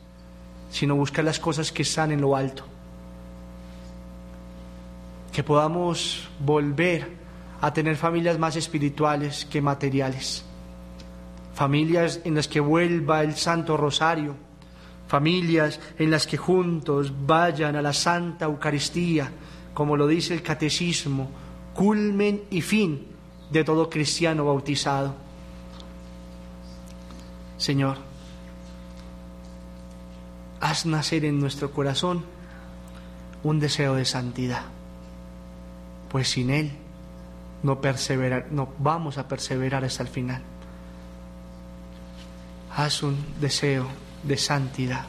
sino 0.69 0.95
buscar 0.95 1.23
las 1.23 1.39
cosas 1.39 1.71
que 1.71 1.83
están 1.83 2.11
en 2.11 2.21
lo 2.21 2.35
alto. 2.35 2.63
Que 5.31 5.43
podamos 5.43 6.27
volver 6.39 7.09
a 7.61 7.73
tener 7.73 7.97
familias 7.97 8.39
más 8.39 8.55
espirituales 8.55 9.45
que 9.45 9.61
materiales. 9.61 10.43
Familias 11.53 12.21
en 12.23 12.35
las 12.35 12.47
que 12.47 12.59
vuelva 12.59 13.21
el 13.21 13.35
Santo 13.35 13.75
Rosario. 13.75 14.35
Familias 15.07 15.79
en 15.97 16.11
las 16.11 16.25
que 16.25 16.37
juntos 16.37 17.11
vayan 17.25 17.75
a 17.75 17.81
la 17.81 17.93
Santa 17.93 18.45
Eucaristía, 18.45 19.29
como 19.73 19.97
lo 19.97 20.07
dice 20.07 20.33
el 20.33 20.43
Catecismo, 20.43 21.29
culmen 21.73 22.43
y 22.49 22.61
fin 22.61 23.07
de 23.51 23.63
todo 23.63 23.89
cristiano 23.89 24.45
bautizado. 24.45 25.15
Señor, 27.57 27.97
haz 30.61 30.85
nacer 30.85 31.25
en 31.25 31.39
nuestro 31.39 31.71
corazón 31.71 32.23
un 33.43 33.59
deseo 33.59 33.95
de 33.95 34.05
santidad, 34.05 34.63
pues 36.09 36.29
sin 36.29 36.51
él 36.51 36.71
no, 37.63 37.81
perseverar, 37.81 38.47
no 38.51 38.69
vamos 38.77 39.17
a 39.17 39.27
perseverar 39.27 39.83
hasta 39.83 40.03
el 40.03 40.09
final. 40.09 40.41
Haz 42.75 43.03
un 43.03 43.17
deseo 43.39 43.87
de 44.23 44.37
santidad. 44.37 45.05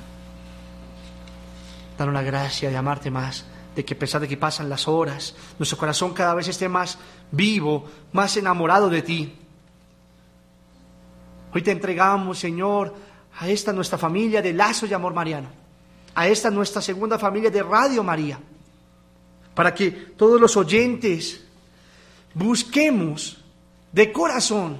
Danos 1.99 2.15
la 2.15 2.23
gracia 2.23 2.71
de 2.71 2.77
amarte 2.77 3.11
más, 3.11 3.45
de 3.77 3.85
que 3.85 3.95
a 3.95 3.99
pesar 3.99 4.21
de 4.21 4.29
que 4.29 4.37
pasan 4.37 4.69
las 4.69 4.89
horas, 4.89 5.35
nuestro 5.59 5.79
corazón 5.79 6.13
cada 6.13 6.35
vez 6.35 6.49
esté 6.49 6.69
más 6.69 6.99
vivo, 7.31 7.89
más 8.13 8.37
enamorado 8.37 8.89
de 8.89 9.03
ti. 9.03 9.37
Hoy 11.53 11.63
te 11.63 11.71
entregamos, 11.71 12.39
Señor, 12.39 12.95
a 13.39 13.49
esta 13.49 13.73
nuestra 13.73 13.99
familia 13.99 14.43
de 14.43 14.53
lazo 14.53 14.87
y 14.87 14.95
amor 14.95 15.15
mariano, 15.15 15.49
a 16.15 16.27
esta 16.27 16.51
nuestra 16.51 16.83
segunda 16.83 17.19
familia 17.19 17.51
de 17.51 17.63
Radio 17.63 18.03
María, 18.03 18.39
para 19.55 19.75
que 19.75 19.91
todos 19.91 20.41
los 20.41 20.57
oyentes 20.57 21.45
busquemos 22.35 23.39
de 23.93 24.13
corazón, 24.13 24.79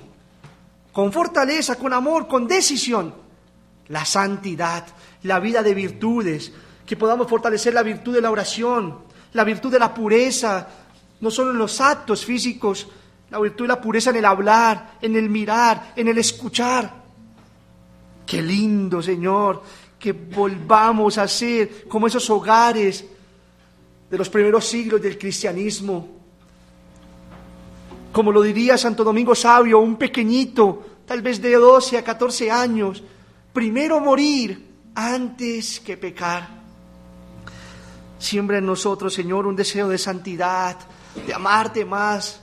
con 0.93 1.13
fortaleza, 1.13 1.77
con 1.77 1.93
amor, 1.93 2.29
con 2.29 2.47
decisión, 2.47 3.15
la 3.89 4.05
santidad, 4.05 4.87
la 5.23 5.41
vida 5.41 5.63
de 5.63 5.75
virtudes, 5.75 6.53
que 6.87 6.97
podamos 6.97 7.29
fortalecer 7.29 7.75
la 7.75 7.83
virtud 7.83 8.15
de 8.15 8.21
la 8.21 8.31
oración, 8.31 8.99
la 9.33 9.45
virtud 9.45 9.71
de 9.71 9.79
la 9.79 9.95
pureza, 9.95 10.69
no 11.21 11.31
solo 11.31 11.53
en 11.53 11.59
los 11.59 11.81
actos 11.81 12.25
físicos, 12.25 12.89
la 13.31 13.39
virtud 13.39 13.65
y 13.65 13.69
la 13.69 13.81
pureza 13.81 14.11
en 14.11 14.17
el 14.17 14.25
hablar, 14.25 14.99
en 15.01 15.15
el 15.17 15.29
mirar, 15.29 15.93
en 15.95 16.09
el 16.09 16.19
escuchar. 16.19 16.93
Qué 18.27 18.43
lindo, 18.43 19.03
Señor, 19.03 19.63
que 19.99 20.13
volvamos 20.13 21.19
a 21.19 21.29
ser 21.29 21.87
como 21.89 22.07
esos 22.07 22.29
hogares 22.31 23.05
de 24.11 24.19
los 24.19 24.29
primeros 24.29 24.67
siglos 24.67 25.01
del 25.01 25.19
cristianismo. 25.19 26.20
Como 28.13 28.33
lo 28.33 28.43
diría 28.43 28.77
Santo 28.77 29.05
Domingo 29.05 29.35
Sabio, 29.35 29.79
un 29.79 29.97
pequeñito, 29.97 31.01
tal 31.07 31.23
vez 31.23 31.41
de 31.41 31.55
12 31.55 31.99
a 31.99 32.05
14 32.05 32.51
años, 32.51 33.03
primero 33.53 34.01
morir 34.01 34.69
antes 34.95 35.81
que 35.81 35.97
pecar. 35.97 36.49
Siembra 38.19 38.59
en 38.59 38.67
nosotros, 38.67 39.15
Señor, 39.15 39.47
un 39.47 39.57
deseo 39.57 39.89
de 39.89 39.97
santidad, 39.97 40.77
de 41.27 41.33
amarte 41.33 41.85
más, 41.85 42.41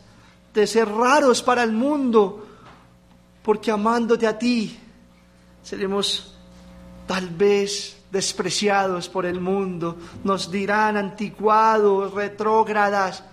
de 0.54 0.66
ser 0.66 0.88
raros 0.88 1.44
para 1.44 1.64
el 1.64 1.72
mundo, 1.72 2.48
porque 3.44 3.72
amándote 3.72 4.26
a 4.26 4.38
ti 4.38 4.78
seremos 5.62 6.36
tal 7.06 7.30
vez 7.30 7.98
despreciados 8.12 9.10
por 9.10 9.26
el 9.26 9.40
mundo, 9.40 9.98
nos 10.24 10.50
dirán 10.50 10.98
anticuados, 10.98 12.14
retrógradas, 12.14 13.24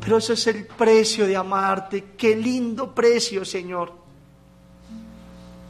pero 0.00 0.18
ese 0.18 0.34
es 0.34 0.46
el 0.46 0.66
precio 0.66 1.26
de 1.26 1.36
amarte, 1.36 2.12
qué 2.16 2.36
lindo 2.36 2.94
precio, 2.94 3.44
Señor. 3.44 3.92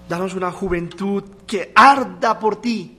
Danos 0.08 0.34
una 0.34 0.50
juventud 0.50 1.22
que 1.46 1.72
arda 1.74 2.38
por 2.38 2.60
ti 2.60 2.98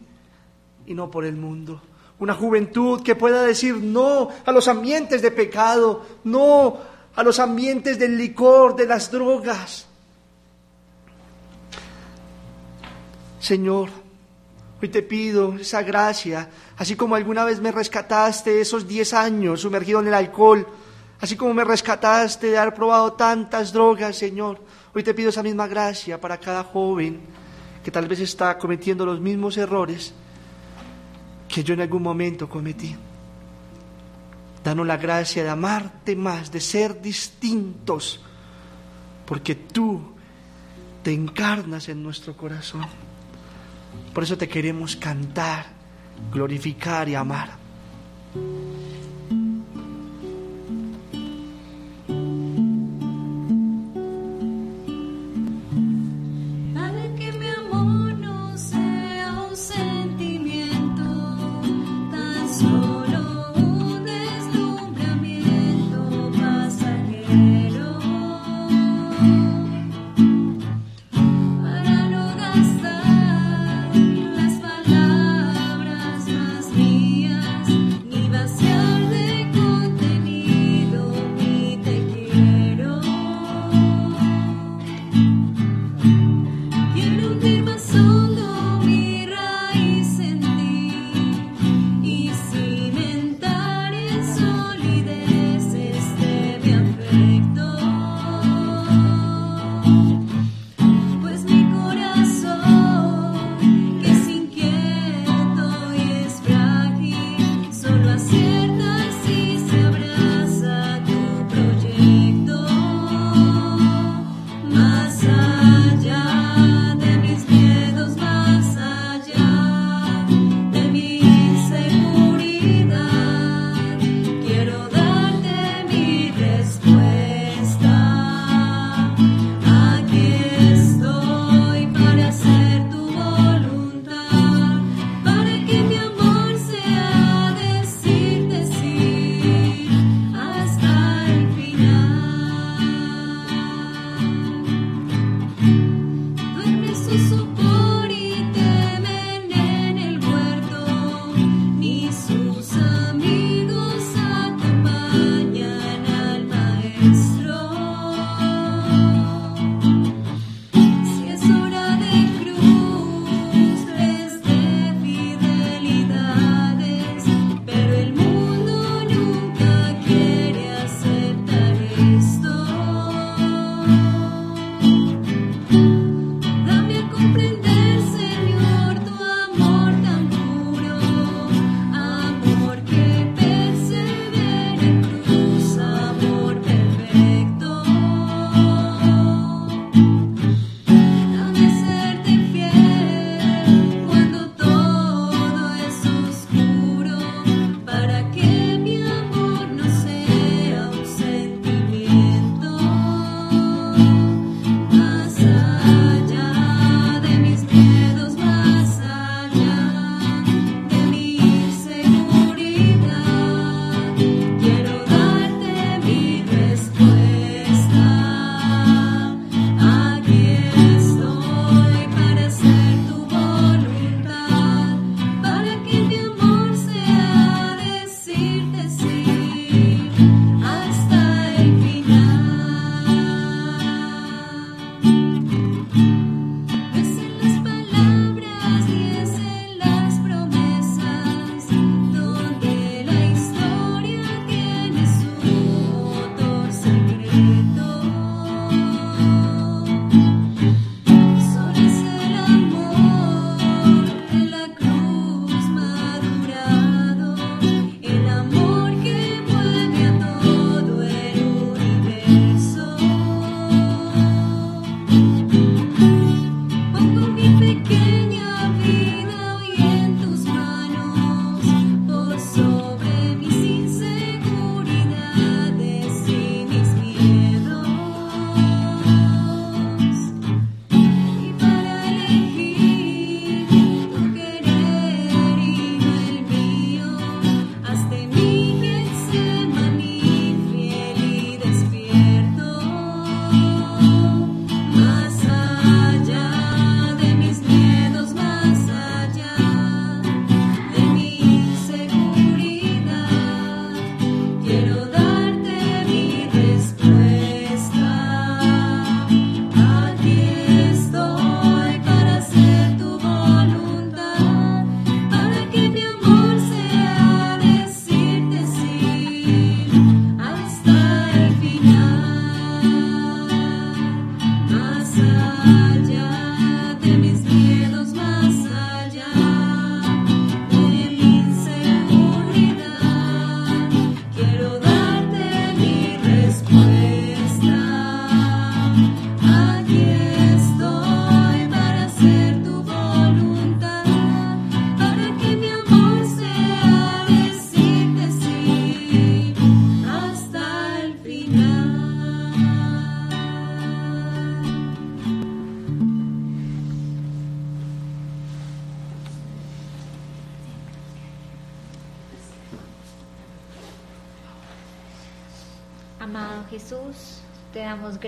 y 0.85 0.93
no 0.93 1.09
por 1.09 1.25
el 1.25 1.35
mundo. 1.35 1.81
Una 2.19 2.33
juventud 2.33 3.01
que 3.01 3.15
pueda 3.15 3.43
decir 3.43 3.75
no 3.75 4.29
a 4.45 4.51
los 4.51 4.67
ambientes 4.67 5.21
de 5.21 5.31
pecado, 5.31 6.05
no 6.25 6.77
a 7.15 7.23
los 7.23 7.39
ambientes 7.39 7.97
del 7.97 8.17
licor, 8.17 8.75
de 8.75 8.85
las 8.85 9.11
drogas. 9.11 9.87
Señor, 13.39 13.89
hoy 14.81 14.89
te 14.89 15.01
pido 15.01 15.55
esa 15.55 15.81
gracia, 15.81 16.49
así 16.77 16.95
como 16.95 17.15
alguna 17.15 17.45
vez 17.45 17.61
me 17.61 17.71
rescataste 17.71 18.59
esos 18.59 18.87
10 18.87 19.13
años 19.13 19.61
sumergido 19.61 20.01
en 20.01 20.07
el 20.07 20.13
alcohol, 20.13 20.67
así 21.21 21.35
como 21.35 21.53
me 21.53 21.63
rescataste 21.63 22.47
de 22.47 22.57
haber 22.57 22.73
probado 22.73 23.13
tantas 23.13 23.73
drogas, 23.73 24.15
Señor. 24.15 24.61
Hoy 24.93 25.03
te 25.03 25.13
pido 25.13 25.29
esa 25.29 25.43
misma 25.43 25.67
gracia 25.67 26.19
para 26.19 26.37
cada 26.39 26.63
joven 26.63 27.21
que 27.83 27.91
tal 27.91 28.07
vez 28.07 28.19
está 28.19 28.57
cometiendo 28.57 29.05
los 29.05 29.19
mismos 29.19 29.57
errores 29.57 30.13
que 31.47 31.63
yo 31.63 31.73
en 31.73 31.81
algún 31.81 32.03
momento 32.03 32.47
cometí. 32.47 32.95
Danos 34.63 34.85
la 34.85 34.97
gracia 34.97 35.43
de 35.43 35.49
amarte 35.49 36.15
más, 36.15 36.51
de 36.51 36.59
ser 36.59 37.01
distintos, 37.01 38.19
porque 39.25 39.55
tú 39.55 40.01
te 41.01 41.13
encarnas 41.13 41.89
en 41.89 42.03
nuestro 42.03 42.35
corazón. 42.35 42.85
Por 44.13 44.23
eso 44.23 44.37
te 44.37 44.49
queremos 44.49 44.95
cantar, 44.95 45.65
glorificar 46.31 47.07
y 47.09 47.15
amar. 47.15 47.51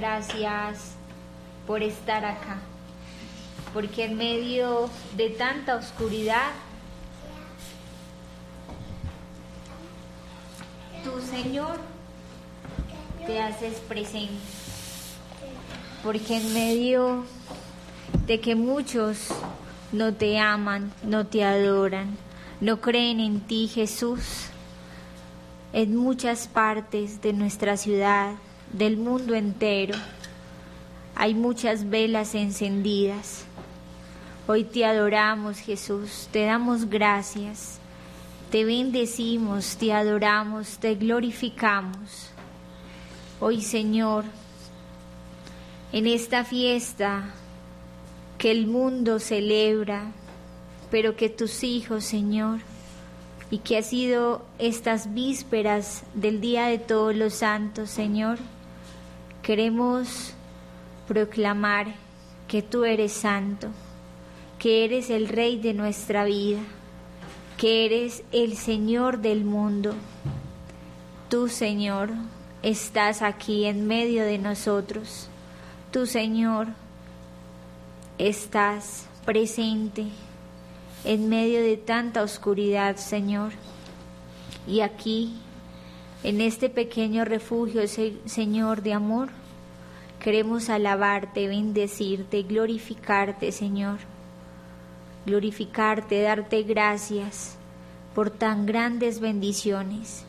Gracias 0.01 0.95
por 1.67 1.83
estar 1.83 2.25
acá, 2.25 2.57
porque 3.71 4.05
en 4.05 4.17
medio 4.17 4.89
de 5.15 5.29
tanta 5.29 5.75
oscuridad, 5.75 6.49
tú 11.03 11.21
Señor 11.21 11.77
te 13.27 13.39
haces 13.39 13.75
presente, 13.87 14.41
porque 16.03 16.37
en 16.37 16.51
medio 16.51 17.23
de 18.25 18.39
que 18.39 18.55
muchos 18.55 19.27
no 19.91 20.15
te 20.15 20.39
aman, 20.39 20.91
no 21.03 21.27
te 21.27 21.43
adoran, 21.43 22.17
no 22.59 22.81
creen 22.81 23.19
en 23.19 23.39
ti 23.39 23.67
Jesús, 23.67 24.47
en 25.73 25.95
muchas 25.95 26.47
partes 26.47 27.21
de 27.21 27.33
nuestra 27.33 27.77
ciudad, 27.77 28.33
del 28.73 28.98
mundo 28.98 29.35
entero. 29.35 29.95
Hay 31.15 31.34
muchas 31.34 31.89
velas 31.89 32.35
encendidas. 32.35 33.45
Hoy 34.48 34.64
te 34.64 34.85
adoramos, 34.85 35.60
Jesús, 35.60 36.27
te 36.31 36.45
damos 36.45 36.89
gracias, 36.89 37.80
te 38.49 38.65
bendecimos, 38.65 39.77
te 39.77 39.93
adoramos, 39.93 40.77
te 40.77 40.95
glorificamos. 40.95 42.31
Hoy, 43.39 43.61
Señor, 43.61 44.26
en 45.93 46.07
esta 46.07 46.43
fiesta 46.43 47.34
que 48.38 48.52
el 48.52 48.65
mundo 48.65 49.19
celebra, 49.19 50.11
pero 50.89 51.15
que 51.15 51.30
tus 51.30 51.64
hijos, 51.64 52.03
Señor, 52.03 52.60
y 53.52 53.60
que 53.60 53.77
ha 53.77 53.84
sido 53.84 54.43
estas 54.57 55.14
vísperas 55.14 56.03
del 56.14 56.41
Día 56.41 56.65
de 56.65 56.80
Todos 56.80 57.15
los 57.15 57.35
Santos, 57.35 57.89
Señor, 57.89 58.39
queremos 59.41 60.34
proclamar 61.07 61.95
que 62.47 62.61
tú 62.61 62.84
eres 62.84 63.13
santo, 63.13 63.69
que 64.59 64.85
eres 64.85 65.09
el 65.09 65.27
Rey 65.27 65.59
de 65.59 65.73
nuestra 65.73 66.26
vida, 66.26 66.59
que 67.57 67.85
eres 67.85 68.23
el 68.31 68.55
Señor 68.57 69.19
del 69.19 69.43
mundo. 69.43 69.95
Tú, 71.30 71.47
Señor, 71.47 72.09
estás 72.61 73.22
aquí 73.22 73.65
en 73.65 73.88
medio 73.88 74.23
de 74.23 74.38
nosotros. 74.38 75.30
Tú, 75.91 76.05
Señor, 76.05 76.68
estás 78.18 79.07
presente 79.26 80.07
en 81.03 81.30
medio 81.30 81.61
de 81.61 81.77
tanta 81.77 82.22
oscuridad, 82.22 82.97
Señor. 82.97 83.53
Y 84.68 84.81
aquí, 84.81 85.34
en 86.23 86.39
este 86.39 86.69
pequeño 86.69 87.26
refugio, 87.26 87.81
Señor, 87.88 88.84
de 88.84 88.93
amor, 88.93 89.30
queremos 90.19 90.69
alabarte, 90.69 91.48
bendecirte, 91.48 92.43
glorificarte, 92.43 93.52
Señor. 93.52 93.98
Glorificarte, 95.26 96.22
darte 96.22 96.61
gracias 96.64 97.57
por 98.14 98.30
tan 98.30 98.68
grandes 98.68 99.19
bendiciones, 99.19 100.23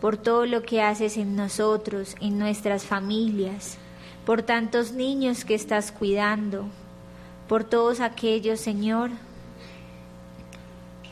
por 0.00 0.16
todo 0.16 0.46
lo 0.46 0.62
que 0.62 0.82
haces 0.82 1.16
en 1.16 1.36
nosotros, 1.36 2.16
en 2.20 2.38
nuestras 2.38 2.84
familias, 2.84 3.78
por 4.24 4.42
tantos 4.42 4.92
niños 4.92 5.44
que 5.44 5.54
estás 5.54 5.92
cuidando, 5.92 6.66
por 7.48 7.62
todos 7.62 8.00
aquellos, 8.00 8.60
Señor, 8.60 9.10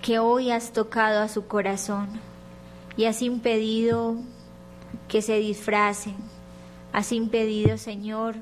que 0.02 0.18
hoy 0.18 0.50
has 0.50 0.72
tocado 0.72 1.22
a 1.22 1.28
su 1.28 1.46
corazón 1.46 2.33
y 2.96 3.06
has 3.06 3.22
impedido 3.22 4.16
que 5.08 5.22
se 5.22 5.38
disfracen, 5.38 6.14
has 6.92 7.12
impedido, 7.12 7.76
Señor, 7.78 8.36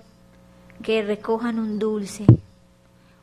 que 0.83 1.03
recojan 1.03 1.59
un 1.59 1.79
dulce. 1.79 2.27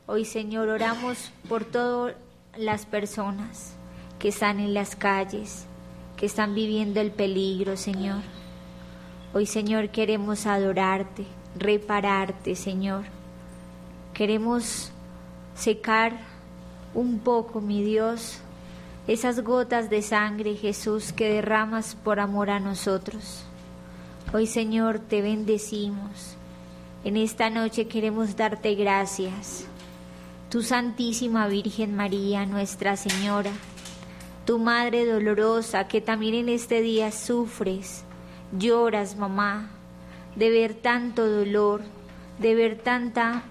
Hoy, 0.08 0.26
Señor, 0.26 0.70
oramos 0.70 1.32
por 1.48 1.66
todas 1.66 2.16
las 2.58 2.86
personas 2.86 3.74
que 4.18 4.30
están 4.30 4.60
en 4.60 4.74
las 4.74 4.96
calles, 4.96 5.66
que 6.18 6.26
están 6.26 6.56
viviendo 6.56 7.00
el 7.00 7.12
peligro, 7.12 7.78
Señor. 7.78 8.22
Hoy, 9.34 9.46
Señor, 9.46 9.90
queremos 9.90 10.48
adorarte, 10.48 11.26
repararte, 11.56 12.56
Señor. 12.56 13.04
Queremos 14.14 14.92
secar 15.54 16.14
un 16.94 17.20
poco, 17.20 17.62
mi 17.62 17.84
Dios, 17.84 18.42
esas 19.10 19.40
gotas 19.40 19.90
de 19.90 20.04
sangre, 20.04 20.54
Jesús, 20.54 21.14
que 21.14 21.34
derramas 21.34 21.96
por 21.96 22.20
amor 22.20 22.52
a 22.52 22.60
nosotros. 22.60 23.44
Hoy, 24.34 24.46
Señor, 24.46 25.00
te 25.00 25.24
bendecimos. 25.24 26.36
En 27.04 27.18
esta 27.18 27.50
noche 27.50 27.88
queremos 27.88 28.36
darte 28.36 28.76
gracias. 28.76 29.66
Tu 30.52 30.62
Santísima 30.62 31.48
Virgen 31.48 31.96
María, 31.96 32.46
Nuestra 32.46 32.98
Señora, 32.98 33.50
tu 34.46 34.60
Madre 34.60 35.08
dolorosa, 35.08 35.88
que 35.88 36.02
también 36.02 36.36
en 36.36 36.48
este 36.48 36.80
día 36.82 37.12
sufres, 37.12 38.04
lloras, 38.52 39.16
mamá, 39.16 39.72
de 40.36 40.52
ver 40.52 40.76
tanto 40.76 41.28
dolor, 41.28 41.82
de 42.38 42.54
ver 42.54 42.78
tanta, 42.78 43.42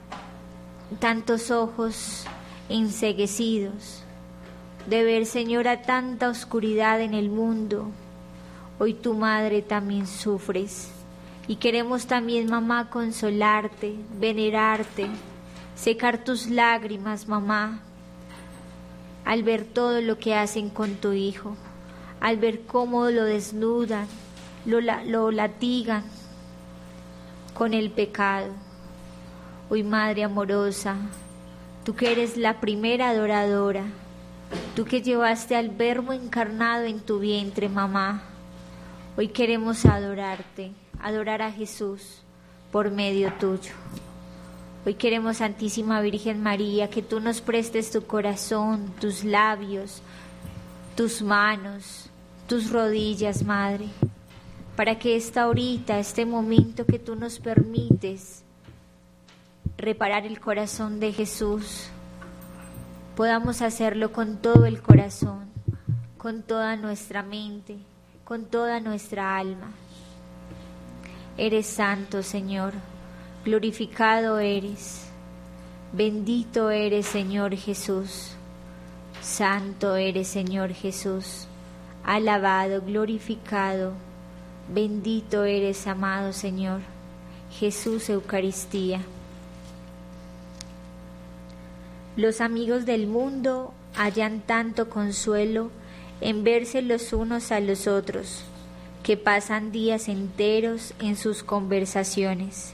tantos 1.00 1.50
ojos 1.50 2.26
enseguecidos, 2.68 4.04
de 4.88 5.04
ver, 5.04 5.26
Señora, 5.26 5.82
tanta 5.82 6.30
oscuridad 6.30 7.02
en 7.02 7.12
el 7.12 7.28
mundo. 7.28 7.90
Hoy 8.78 8.94
tu 8.94 9.12
madre 9.12 9.60
también 9.60 10.06
sufres 10.06 10.90
y 11.46 11.56
queremos 11.56 12.06
también, 12.06 12.48
mamá, 12.48 12.88
consolarte, 12.88 13.96
venerarte, 14.18 15.06
secar 15.74 16.24
tus 16.24 16.48
lágrimas, 16.48 17.28
mamá, 17.28 17.80
al 19.26 19.42
ver 19.42 19.64
todo 19.64 20.00
lo 20.00 20.18
que 20.18 20.34
hacen 20.34 20.70
con 20.70 20.94
tu 20.94 21.12
hijo, 21.12 21.54
al 22.20 22.38
ver 22.38 22.62
cómo 22.62 23.10
lo 23.10 23.24
desnudan, 23.24 24.06
lo, 24.64 24.80
lo 24.80 25.30
latigan 25.30 26.02
con 27.52 27.74
el 27.74 27.90
pecado. 27.90 28.52
Hoy, 29.68 29.82
Madre 29.82 30.24
amorosa, 30.24 30.96
tú 31.84 31.94
que 31.94 32.10
eres 32.10 32.38
la 32.38 32.58
primera 32.58 33.10
adoradora, 33.10 33.84
tú 34.78 34.84
que 34.84 35.02
llevaste 35.02 35.56
al 35.56 35.70
verbo 35.70 36.12
encarnado 36.12 36.84
en 36.84 37.00
tu 37.00 37.18
vientre, 37.18 37.68
mamá. 37.68 38.22
Hoy 39.16 39.26
queremos 39.26 39.84
adorarte, 39.84 40.70
adorar 41.00 41.42
a 41.42 41.50
Jesús 41.50 42.22
por 42.70 42.92
medio 42.92 43.32
tuyo. 43.40 43.72
Hoy 44.86 44.94
queremos, 44.94 45.38
Santísima 45.38 46.00
Virgen 46.00 46.40
María, 46.40 46.88
que 46.88 47.02
tú 47.02 47.18
nos 47.18 47.40
prestes 47.40 47.90
tu 47.90 48.06
corazón, 48.06 48.94
tus 49.00 49.24
labios, 49.24 50.00
tus 50.94 51.22
manos, 51.22 52.08
tus 52.46 52.70
rodillas, 52.70 53.42
Madre, 53.42 53.88
para 54.76 54.96
que 54.96 55.16
esta 55.16 55.48
horita, 55.48 55.98
este 55.98 56.24
momento 56.24 56.86
que 56.86 57.00
tú 57.00 57.16
nos 57.16 57.40
permites, 57.40 58.44
reparar 59.76 60.24
el 60.24 60.38
corazón 60.38 61.00
de 61.00 61.12
Jesús, 61.12 61.90
podamos 63.18 63.62
hacerlo 63.62 64.12
con 64.12 64.36
todo 64.36 64.64
el 64.64 64.80
corazón, 64.80 65.46
con 66.18 66.44
toda 66.44 66.76
nuestra 66.76 67.24
mente, 67.24 67.76
con 68.22 68.44
toda 68.44 68.78
nuestra 68.78 69.36
alma. 69.36 69.72
Eres 71.36 71.66
santo, 71.66 72.22
Señor, 72.22 72.74
glorificado 73.44 74.38
eres, 74.38 75.08
bendito 75.92 76.70
eres, 76.70 77.06
Señor 77.06 77.56
Jesús, 77.56 78.36
santo 79.20 79.96
eres, 79.96 80.28
Señor 80.28 80.70
Jesús, 80.70 81.48
alabado, 82.04 82.82
glorificado, 82.82 83.94
bendito 84.72 85.42
eres, 85.42 85.88
amado 85.88 86.32
Señor, 86.32 86.82
Jesús 87.50 88.10
Eucaristía. 88.10 89.00
Los 92.18 92.40
amigos 92.40 92.84
del 92.84 93.06
mundo 93.06 93.72
hallan 93.94 94.40
tanto 94.40 94.90
consuelo 94.90 95.70
en 96.20 96.42
verse 96.42 96.82
los 96.82 97.12
unos 97.12 97.52
a 97.52 97.60
los 97.60 97.86
otros, 97.86 98.42
que 99.04 99.16
pasan 99.16 99.70
días 99.70 100.08
enteros 100.08 100.94
en 100.98 101.14
sus 101.14 101.44
conversaciones. 101.44 102.72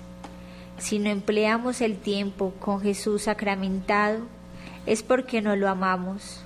Si 0.79 0.99
no 0.99 1.11
empleamos 1.11 1.83
el 1.83 1.99
tiempo 1.99 2.55
con 2.59 2.81
Jesús 2.81 3.25
sacramentado, 3.25 4.21
es 4.87 5.03
porque 5.03 5.43
no 5.43 5.57
lo 5.57 5.69
amamos. 5.69 6.41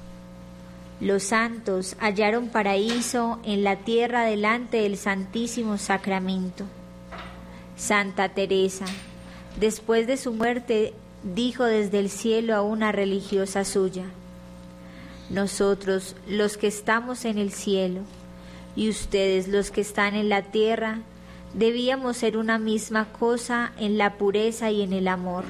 Los 1.01 1.23
santos 1.23 1.95
hallaron 2.01 2.49
paraíso 2.49 3.39
en 3.45 3.62
la 3.62 3.77
tierra 3.77 4.25
delante 4.25 4.79
del 4.79 4.97
Santísimo 4.97 5.79
Sacramento. 5.79 6.65
Santa 7.77 8.31
Teresa, 8.31 8.87
después 9.61 10.09
de 10.09 10.16
su 10.16 10.33
muerte, 10.33 10.95
dijo 11.23 11.65
desde 11.65 11.99
el 11.99 12.11
cielo 12.11 12.55
a 12.55 12.62
una 12.62 12.93
religiosa 12.93 13.65
suya, 13.65 14.05
nosotros 15.31 16.16
los 16.27 16.57
que 16.57 16.69
estamos 16.69 17.24
en 17.24 17.39
el 17.39 17.53
cielo 17.53 18.01
y 18.77 18.89
ustedes 18.89 19.49
los 19.49 19.70
que 19.70 19.81
están 19.81 20.15
en 20.15 20.28
la 20.28 20.43
tierra, 20.43 21.01
debíamos 21.55 22.19
ser 22.19 22.36
una 22.36 22.59
misma 22.59 23.12
cosa 23.12 23.73
en 23.78 23.99
la 23.99 24.15
pureza 24.15 24.70
y 24.70 24.82
en 24.82 24.93
el 24.93 25.09
amor. 25.09 25.45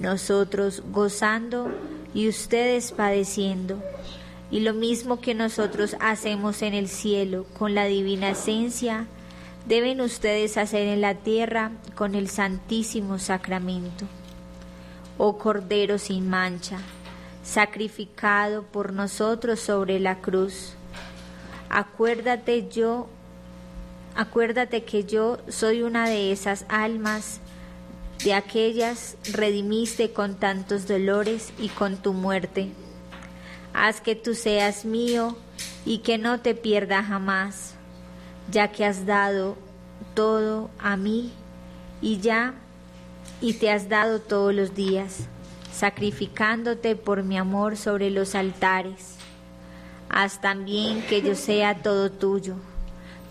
Nosotros 0.00 0.82
gozando 0.90 1.70
y 2.14 2.28
ustedes 2.28 2.92
padeciendo. 2.92 3.82
Y 4.50 4.60
lo 4.60 4.74
mismo 4.74 5.20
que 5.20 5.34
nosotros 5.34 5.96
hacemos 6.00 6.62
en 6.62 6.74
el 6.74 6.88
cielo 6.88 7.46
con 7.58 7.74
la 7.74 7.84
divina 7.84 8.30
esencia, 8.30 9.06
deben 9.66 10.00
ustedes 10.00 10.56
hacer 10.56 10.88
en 10.88 11.00
la 11.00 11.14
tierra 11.14 11.72
con 11.94 12.14
el 12.14 12.28
santísimo 12.28 13.18
sacramento. 13.18 14.06
Oh 15.16 15.38
Cordero 15.38 15.98
sin 15.98 16.28
mancha, 16.28 16.78
sacrificado 17.42 18.64
por 18.64 18.92
nosotros 18.92 19.60
sobre 19.60 20.00
la 20.00 20.20
cruz, 20.20 20.74
acuérdate 21.70 22.68
yo, 22.68 23.06
acuérdate 24.16 24.84
que 24.84 25.04
yo 25.04 25.38
soy 25.48 25.82
una 25.82 26.08
de 26.08 26.32
esas 26.32 26.64
almas 26.68 27.40
de 28.24 28.32
aquellas 28.32 29.16
redimiste 29.32 30.12
con 30.12 30.36
tantos 30.36 30.88
dolores 30.88 31.52
y 31.58 31.68
con 31.68 31.96
tu 31.96 32.12
muerte. 32.12 32.70
Haz 33.74 34.00
que 34.00 34.14
tú 34.14 34.34
seas 34.34 34.84
mío 34.84 35.36
y 35.84 35.98
que 35.98 36.16
no 36.16 36.40
te 36.40 36.54
pierda 36.54 37.02
jamás, 37.02 37.74
ya 38.50 38.72
que 38.72 38.84
has 38.84 39.04
dado 39.04 39.56
todo 40.14 40.70
a 40.78 40.96
mí 40.96 41.32
y 42.00 42.18
ya 42.18 42.54
y 43.40 43.54
te 43.54 43.70
has 43.70 43.88
dado 43.88 44.20
todos 44.20 44.54
los 44.54 44.74
días, 44.74 45.26
sacrificándote 45.72 46.96
por 46.96 47.22
mi 47.22 47.36
amor 47.36 47.76
sobre 47.76 48.10
los 48.10 48.34
altares. 48.34 49.16
Haz 50.08 50.40
también 50.40 51.02
que 51.02 51.22
yo 51.22 51.34
sea 51.34 51.82
todo 51.82 52.10
tuyo. 52.10 52.54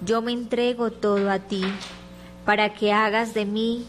Yo 0.06 0.22
me 0.22 0.34
entrego 0.34 0.92
todo 0.92 1.32
a 1.32 1.40
ti, 1.40 1.64
para 2.46 2.74
que 2.74 2.92
hagas 2.92 3.34
de 3.34 3.46
mí 3.46 3.86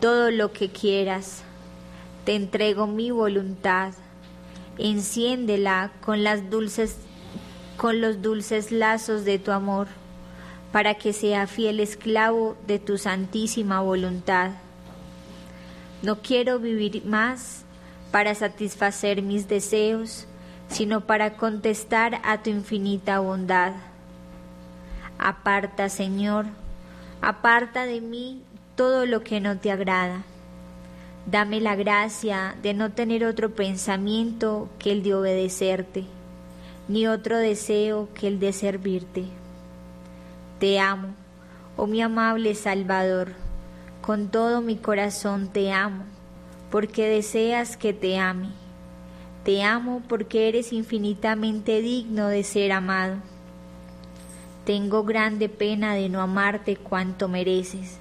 todo 0.00 0.30
lo 0.30 0.52
que 0.52 0.70
quieras. 0.70 1.42
Te 2.24 2.34
entrego 2.34 2.86
mi 2.86 3.10
voluntad. 3.10 3.92
Enciéndela 4.78 5.92
con 6.00 6.24
con 7.76 8.00
los 8.00 8.22
dulces 8.22 8.72
lazos 8.72 9.24
de 9.24 9.38
tu 9.38 9.52
amor, 9.52 9.86
para 10.72 10.94
que 10.94 11.12
sea 11.12 11.46
fiel 11.46 11.78
esclavo 11.78 12.56
de 12.66 12.80
tu 12.80 12.98
santísima 12.98 13.80
voluntad. 13.80 14.50
No 16.04 16.20
quiero 16.20 16.58
vivir 16.58 17.02
más 17.06 17.64
para 18.12 18.34
satisfacer 18.34 19.22
mis 19.22 19.48
deseos, 19.48 20.26
sino 20.68 21.06
para 21.06 21.38
contestar 21.38 22.20
a 22.24 22.42
tu 22.42 22.50
infinita 22.50 23.20
bondad. 23.20 23.72
Aparta, 25.18 25.88
Señor, 25.88 26.44
aparta 27.22 27.86
de 27.86 28.02
mí 28.02 28.42
todo 28.76 29.06
lo 29.06 29.24
que 29.24 29.40
no 29.40 29.56
te 29.56 29.70
agrada. 29.70 30.24
Dame 31.24 31.58
la 31.62 31.74
gracia 31.74 32.54
de 32.62 32.74
no 32.74 32.92
tener 32.92 33.24
otro 33.24 33.54
pensamiento 33.54 34.68
que 34.78 34.92
el 34.92 35.02
de 35.02 35.14
obedecerte, 35.14 36.04
ni 36.86 37.06
otro 37.06 37.38
deseo 37.38 38.10
que 38.12 38.28
el 38.28 38.40
de 38.40 38.52
servirte. 38.52 39.24
Te 40.60 40.78
amo, 40.78 41.14
oh 41.78 41.86
mi 41.86 42.02
amable 42.02 42.54
Salvador, 42.54 43.42
con 44.04 44.28
todo 44.28 44.60
mi 44.60 44.76
corazón 44.76 45.48
te 45.48 45.72
amo, 45.72 46.04
porque 46.70 47.08
deseas 47.08 47.78
que 47.78 47.94
te 47.94 48.18
ame. 48.18 48.50
Te 49.44 49.62
amo 49.62 50.02
porque 50.06 50.46
eres 50.46 50.74
infinitamente 50.74 51.80
digno 51.80 52.28
de 52.28 52.44
ser 52.44 52.72
amado. 52.72 53.16
Tengo 54.66 55.04
grande 55.04 55.48
pena 55.48 55.94
de 55.94 56.10
no 56.10 56.20
amarte 56.20 56.76
cuanto 56.76 57.28
mereces 57.28 57.98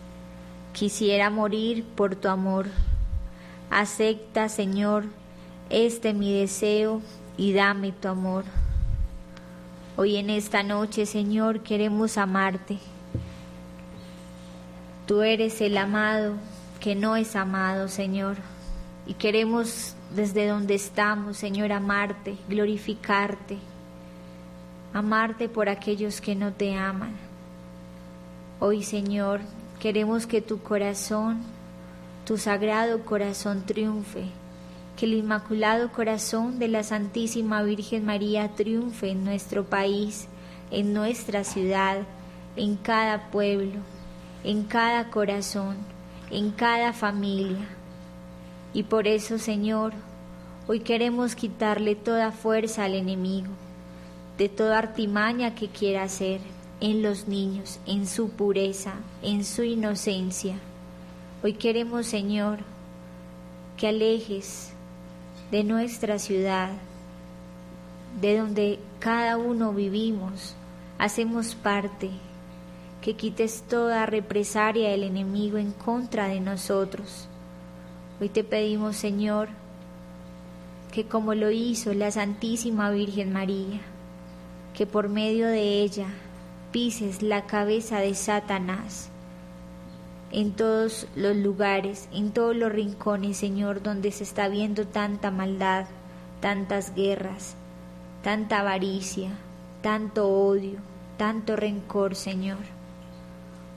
Quisiera 0.74 1.30
morir 1.30 1.86
por 1.96 2.16
tu 2.16 2.28
amor. 2.28 2.66
Acepta, 3.70 4.50
Señor, 4.50 5.06
este 5.70 6.14
mi 6.14 6.38
deseo 6.38 7.02
y 7.38 7.54
dame 7.54 7.94
tu 7.94 8.10
amor. 8.10 8.44
Hoy 9.96 10.18
en 10.18 10.30
esta 10.30 10.64
noche, 10.64 11.06
Señor, 11.06 11.62
queremos 11.62 12.18
amarte. 12.18 12.80
Tú 15.06 15.22
eres 15.22 15.62
el 15.62 15.78
amado 15.78 16.36
que 16.80 16.96
no 16.96 17.16
es 17.16 17.36
amado, 17.36 17.88
Señor. 17.88 18.38
Y 19.06 19.16
queremos 19.16 19.96
desde 20.16 20.48
donde 20.48 20.76
estamos, 20.76 21.38
Señor, 21.38 21.72
amarte, 21.72 22.38
glorificarte, 22.48 23.58
amarte 24.94 25.50
por 25.50 25.70
aquellos 25.70 26.22
que 26.22 26.36
no 26.36 26.54
te 26.54 26.76
aman. 26.76 27.14
Hoy, 28.60 28.84
Señor, 28.84 29.42
Queremos 29.84 30.28
que 30.28 30.42
tu 30.42 30.60
corazón, 30.60 31.42
tu 32.26 32.38
sagrado 32.38 33.04
corazón 33.04 33.66
triunfe, 33.66 34.24
que 34.96 35.06
el 35.06 35.16
inmaculado 35.16 35.92
corazón 35.92 36.58
de 36.58 36.70
la 36.70 36.84
Santísima 36.84 37.62
Virgen 37.64 38.06
María 38.06 38.48
triunfe 38.56 39.10
en 39.10 39.26
nuestro 39.26 39.66
país, 39.66 40.30
en 40.72 40.94
nuestra 40.94 41.44
ciudad, 41.44 41.98
en 42.56 42.78
cada 42.78 43.30
pueblo, 43.30 43.82
en 44.44 44.64
cada 44.64 45.10
corazón, 45.10 45.78
en 46.30 46.52
cada 46.52 46.94
familia. 46.94 47.68
Y 48.74 48.84
por 48.84 49.08
eso, 49.08 49.38
Señor, 49.38 49.94
hoy 50.68 50.82
queremos 50.82 51.36
quitarle 51.36 51.96
toda 51.96 52.32
fuerza 52.32 52.86
al 52.86 52.96
enemigo, 52.96 53.50
de 54.38 54.50
toda 54.50 54.80
artimaña 54.80 55.56
que 55.56 55.70
quiera 55.70 56.04
hacer 56.04 56.42
en 56.80 57.02
los 57.02 57.28
niños, 57.28 57.80
en 57.86 58.08
su 58.08 58.32
pureza, 58.32 58.94
en 59.22 59.46
su 59.46 59.64
inocencia. 59.64 60.56
Hoy 61.44 61.54
queremos, 61.54 62.08
Señor, 62.08 62.60
que 63.78 63.88
alejes 63.88 64.74
de 65.52 65.64
nuestra 65.64 66.20
ciudad, 66.20 66.72
de 68.20 68.38
donde 68.38 68.80
cada 69.00 69.38
uno 69.38 69.72
vivimos, 69.72 70.56
hacemos 70.98 71.56
parte, 71.56 72.10
que 73.04 73.16
quites 73.16 73.66
toda 73.68 74.06
represaria 74.06 74.90
del 74.92 75.04
enemigo 75.04 75.58
en 75.58 75.74
contra 75.74 76.30
de 76.30 76.40
nosotros. 76.40 77.28
Hoy 78.22 78.30
te 78.30 78.46
pedimos, 78.46 78.96
Señor, 78.96 79.50
que 80.94 81.06
como 81.06 81.36
lo 81.36 81.52
hizo 81.52 81.94
la 81.94 82.12
Santísima 82.12 82.92
Virgen 82.92 83.34
María, 83.34 83.82
que 84.74 84.86
por 84.88 85.10
medio 85.10 85.48
de 85.48 85.82
ella 85.82 86.08
pises 86.72 87.22
la 87.22 87.46
cabeza 87.46 88.00
de 88.00 88.16
Satanás 88.16 89.10
en 90.32 90.54
todos 90.54 91.06
los 91.18 91.36
lugares, 91.36 92.08
en 92.14 92.32
todos 92.32 92.56
los 92.56 92.72
rincones, 92.72 93.36
Señor, 93.36 93.84
donde 93.84 94.14
se 94.14 94.24
está 94.24 94.48
viendo 94.48 94.88
tanta 94.88 95.30
maldad, 95.30 95.88
tantas 96.40 96.96
guerras, 96.96 97.56
tanta 98.24 98.62
avaricia, 98.62 99.32
tanto 99.82 100.30
odio, 100.30 100.80
tanto 101.18 101.58
rencor, 101.58 102.16
Señor. 102.16 102.73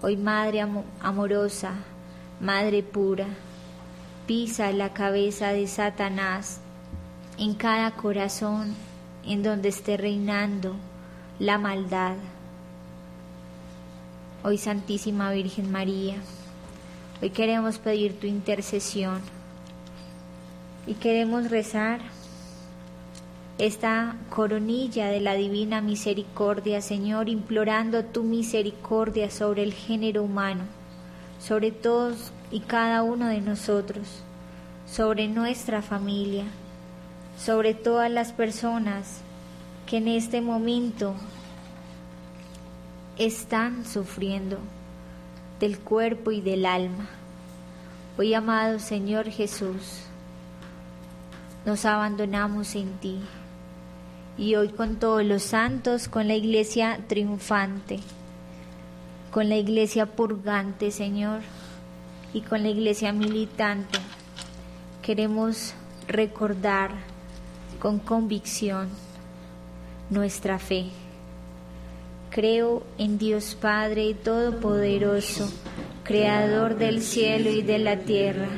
Hoy, 0.02 0.18
Madre 0.18 0.62
amorosa, 1.00 1.72
Madre 2.38 2.82
pura, 2.82 3.26
pisa 4.26 4.70
la 4.72 4.92
cabeza 4.92 5.54
de 5.54 5.66
Satanás 5.66 6.60
en 7.38 7.54
cada 7.54 7.92
corazón 7.92 8.74
en 9.24 9.42
donde 9.42 9.70
esté 9.70 9.96
reinando 9.96 10.76
la 11.38 11.56
maldad. 11.56 12.16
Hoy 14.44 14.58
Santísima 14.58 15.30
Virgen 15.30 15.72
María, 15.72 16.16
hoy 17.22 17.30
queremos 17.30 17.78
pedir 17.78 18.20
tu 18.20 18.26
intercesión 18.26 19.22
y 20.86 20.92
queremos 20.92 21.48
rezar 21.48 22.00
esta 23.58 24.16
coronilla 24.28 25.06
de 25.06 25.20
la 25.20 25.34
divina 25.34 25.80
misericordia, 25.80 26.82
Señor, 26.82 27.30
implorando 27.30 28.04
tu 28.04 28.22
misericordia 28.22 29.30
sobre 29.30 29.62
el 29.62 29.72
género 29.72 30.24
humano, 30.24 30.64
sobre 31.40 31.70
todos 31.70 32.32
y 32.50 32.60
cada 32.60 33.02
uno 33.02 33.28
de 33.28 33.40
nosotros, 33.40 34.22
sobre 34.86 35.26
nuestra 35.28 35.80
familia, 35.80 36.44
sobre 37.38 37.72
todas 37.72 38.10
las 38.10 38.32
personas 38.32 39.20
que 39.86 39.98
en 39.98 40.08
este 40.08 40.42
momento 40.42 41.14
están 43.16 43.86
sufriendo 43.86 44.58
del 45.60 45.78
cuerpo 45.78 46.30
y 46.30 46.42
del 46.42 46.66
alma. 46.66 47.08
Hoy, 48.18 48.34
amado 48.34 48.78
Señor 48.78 49.30
Jesús, 49.30 50.02
nos 51.64 51.86
abandonamos 51.86 52.74
en 52.74 52.92
ti 52.98 53.18
y 54.38 54.54
hoy 54.54 54.68
con 54.68 54.96
todos 54.96 55.24
los 55.24 55.42
santos, 55.42 56.08
con 56.08 56.28
la 56.28 56.34
iglesia 56.34 57.00
triunfante, 57.08 58.00
con 59.30 59.48
la 59.48 59.56
iglesia 59.56 60.06
purgante, 60.06 60.90
Señor, 60.90 61.40
y 62.32 62.42
con 62.42 62.62
la 62.62 62.68
iglesia 62.68 63.12
militante, 63.12 63.98
queremos 65.02 65.72
recordar 66.06 66.90
con 67.80 67.98
convicción 67.98 68.88
nuestra 70.10 70.58
fe. 70.58 70.86
Creo 72.30 72.82
en 72.98 73.16
Dios 73.16 73.56
Padre 73.58 74.14
Todopoderoso, 74.14 75.50
Creador 76.04 76.76
del 76.76 77.02
cielo 77.02 77.50
y 77.50 77.62
de 77.62 77.78
la 77.78 78.00
tierra. 78.00 78.48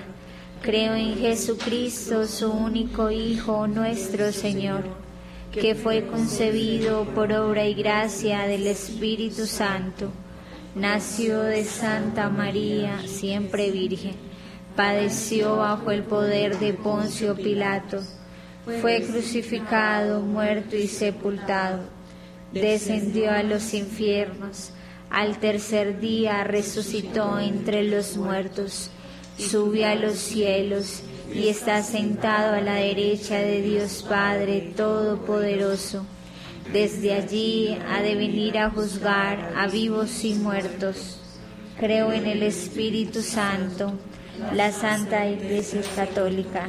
Creo 0.63 0.95
en 0.95 1.17
Jesucristo, 1.17 2.27
su 2.27 2.51
único 2.51 3.11
Hijo, 3.11 3.69
nuestro 3.69 4.33
Señor, 4.33 4.85
que 5.53 5.75
fue 5.75 6.07
concebido 6.07 7.05
por 7.15 7.33
obra 7.33 7.67
y 7.67 7.75
gracia 7.75 8.47
del 8.47 8.67
Espíritu 8.67 9.47
Santo. 9.47 10.11
Nació 10.75 11.43
de 11.43 11.65
Santa 11.65 12.29
María, 12.29 13.01
siempre 13.07 13.71
Virgen. 13.71 14.15
Padeció 14.77 15.57
bajo 15.57 15.91
el 15.91 16.05
poder 16.05 16.59
de 16.59 16.73
Poncio 16.73 17.35
Pilato. 17.35 18.01
Fue 18.81 19.03
crucificado, 19.03 20.21
muerto 20.21 20.77
y 20.77 20.87
sepultado 20.87 21.99
descendió 22.53 23.31
a 23.31 23.43
los 23.43 23.75
infiernos, 23.75 24.71
al 25.11 25.39
tercer 25.39 26.01
día 26.01 26.45
resucitó 26.45 27.39
entre 27.39 27.85
los 27.85 28.17
muertos, 28.17 28.91
subió 29.39 29.89
a 29.89 29.95
los 29.95 30.15
cielos 30.17 31.03
y 31.33 31.49
está 31.49 31.83
sentado 31.83 32.55
a 32.55 32.61
la 32.61 32.75
derecha 32.75 33.39
de 33.39 33.63
Dios 33.63 34.05
Padre 34.09 34.73
Todopoderoso. 34.77 36.05
Desde 36.73 37.15
allí 37.15 37.79
ha 37.89 38.03
de 38.03 38.15
venir 38.15 38.59
a 38.59 38.71
juzgar 38.71 39.53
a 39.57 39.67
vivos 39.69 40.25
y 40.25 40.35
muertos. 40.35 41.21
Creo 41.79 42.13
en 42.13 42.27
el 42.27 42.43
Espíritu 42.43 43.23
Santo, 43.23 43.93
la 44.53 44.73
Santa 44.73 45.29
Iglesia 45.29 45.83
Católica, 45.95 46.69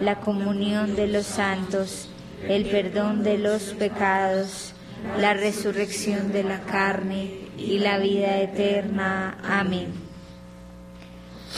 la 0.00 0.20
comunión 0.20 0.96
de 0.96 1.08
los 1.08 1.26
santos, 1.26 2.08
el 2.46 2.66
perdón 2.66 3.22
de 3.22 3.38
los 3.38 3.62
pecados 3.74 4.74
la 5.18 5.34
resurrección 5.34 6.32
de 6.32 6.44
la 6.44 6.60
carne 6.60 7.48
y 7.56 7.78
la 7.78 7.98
vida 7.98 8.40
eterna. 8.40 9.38
Amén. 9.42 10.07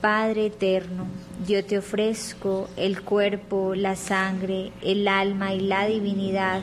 Padre 0.00 0.46
eterno, 0.46 1.06
yo 1.46 1.64
te 1.64 1.78
ofrezco 1.78 2.68
el 2.76 3.02
cuerpo, 3.02 3.74
la 3.74 3.96
sangre, 3.96 4.72
el 4.82 5.06
alma 5.08 5.52
y 5.52 5.60
la 5.60 5.86
divinidad 5.86 6.62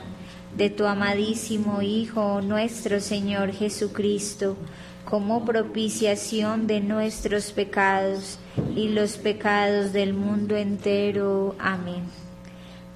de 0.55 0.69
tu 0.69 0.85
amadísimo 0.85 1.81
Hijo, 1.81 2.41
nuestro 2.41 2.99
Señor 2.99 3.51
Jesucristo, 3.51 4.57
como 5.05 5.45
propiciación 5.45 6.68
de 6.68 6.81
nuestros 6.81 7.51
pecados 7.51 8.39
y 8.76 8.89
los 8.89 9.18
pecados 9.18 9.93
del 9.93 10.14
mundo 10.14 10.55
entero. 10.55 11.55
Amén 11.59 12.03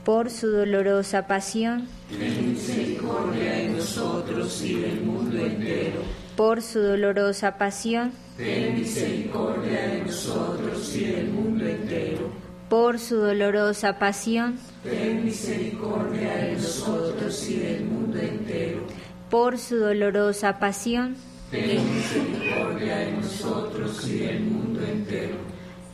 por 0.04 0.30
su 0.30 0.48
dolorosa 0.48 1.28
pasión. 1.28 1.88
Ten 2.10 2.54
misericordia 2.54 3.54
de 3.54 3.70
nosotros 3.70 4.62
y 4.64 4.76
del 4.76 5.02
mundo 5.02 5.38
entero. 5.38 6.02
Por 6.42 6.64
su 6.64 6.80
dolorosa 6.80 7.60
pasión. 7.60 8.14
Ten 8.36 8.74
misericordia 8.74 9.80
de 9.90 10.06
nosotros 10.06 10.96
y 10.96 11.06
del 11.06 11.28
mundo 11.28 11.68
entero. 11.68 12.32
Por 12.68 12.98
su 12.98 13.18
dolorosa 13.18 14.00
pasión. 14.00 14.58
Ten 14.84 15.24
misericordia 15.24 16.38
de 16.38 16.54
nosotros 16.54 17.48
y 17.48 17.60
del 17.60 17.86
mundo 17.86 18.18
entero. 18.18 18.88
Por 19.30 19.60
su 19.60 19.76
dolorosa 19.76 20.58
pasión. 20.58 21.16
Ten 21.52 21.96
misericordia 21.96 22.98
de 22.98 23.12
nosotros 23.12 24.08
y 24.08 24.18
del 24.18 24.40
mundo 24.42 24.82
entero. 24.84 25.36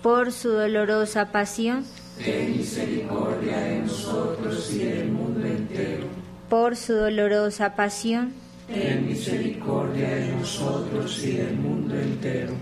Por 0.02 0.32
su 0.32 0.48
dolorosa 0.52 1.30
pasión 1.30 1.84
ten 2.24 2.56
misericordia 2.56 3.58
de 3.58 3.80
nosotros 3.82 4.74
y 4.74 4.78
del 4.78 5.12
mundo 5.12 5.46
entero. 5.46 6.06
Por 6.48 6.78
su 6.78 6.94
dolorosa 6.94 7.76
pasión, 7.76 8.47
ten 8.68 9.06
misericordia 9.06 10.10
de 10.10 10.32
nosotros 10.34 11.24
y 11.24 11.32
del 11.34 11.56
mundo 11.56 11.96
entero. 11.98 12.54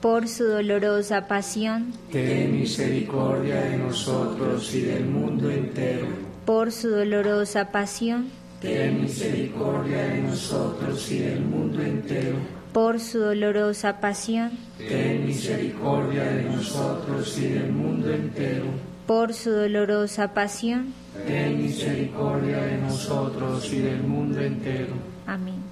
Por 0.00 0.28
su 0.28 0.44
dolorosa 0.44 1.26
pasión, 1.26 1.92
ten 2.12 2.52
misericordia 2.52 3.60
de 3.62 3.78
nosotros 3.78 4.74
y 4.74 4.82
del 4.82 5.06
mundo 5.06 5.50
entero. 5.50 6.06
Por 6.44 6.72
su 6.72 6.90
dolorosa 6.90 7.70
pasión, 7.72 8.30
ten 8.60 9.00
misericordia 9.00 10.02
de 10.02 10.22
nosotros 10.22 11.10
y 11.10 11.18
del 11.20 11.40
mundo 11.40 11.82
entero 11.82 12.36
por 12.74 12.98
su 12.98 13.20
dolorosa 13.20 14.00
pasión, 14.00 14.50
ten 14.78 15.24
misericordia 15.24 16.24
de 16.24 16.42
nosotros 16.42 17.38
y 17.38 17.48
del 17.50 17.70
mundo 17.70 18.12
entero 18.12 18.66
por 19.06 19.34
su 19.34 19.50
dolorosa 19.50 20.32
pasión. 20.32 20.94
Ten 21.26 21.62
misericordia 21.62 22.58
de 22.58 22.78
nosotros 22.78 23.72
y 23.72 23.78
del 23.78 24.02
mundo 24.02 24.40
entero. 24.40 25.13
Amén. 25.26 25.62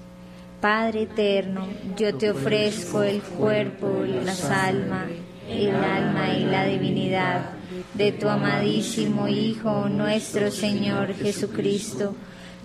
Padre 0.60 1.02
eterno, 1.02 1.66
yo 1.96 2.14
te 2.16 2.30
ofrezco 2.30 3.02
el 3.02 3.20
cuerpo, 3.20 4.04
y 4.06 4.24
las 4.24 4.44
almas, 4.44 5.08
el 5.48 5.74
alma 5.74 6.34
y 6.34 6.44
la 6.44 6.64
divinidad 6.66 7.50
de 7.94 8.12
tu 8.12 8.28
amadísimo 8.28 9.26
Hijo, 9.26 9.88
nuestro 9.88 10.50
Señor 10.50 11.14
Jesucristo, 11.14 12.14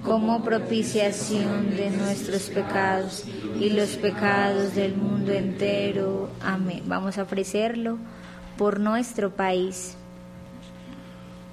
como 0.04 0.44
propiciación 0.44 1.76
de 1.76 1.90
nuestros 1.90 2.44
pecados 2.50 3.26
y 3.60 3.72
los 3.72 3.96
pecados 3.96 4.76
del 4.76 4.96
mundo 4.96 5.32
entero. 5.32 6.30
Amén. 6.42 6.84
Vamos 6.86 7.18
a 7.18 7.24
ofrecerlo 7.24 7.98
por 8.58 8.80
nuestro 8.80 9.32
país 9.32 9.98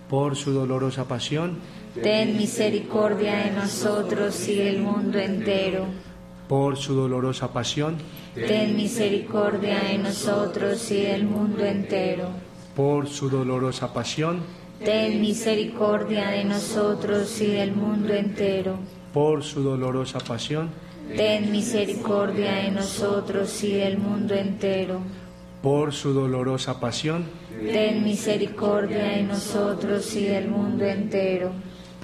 por 0.08 0.36
su 0.36 0.52
dolorosa 0.52 1.08
pasión. 1.08 1.58
Ten 2.02 2.36
misericordia 2.36 3.44
de 3.44 3.50
nosotros 3.52 4.48
y 4.48 4.56
del 4.56 4.80
mundo 4.80 5.18
entero. 5.18 5.86
Por 6.48 6.76
su 6.76 6.94
dolorosa 6.94 7.52
pasión. 7.52 7.96
Ten 8.34 8.76
misericordia 8.76 9.78
de 9.80 9.98
nosotros 9.98 10.90
y 10.90 11.02
del 11.02 11.24
mundo 11.24 11.64
entero. 11.64 12.28
Por 12.74 13.08
su 13.08 13.30
dolorosa 13.30 13.92
pasión. 13.92 14.40
Ten 14.84 15.20
misericordia 15.20 16.30
de 16.30 16.44
nosotros 16.44 17.40
y 17.40 17.46
del 17.46 17.72
mundo 17.72 18.12
entero. 18.12 18.76
Por 19.12 19.44
su 19.44 19.62
dolorosa 19.62 20.18
pasión. 20.18 20.70
Ten 21.16 21.52
misericordia 21.52 22.52
de 22.54 22.70
nosotros 22.72 23.62
y 23.62 23.72
del 23.72 23.98
mundo 23.98 24.34
entero. 24.34 25.00
Por 25.62 25.92
su 25.92 26.12
dolorosa 26.12 26.80
pasión 26.80 27.24
ten 27.60 28.04
misericordia 28.04 29.04
de 29.04 29.22
nosotros 29.22 30.14
y 30.16 30.24
del 30.24 30.48
mundo 30.48 30.84
entero. 30.84 31.52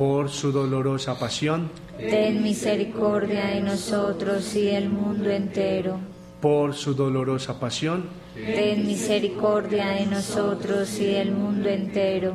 Por 0.01 0.31
su 0.31 0.51
dolorosa 0.51 1.18
pasión, 1.18 1.70
ten 1.98 2.43
misericordia 2.43 3.48
de 3.48 3.60
nosotros 3.60 4.56
y 4.56 4.64
del 4.64 4.89
mundo 4.89 5.28
entero. 5.28 6.01
Por 6.40 6.72
su 6.72 6.94
dolorosa 6.94 7.60
pasión, 7.60 8.05
ten 8.35 8.86
misericordia 8.86 9.89
de 9.89 10.06
nosotros 10.06 10.98
y 10.98 11.05
del 11.05 11.32
mundo 11.32 11.68
entero. 11.68 12.35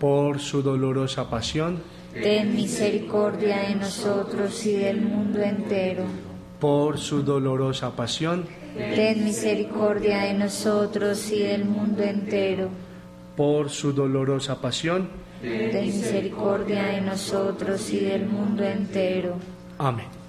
Por 0.00 0.40
su 0.40 0.60
dolorosa 0.60 1.30
pasión, 1.30 1.84
ten 2.12 2.52
misericordia 2.52 3.58
de 3.68 3.76
nosotros 3.76 4.66
y 4.66 4.72
del 4.72 5.00
mundo 5.00 5.40
entero. 5.40 6.02
Por 6.58 6.98
su 6.98 7.22
dolorosa 7.22 7.94
pasión, 7.94 8.44
ten 8.74 9.24
misericordia 9.24 10.22
de 10.22 10.34
nosotros 10.34 11.30
y 11.30 11.44
del 11.44 11.64
mundo 11.64 12.02
entero. 12.02 12.70
Por 13.36 13.70
su 13.70 13.92
dolorosa 13.92 14.60
pasión, 14.60 15.22
ten 15.44 15.86
misericordia 15.86 16.86
de 16.86 17.00
nosotros 17.02 17.90
y 17.90 18.00
del 18.00 18.26
mundo 18.26 18.64
entero. 18.64 19.36
Amén. 19.78 20.23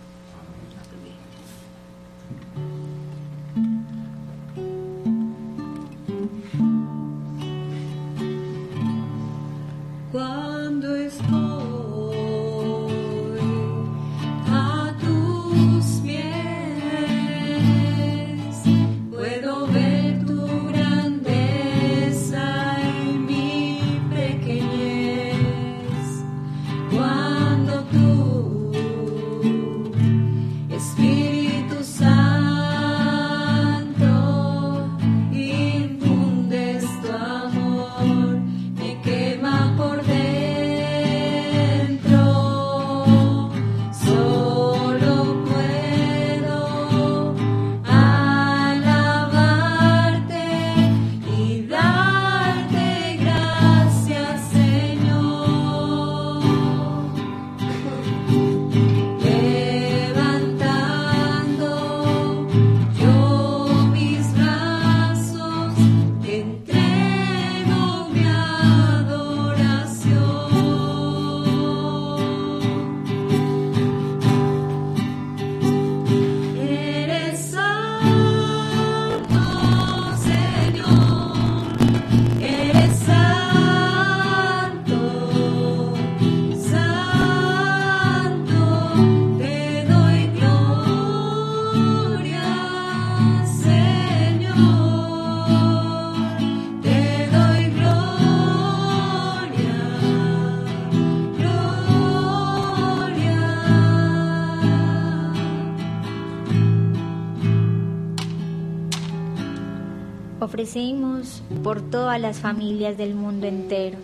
Ofrecemos 110.56 111.44
por 111.66 111.82
todas 111.82 112.18
las 112.22 112.40
familias 112.40 112.98
del 112.98 113.14
mundo 113.14 113.46
entero. 113.46 113.98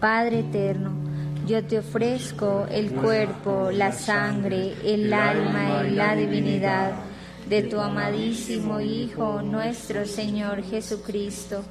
Padre 0.00 0.40
eterno, 0.40 0.90
yo 1.46 1.64
te 1.64 1.78
ofrezco 1.78 2.66
el 2.68 2.90
cuerpo, 2.90 3.70
la 3.70 3.92
sangre, 3.92 4.74
el 4.84 5.12
alma 5.12 5.84
y 5.86 5.90
la 5.92 6.16
divinidad 6.16 6.94
de 7.48 7.62
tu 7.62 7.78
amadísimo 7.78 8.80
Hijo, 8.80 9.40
nuestro 9.40 10.04
Señor 10.04 10.64
Jesucristo, 10.64 11.62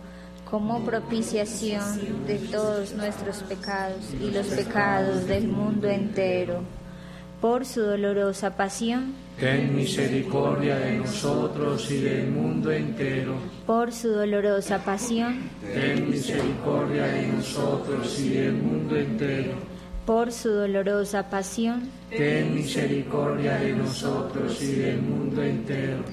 como 0.50 0.86
propiciación 0.86 2.26
de 2.28 2.36
todos 2.36 2.94
nuestros 2.94 3.44
pecados 3.44 4.06
y 4.22 4.32
los 4.32 4.48
pecados 4.48 5.28
del 5.28 5.50
mundo 5.50 5.90
entero. 5.90 6.62
Por 7.42 7.66
su 7.66 7.82
dolorosa 7.82 8.56
pasión, 8.56 9.16
ten 9.40 9.76
misericordia 9.76 10.78
de 10.78 10.98
nosotros 10.99 11.91
y 11.91 11.99
del 11.99 12.32
mundo 12.32 12.72
entero. 12.72 13.36
Por 13.66 13.91
su 13.91 14.10
dolorosa 14.10 14.84
pasión, 14.84 15.49
ten 15.62 16.10
misericordia 16.10 17.07
de 17.07 17.28
nosotros 17.28 18.20
y 18.20 18.30
del 18.30 18.53
mundo 18.53 18.95
entero. 18.95 19.53
Por 20.06 20.32
su 20.32 20.49
dolorosa 20.49 21.30
pasión, 21.30 21.90
ten 22.10 22.53
misericordia 22.56 23.57
de 23.57 23.74
nosotros 23.74 24.62
y 24.62 24.76
del 24.76 25.02
mundo 25.02 25.44
entero. 25.44 26.03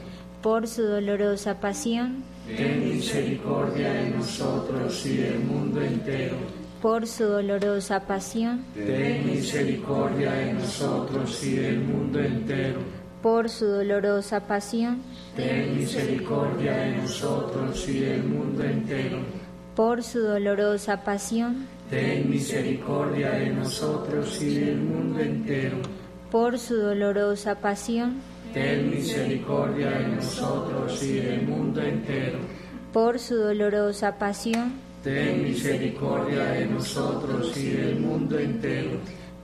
Por 0.43 0.67
su 0.67 0.83
dolorosa 0.83 1.61
pasión, 1.61 2.25
ten 2.57 2.89
misericordia 2.89 3.93
de 3.93 4.11
nosotros 4.11 5.07
y 5.07 5.17
del 5.19 5.39
mundo 5.39 5.81
entero 5.81 6.37
por 6.83 7.07
su 7.07 7.23
dolorosa 7.23 8.01
pasión, 8.01 8.65
ten 8.75 9.25
misericordia 9.25 10.33
de 10.33 10.55
nosotros 10.55 11.45
y 11.45 11.53
del 11.53 11.79
mundo 11.79 12.19
entero 12.19 13.02
por 13.23 13.49
su 13.49 13.67
dolorosa 13.67 14.41
pasión, 14.41 15.01
ten 15.37 15.77
misericordia 15.77 16.77
de 16.77 16.97
nosotros 16.97 17.89
y 17.89 18.01
del 18.01 18.25
mundo 18.25 18.65
entero. 18.65 19.19
Por 19.77 20.03
su 20.03 20.19
dolorosa 20.19 21.05
pasión, 21.05 21.69
ten 21.89 22.29
misericordia 22.29 23.31
de 23.31 23.51
nosotros 23.51 24.43
y 24.43 24.57
del 24.57 24.79
mundo 24.79 25.21
entero. 25.21 25.77
Por 26.33 26.59
su 26.59 26.77
dolorosa 26.77 27.55
pasión, 27.55 28.17
ten 28.53 28.91
misericordia 28.91 29.91
de 29.91 30.09
nosotros 30.09 31.03
y 31.03 31.13
del 31.21 31.43
mundo 31.47 31.81
entero. 31.81 32.39
Por 32.93 33.21
su 33.21 33.37
dolorosa 33.37 34.19
pasión, 34.19 34.73
ten 35.05 35.45
misericordia 35.45 36.45
de 36.45 36.67
nosotros 36.67 37.57
y 37.57 37.71
del 37.71 38.01
mundo 38.01 38.39
entero. 38.39 38.99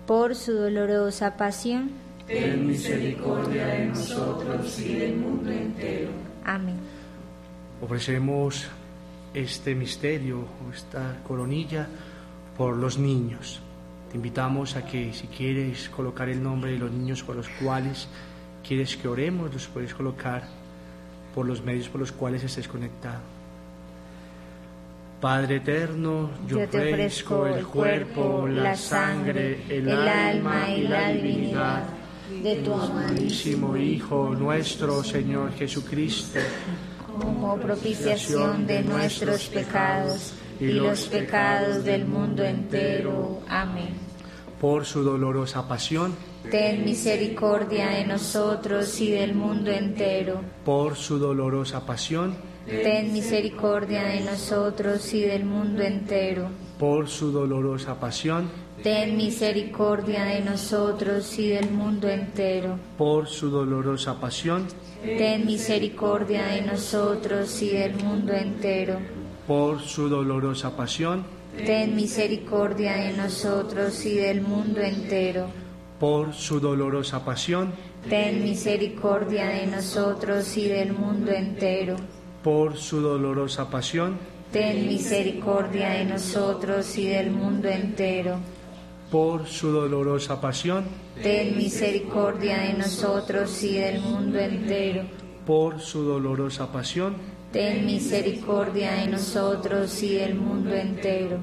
Por 0.07 0.35
su 0.35 0.53
dolorosa 0.53 1.37
pasión, 1.37 2.08
ten 2.29 2.67
misericordia 2.67 3.67
de 3.67 3.87
nosotros 3.87 4.79
y 4.81 4.95
del 4.95 5.17
mundo 5.17 5.51
entero. 5.51 6.11
Amén. 6.45 6.77
Ofrecemos 7.81 8.69
este 9.33 9.75
misterio, 9.75 10.45
esta 10.75 11.21
coronilla, 11.27 11.89
por 12.57 12.77
los 12.77 12.99
niños. 12.99 13.61
Te 14.11 14.17
invitamos 14.17 14.77
a 14.77 14.85
que 14.85 15.13
si 15.13 15.27
quieres 15.29 15.89
colocar 15.89 16.29
el 16.29 16.43
nombre 16.43 16.73
de 16.73 16.79
los 16.79 16.91
niños 16.91 17.23
por 17.23 17.37
los 17.37 17.49
cuales 17.49 18.09
quieres 18.67 18.97
que 18.97 19.09
oremos, 19.09 19.53
los 19.53 19.67
puedes 19.67 19.95
colocar 19.95 20.43
por 21.35 21.47
los 21.47 21.63
medios 21.63 21.89
por 21.89 22.01
los 22.01 22.13
cuales 22.13 22.45
estés 22.45 22.69
conectado. 22.69 23.21
Padre 25.21 25.57
eterno, 25.57 26.31
yo, 26.47 26.69
te 26.69 26.93
ofrezco 26.93 27.47
el 27.47 27.67
cuerpo, 27.67 28.47
la 28.47 28.77
sangre, 28.77 29.65
el, 29.69 29.91
alma 29.91 30.69
y 30.71 30.87
la 30.87 31.09
divinidad 31.09 31.98
de 32.43 32.57
tu 32.57 32.73
amadísimo 32.75 33.77
Hijo 33.77 34.35
nuestro 34.35 35.03
Señor 35.03 35.53
Jesucristo, 35.53 36.39
como 37.07 37.57
propiciación 37.57 38.67
de 38.67 38.83
nuestros 38.83 39.47
pecados 39.47 40.35
y 40.61 40.67
los 40.67 41.07
pecados 41.07 41.85
del 41.85 42.05
mundo 42.07 42.45
entero. 42.45 43.41
Amén. 43.49 43.95
Por 44.61 44.85
su 44.85 45.03
dolorosa 45.03 45.67
pasión, 45.67 46.15
ten 46.51 46.85
misericordia 46.85 47.91
de 47.91 48.05
nosotros 48.05 49.01
y 49.01 49.11
del 49.11 49.35
mundo 49.35 49.71
entero. 49.71 50.41
Por 50.65 50.97
su 50.97 51.19
dolorosa 51.19 51.87
pasión, 51.87 52.37
ten 52.67 53.13
misericordia 53.13 54.05
de 54.05 54.21
nosotros 54.21 55.15
y 55.15 55.23
del 55.23 55.45
mundo 55.45 55.83
entero. 55.83 56.49
Por 56.79 57.09
su 57.09 57.33
dolorosa 57.33 57.99
pasión, 57.99 58.51
ten 58.83 59.17
misericordia 59.17 60.25
de 60.25 60.41
nosotros 60.41 61.37
y 61.39 61.49
del 61.49 61.71
mundo 61.71 62.09
entero. 62.09 62.79
Por 62.97 63.27
su 63.27 63.51
dolorosa 63.51 64.21
pasión, 64.21 64.69
ten 65.03 65.47
misericordia 65.47 66.47
de 66.47 66.63
nosotros 66.63 67.61
y 67.63 67.71
del 67.71 67.95
mundo 67.97 68.33
entero. 68.33 68.99
Por 69.47 69.81
su 69.81 70.09
dolorosa 70.09 70.77
pasión, 70.77 71.25
ten 71.67 71.97
misericordia 71.97 72.97
de 72.97 73.13
nosotros 73.15 74.05
y 74.05 74.15
del 74.15 74.43
mundo 74.43 74.81
entero. 74.81 75.47
Por 75.99 76.33
su 76.33 76.61
dolorosa 76.61 77.25
pasión, 77.25 77.73
ten 78.09 78.45
misericordia 78.45 79.47
de 79.47 79.67
nosotros 79.67 80.57
y 80.57 80.69
del 80.69 80.93
mundo 80.93 81.33
entero. 81.33 81.97
Por 82.45 82.77
su 82.77 83.01
dolorosa 83.01 83.69
pasión, 83.69 84.19
ten 84.53 84.87
misericordia 84.87 85.91
de 85.91 86.05
nosotros 86.05 86.97
y 86.97 87.09
del 87.09 87.33
mundo 87.33 87.69
entero 87.69 88.39
por 89.11 89.47
su 89.47 89.71
dolorosa 89.71 90.41
pasión, 90.41 90.85
ten 91.23 91.57
misericordia 91.57 92.59
de 92.59 92.75
nosotros 92.75 93.63
y 93.63 93.75
del 93.75 94.01
mundo 94.01 94.39
entero. 94.39 95.05
Por 95.47 95.81
su 95.81 96.03
dolorosa 96.03 96.71
pasión, 96.71 97.17
ten 97.53 97.87
misericordia 97.87 98.93
de 98.93 99.09
nosotros 99.09 100.03
y 100.03 100.15
del 100.17 100.35
mundo 100.35 100.75
entero. 100.75 101.39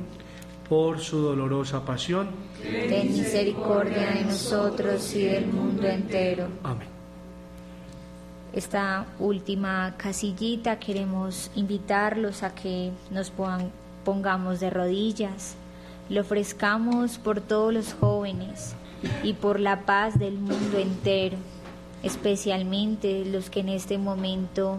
Por 0.69 0.99
su 0.99 1.17
dolorosa 1.17 1.83
pasión, 1.83 2.29
ten 2.61 3.11
misericordia 3.11 4.11
de 4.11 4.25
nosotros 4.25 5.15
y 5.15 5.23
del 5.25 5.47
mundo 5.47 5.87
entero. 5.87 6.47
Amén. 6.63 6.87
Esta 8.53 9.05
última 9.19 9.95
casillita 9.97 10.79
queremos 10.79 11.51
invitarlos 11.55 12.43
a 12.43 12.55
que 12.55 12.91
nos 13.11 13.31
pongamos 14.05 14.59
de 14.59 14.69
rodillas 14.69 15.57
lo 16.09 16.21
ofrezcamos 16.21 17.17
por 17.17 17.41
todos 17.41 17.73
los 17.73 17.93
jóvenes 17.93 18.75
y 19.23 19.33
por 19.33 19.59
la 19.59 19.85
paz 19.85 20.17
del 20.19 20.33
mundo 20.33 20.77
entero, 20.77 21.37
especialmente 22.03 23.25
los 23.25 23.49
que 23.49 23.61
en 23.61 23.69
este 23.69 23.97
momento 23.97 24.77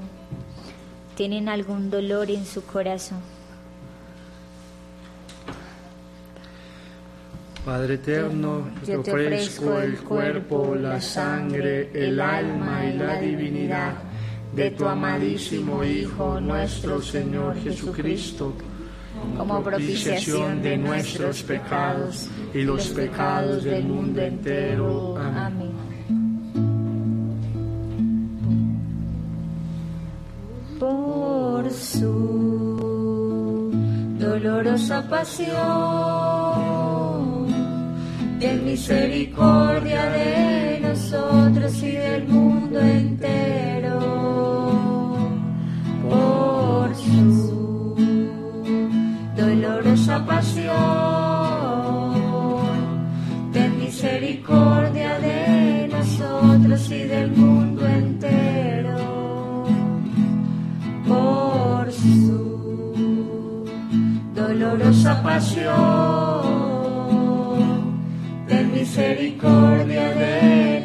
tienen 1.16 1.48
algún 1.48 1.90
dolor 1.90 2.30
en 2.30 2.44
su 2.44 2.64
corazón. 2.64 3.20
Padre 7.64 7.94
eterno, 7.94 8.68
yo 8.86 9.02
te 9.02 9.10
ofrezco 9.10 9.80
el 9.80 9.98
cuerpo, 9.98 10.76
la 10.76 11.00
sangre, 11.00 11.90
el 11.92 12.20
alma 12.20 12.84
y 12.86 12.96
la 12.96 13.18
divinidad 13.18 13.94
de 14.54 14.70
tu 14.70 14.86
amadísimo 14.86 15.82
Hijo, 15.82 16.40
nuestro 16.40 17.02
Señor 17.02 17.56
Jesucristo, 17.56 18.54
como 19.36 19.62
propiciación 19.62 20.62
de 20.62 20.76
nuestros 20.76 21.43
pecados 21.43 22.28
y 22.55 22.62
los 22.62 22.88
pecados 22.88 23.64
del 23.64 23.84
mundo 23.84 24.20
entero. 24.20 25.16
Amén. 25.18 25.74
Por 30.78 31.70
su 31.70 33.72
dolorosa 34.18 35.09
pasión, 35.09 35.56
ten 38.38 38.64
misericordia 38.64 40.05
de 40.10 40.80
nosotros 40.80 41.82
y 41.82 41.93
del 41.93 42.28
mundo 42.28 42.78
entero. 42.80 43.98
Por 46.09 46.94
su 46.94 47.65
dolorosa 49.60 50.24
pasión, 50.26 50.74
ten 53.52 53.78
misericordia 53.78 55.18
de 55.18 55.88
nosotros 55.88 56.90
y 56.90 56.98
del 57.04 57.30
mundo 57.32 57.86
entero. 57.86 58.96
Por 61.08 61.92
su 61.92 63.64
dolorosa 64.34 65.22
pasión, 65.22 65.72
ten 68.46 68.72
misericordia 68.72 70.12
de 70.14 70.75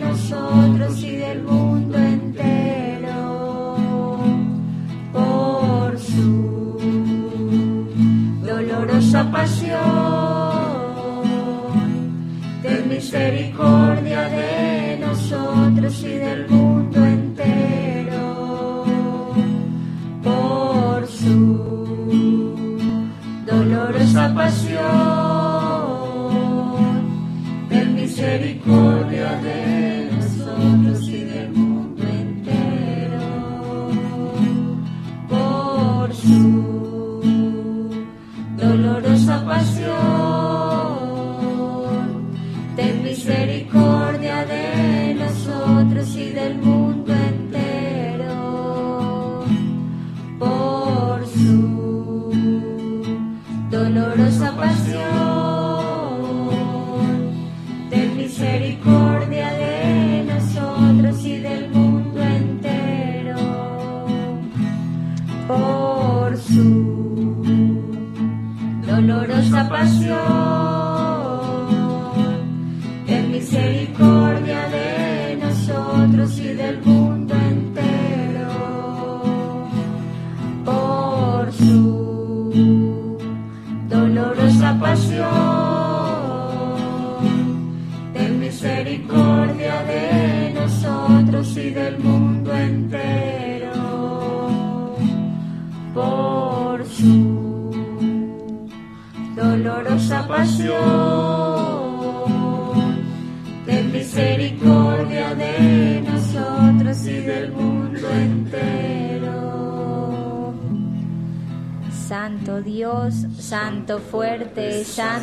misericordia 13.11 14.29
de 14.29 14.97
nosotros 15.01 16.01
y 16.01 16.13
del 16.13 16.47
mundo 16.47 17.05
entero. 17.05 18.85
Por 20.23 21.05
su 21.07 22.55
dolorosa 23.45 24.33
pasión, 24.33 24.79
ten 27.67 27.95
misericordia 27.95 29.35
de 29.41 30.09
nosotros 30.15 31.09
y 31.09 31.19
del 31.25 31.51
mundo 31.51 32.03
entero. 32.03 33.19
Por 35.27 36.13
su 36.13 36.60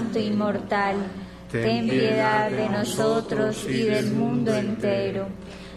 Santo 0.09 0.21
inmortal, 0.21 0.97
ten 1.51 1.87
piedad 1.87 2.51
de 2.51 2.67
nosotros 2.71 3.67
y 3.69 3.83
del 3.83 4.11
mundo 4.13 4.55
entero. 4.55 5.29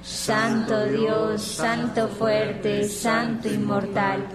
Santo 0.02 0.86
Dios, 0.86 1.42
Santo 1.42 2.08
fuerte, 2.08 2.88
Santo 2.88 3.50
inmortal, 3.50 4.26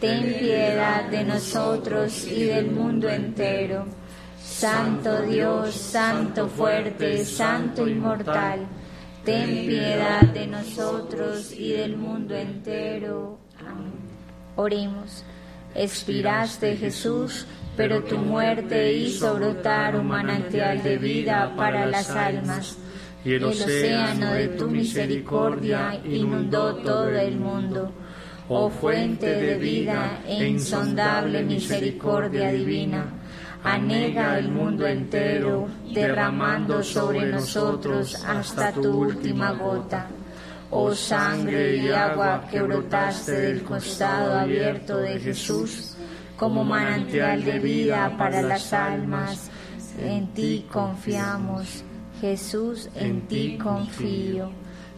ten 0.00 0.34
piedad 0.40 1.04
de 1.04 1.22
nosotros 1.22 2.26
y 2.26 2.42
del 2.42 2.72
mundo 2.72 3.08
entero. 3.08 3.86
Santo 4.42 5.22
Dios, 5.22 5.76
Santo 5.76 6.48
fuerte, 6.48 7.24
Santo 7.24 7.86
inmortal, 7.86 8.66
ten 9.24 9.64
piedad 9.68 10.22
de 10.22 10.48
nosotros 10.48 11.52
y 11.52 11.70
del 11.70 11.96
mundo 11.96 12.34
entero. 12.34 13.38
Amén. 13.60 13.92
Oremos. 14.56 15.22
Expiraste 15.72 16.74
Jesús, 16.76 17.46
pero 17.76 18.02
tu 18.02 18.16
muerte 18.16 18.92
hizo 18.92 19.34
brotar 19.34 19.96
un 19.96 20.06
manantial 20.06 20.82
de 20.82 20.96
vida 20.96 21.52
para 21.56 21.86
las 21.86 22.10
almas. 22.10 22.78
Y 23.24 23.34
el 23.34 23.44
océano 23.44 24.32
de 24.32 24.48
tu 24.48 24.70
misericordia 24.70 26.00
inundó 26.04 26.76
todo 26.76 27.08
el 27.10 27.36
mundo. 27.36 27.92
Oh 28.48 28.70
fuente 28.70 29.26
de 29.26 29.56
vida 29.56 30.20
e 30.24 30.46
insondable 30.46 31.42
misericordia 31.42 32.52
divina, 32.52 33.04
anega 33.64 34.38
el 34.38 34.48
mundo 34.52 34.86
entero, 34.86 35.66
derramando 35.92 36.80
sobre 36.84 37.26
nosotros 37.26 38.24
hasta 38.24 38.70
tu 38.70 39.00
última 39.00 39.50
gota. 39.50 40.06
Oh 40.70 40.94
sangre 40.94 41.76
y 41.76 41.88
agua 41.88 42.44
que 42.48 42.62
brotaste 42.62 43.32
del 43.32 43.62
costado 43.64 44.38
abierto 44.38 44.98
de 44.98 45.18
Jesús, 45.18 45.95
como 46.36 46.64
manantial 46.64 47.44
de 47.44 47.58
vida 47.58 48.14
para 48.18 48.42
las 48.42 48.72
almas, 48.72 49.50
en 50.00 50.26
ti 50.34 50.66
confiamos. 50.70 51.82
Jesús, 52.20 52.88
en 52.94 53.22
ti 53.28 53.58
confío. 53.62 54.50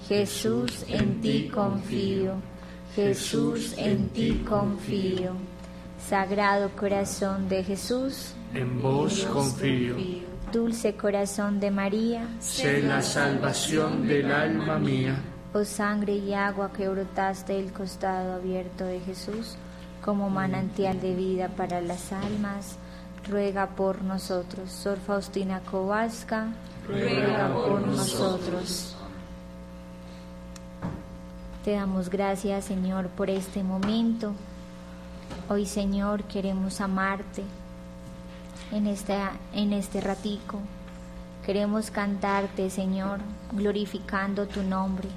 Jesús, 0.09 0.85
en 0.89 1.20
ti 1.20 1.48
confío. 1.52 2.35
Jesús, 2.94 3.74
en 3.77 4.09
ti 4.09 4.44
confío. 4.48 5.32
Sagrado 6.09 6.70
corazón 6.77 7.48
de 7.48 7.62
Jesús, 7.65 8.35
En 8.55 8.81
vos 8.81 9.27
confío. 9.32 9.97
dulce 10.52 10.94
corazón 10.94 11.60
de 11.60 11.70
María, 11.70 12.27
Sé 12.40 12.82
la 12.82 13.02
salvación 13.02 14.06
del 14.09 14.32
alma 14.32 14.78
mía. 14.78 15.16
oh 15.52 15.65
sangre 15.65 16.15
y 16.16 16.32
agua 16.35 16.73
que 16.73 16.89
brotaste 16.89 17.55
del 17.55 17.73
costado 17.73 18.32
abierto 18.35 18.85
de 18.85 19.01
Jesús, 19.01 19.56
como 20.05 20.31
manantial 20.31 21.01
de 21.01 21.15
vida 21.15 21.49
para 21.49 21.81
las 21.81 22.12
almas, 22.12 22.77
ruega 23.29 23.69
por 23.69 24.03
nosotros. 24.03 24.70
Sor 24.70 24.99
Faustina 24.99 25.61
Kowalska, 25.61 26.49
ruega 26.87 27.53
por 27.53 27.87
nosotros. 27.87 28.97
Te 31.65 31.73
damos 31.73 32.09
gracias, 32.09 32.65
Señor, 32.65 33.09
por 33.09 33.29
este 33.31 33.62
momento. 33.62 34.33
Hoy, 35.49 35.66
Señor, 35.66 36.23
queremos 36.25 36.81
amarte. 36.81 37.43
en, 38.73 38.87
esta, 38.87 39.33
en 39.53 39.73
este 39.73 40.01
ratico. 40.01 40.61
Queremos 41.45 41.91
cantarte, 41.91 42.69
Señor, 42.70 43.20
glorificando 43.53 44.47
tu 44.47 44.62
nombre, 44.62 45.09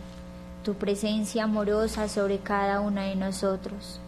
tu 0.63 0.75
presencia 0.75 1.43
amorosa 1.43 2.07
sobre 2.07 2.39
cada 2.39 2.79
uno 2.79 3.01
de 3.01 3.15
nosotros. 3.15 3.99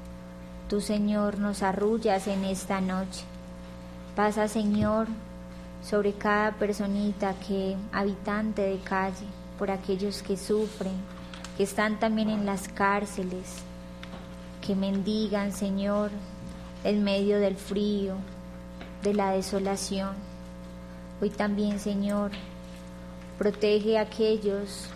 Tu, 0.74 0.82
Señor, 0.82 1.38
nos 1.38 1.62
arrullas 1.62 2.26
en 2.26 2.46
esta 2.46 2.82
noche. 2.82 3.26
Pasa, 4.16 4.48
Señor, 4.48 5.06
sobre 5.84 6.14
cada 6.14 6.54
personita 6.54 7.36
que, 7.36 7.78
habitante 7.92 8.64
de 8.64 8.80
calle, 8.80 9.28
por 9.60 9.70
aquellos 9.70 10.24
que 10.24 10.36
sufren, 10.36 10.96
que 11.58 11.62
están 11.62 12.00
también 12.00 12.28
en 12.28 12.48
las 12.48 12.70
cárceles, 12.70 13.58
que 14.66 14.74
mendigan, 14.74 15.52
Señor, 15.52 16.10
en 16.84 17.04
medio 17.04 17.40
del 17.40 17.56
frío, 17.56 18.16
de 19.04 19.14
la 19.14 19.30
desolación. 19.30 20.16
Hoy 21.22 21.30
también, 21.30 21.80
Señor, 21.80 22.32
protege 23.38 24.00
a 24.00 24.02
aquellos 24.02 24.90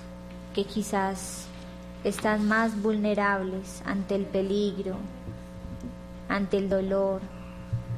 que 0.56 0.64
quizás 0.64 1.46
están 2.04 2.48
más 2.48 2.82
vulnerables 2.82 3.84
ante 3.86 4.16
el 4.16 4.26
peligro, 4.26 4.98
ante 6.30 6.58
el 6.58 6.70
dolor, 6.70 7.22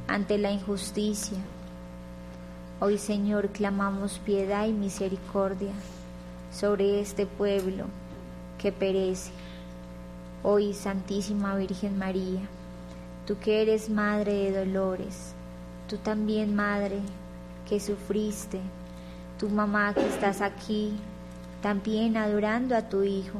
ante 0.07 0.37
la 0.37 0.51
injusticia. 0.51 1.37
Hoy, 2.79 2.97
Señor, 2.97 3.49
clamamos 3.49 4.19
piedad 4.19 4.65
y 4.67 4.71
misericordia 4.71 5.73
sobre 6.51 7.01
este 7.01 7.25
pueblo 7.25 7.85
que 8.57 8.71
perece. 8.71 9.31
Hoy, 10.43 10.73
Santísima 10.73 11.55
Virgen 11.55 11.97
María, 11.97 12.41
tú 13.25 13.37
que 13.39 13.61
eres 13.61 13.89
Madre 13.89 14.33
de 14.33 14.65
Dolores, 14.65 15.33
tú 15.87 15.97
también, 15.97 16.55
Madre, 16.55 16.99
que 17.67 17.79
sufriste, 17.79 18.59
tu 19.37 19.49
mamá 19.49 19.93
que 19.93 20.07
estás 20.07 20.41
aquí, 20.41 20.93
también 21.61 22.15
adorando 22.15 22.75
a 22.75 22.89
tu 22.89 23.03
Hijo. 23.03 23.39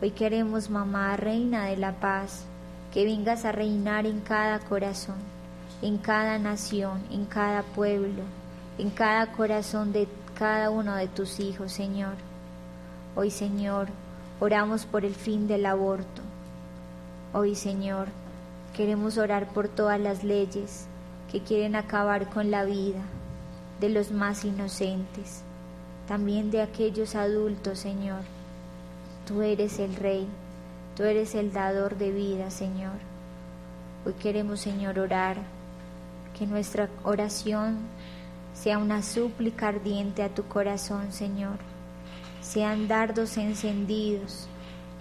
Hoy 0.00 0.10
queremos, 0.10 0.70
Mamá, 0.70 1.16
Reina 1.16 1.66
de 1.66 1.76
la 1.76 1.92
Paz, 1.92 2.46
que 2.94 3.04
vengas 3.04 3.44
a 3.44 3.50
reinar 3.50 4.06
en 4.06 4.20
cada 4.20 4.60
corazón, 4.60 5.16
en 5.82 5.98
cada 5.98 6.38
nación, 6.38 7.02
en 7.10 7.24
cada 7.24 7.64
pueblo, 7.64 8.22
en 8.78 8.88
cada 8.90 9.32
corazón 9.32 9.92
de 9.92 10.06
cada 10.38 10.70
uno 10.70 10.94
de 10.94 11.08
tus 11.08 11.40
hijos, 11.40 11.72
Señor. 11.72 12.14
Hoy, 13.16 13.32
Señor, 13.32 13.88
oramos 14.38 14.86
por 14.86 15.04
el 15.04 15.16
fin 15.16 15.48
del 15.48 15.66
aborto. 15.66 16.22
Hoy, 17.32 17.56
Señor, 17.56 18.06
queremos 18.76 19.18
orar 19.18 19.48
por 19.48 19.66
todas 19.66 19.98
las 19.98 20.22
leyes 20.22 20.86
que 21.32 21.40
quieren 21.40 21.74
acabar 21.74 22.30
con 22.30 22.52
la 22.52 22.62
vida 22.62 23.02
de 23.80 23.88
los 23.88 24.12
más 24.12 24.44
inocentes, 24.44 25.42
también 26.06 26.52
de 26.52 26.62
aquellos 26.62 27.16
adultos, 27.16 27.80
Señor. 27.80 28.20
Tú 29.26 29.42
eres 29.42 29.80
el 29.80 29.96
Rey 29.96 30.28
Tú 30.96 31.02
eres 31.02 31.34
el 31.34 31.52
dador 31.52 31.96
de 31.96 32.12
vida, 32.12 32.52
Señor. 32.52 32.92
Hoy 34.06 34.12
queremos, 34.12 34.60
Señor, 34.60 35.00
orar, 35.00 35.38
que 36.38 36.46
nuestra 36.46 36.88
oración 37.02 37.78
sea 38.52 38.78
una 38.78 39.02
súplica 39.02 39.68
ardiente 39.68 40.22
a 40.22 40.28
tu 40.28 40.44
corazón, 40.44 41.12
Señor. 41.12 41.58
Sean 42.40 42.86
dardos 42.86 43.36
encendidos 43.38 44.46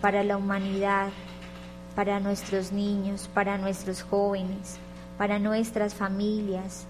para 0.02 0.24
la 0.24 0.36
humanidad, 0.36 1.10
para 1.96 2.20
nuestros 2.20 2.72
niños, 2.72 3.30
para 3.32 3.60
nuestros 3.60 4.02
jóvenes, 4.02 4.80
para 5.20 5.38
nuestras 5.38 5.94
familias. 5.94 6.88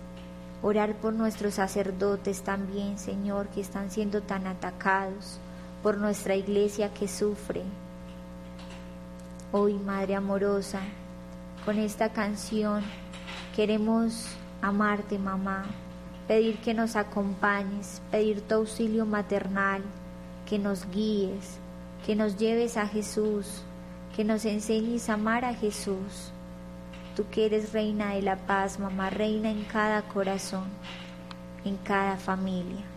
Orar 0.61 0.95
por 0.95 1.11
nuestros 1.11 1.55
sacerdotes 1.55 2.43
también, 2.43 2.97
Señor, 2.97 3.49
que 3.49 3.59
están 3.59 3.91
siendo 3.91 4.21
tan 4.21 4.47
atacados, 4.47 5.39
por 5.81 5.97
nuestra 5.97 6.38
iglesia 6.38 6.93
que 6.93 7.09
sufre, 7.09 7.63
Hoy, 9.55 9.75
Madre 9.75 10.15
amorosa, 10.15 10.80
con 11.63 11.77
esta 11.77 12.11
canción 12.11 12.81
queremos 13.55 14.35
amarte, 14.63 15.19
mamá, 15.19 15.65
pedir 16.27 16.57
que 16.57 16.73
nos 16.73 16.95
acompañes, 16.95 18.01
pedir 18.09 18.41
tu 18.41 18.55
auxilio 18.55 19.05
maternal, 19.05 19.84
que 20.47 20.57
nos 20.57 20.89
guíes, 20.89 21.59
que 22.03 22.15
nos 22.15 22.35
lleves 22.38 22.77
a 22.77 22.88
Jesús, 22.88 23.61
que 24.15 24.23
nos 24.23 24.43
enseñes 24.45 25.07
a 25.07 25.13
amar 25.13 25.45
a 25.45 25.53
Jesús. 25.53 26.31
Tú 27.15 27.23
que 27.30 27.45
eres 27.45 27.73
reina 27.73 28.15
de 28.15 28.23
la 28.23 28.38
paz, 28.38 28.80
mamá, 28.80 29.11
reina 29.11 29.51
en 29.51 29.65
cada 29.65 30.01
corazón, 30.01 30.65
en 31.63 31.77
cada 31.77 32.17
familia. 32.17 32.93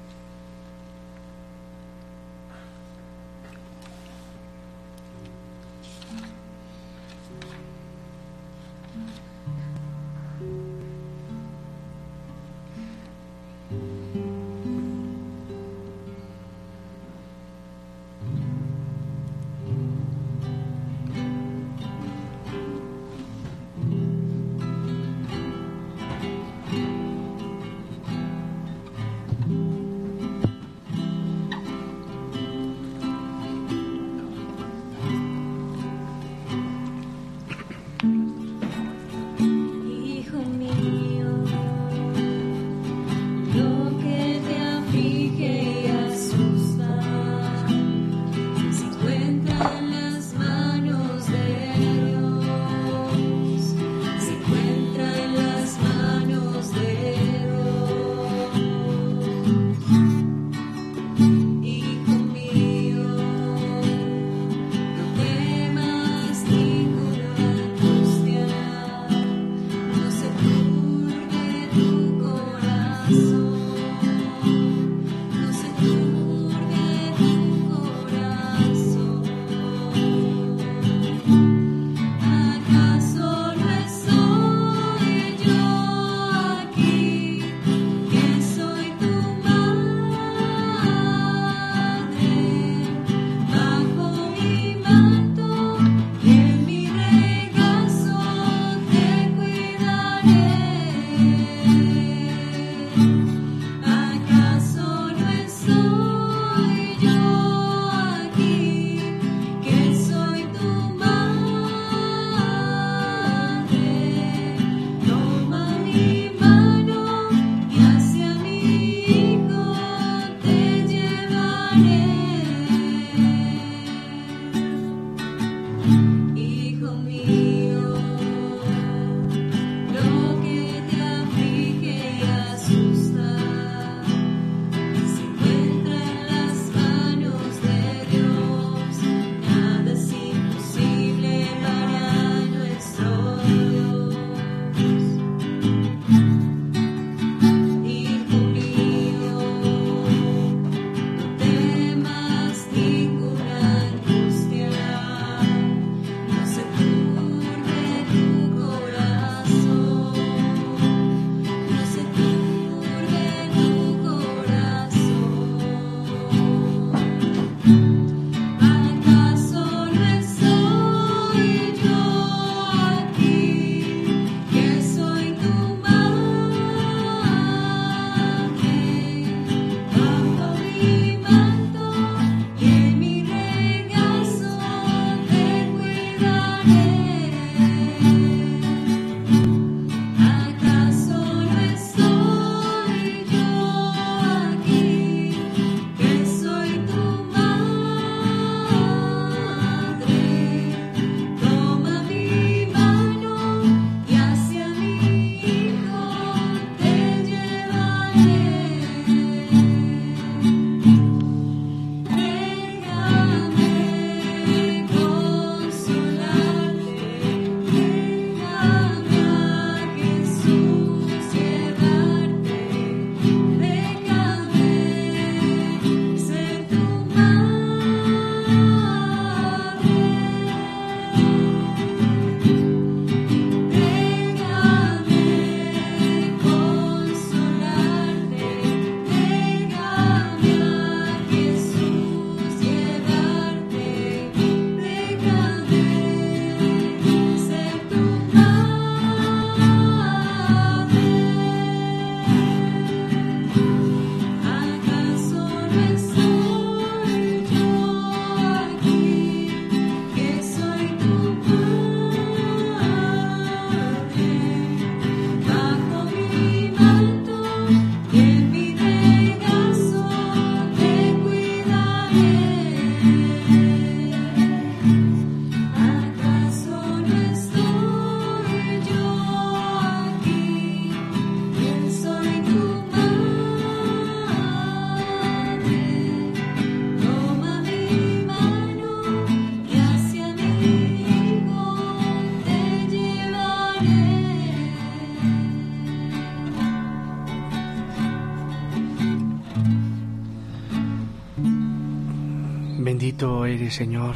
Señor. 303.77 304.15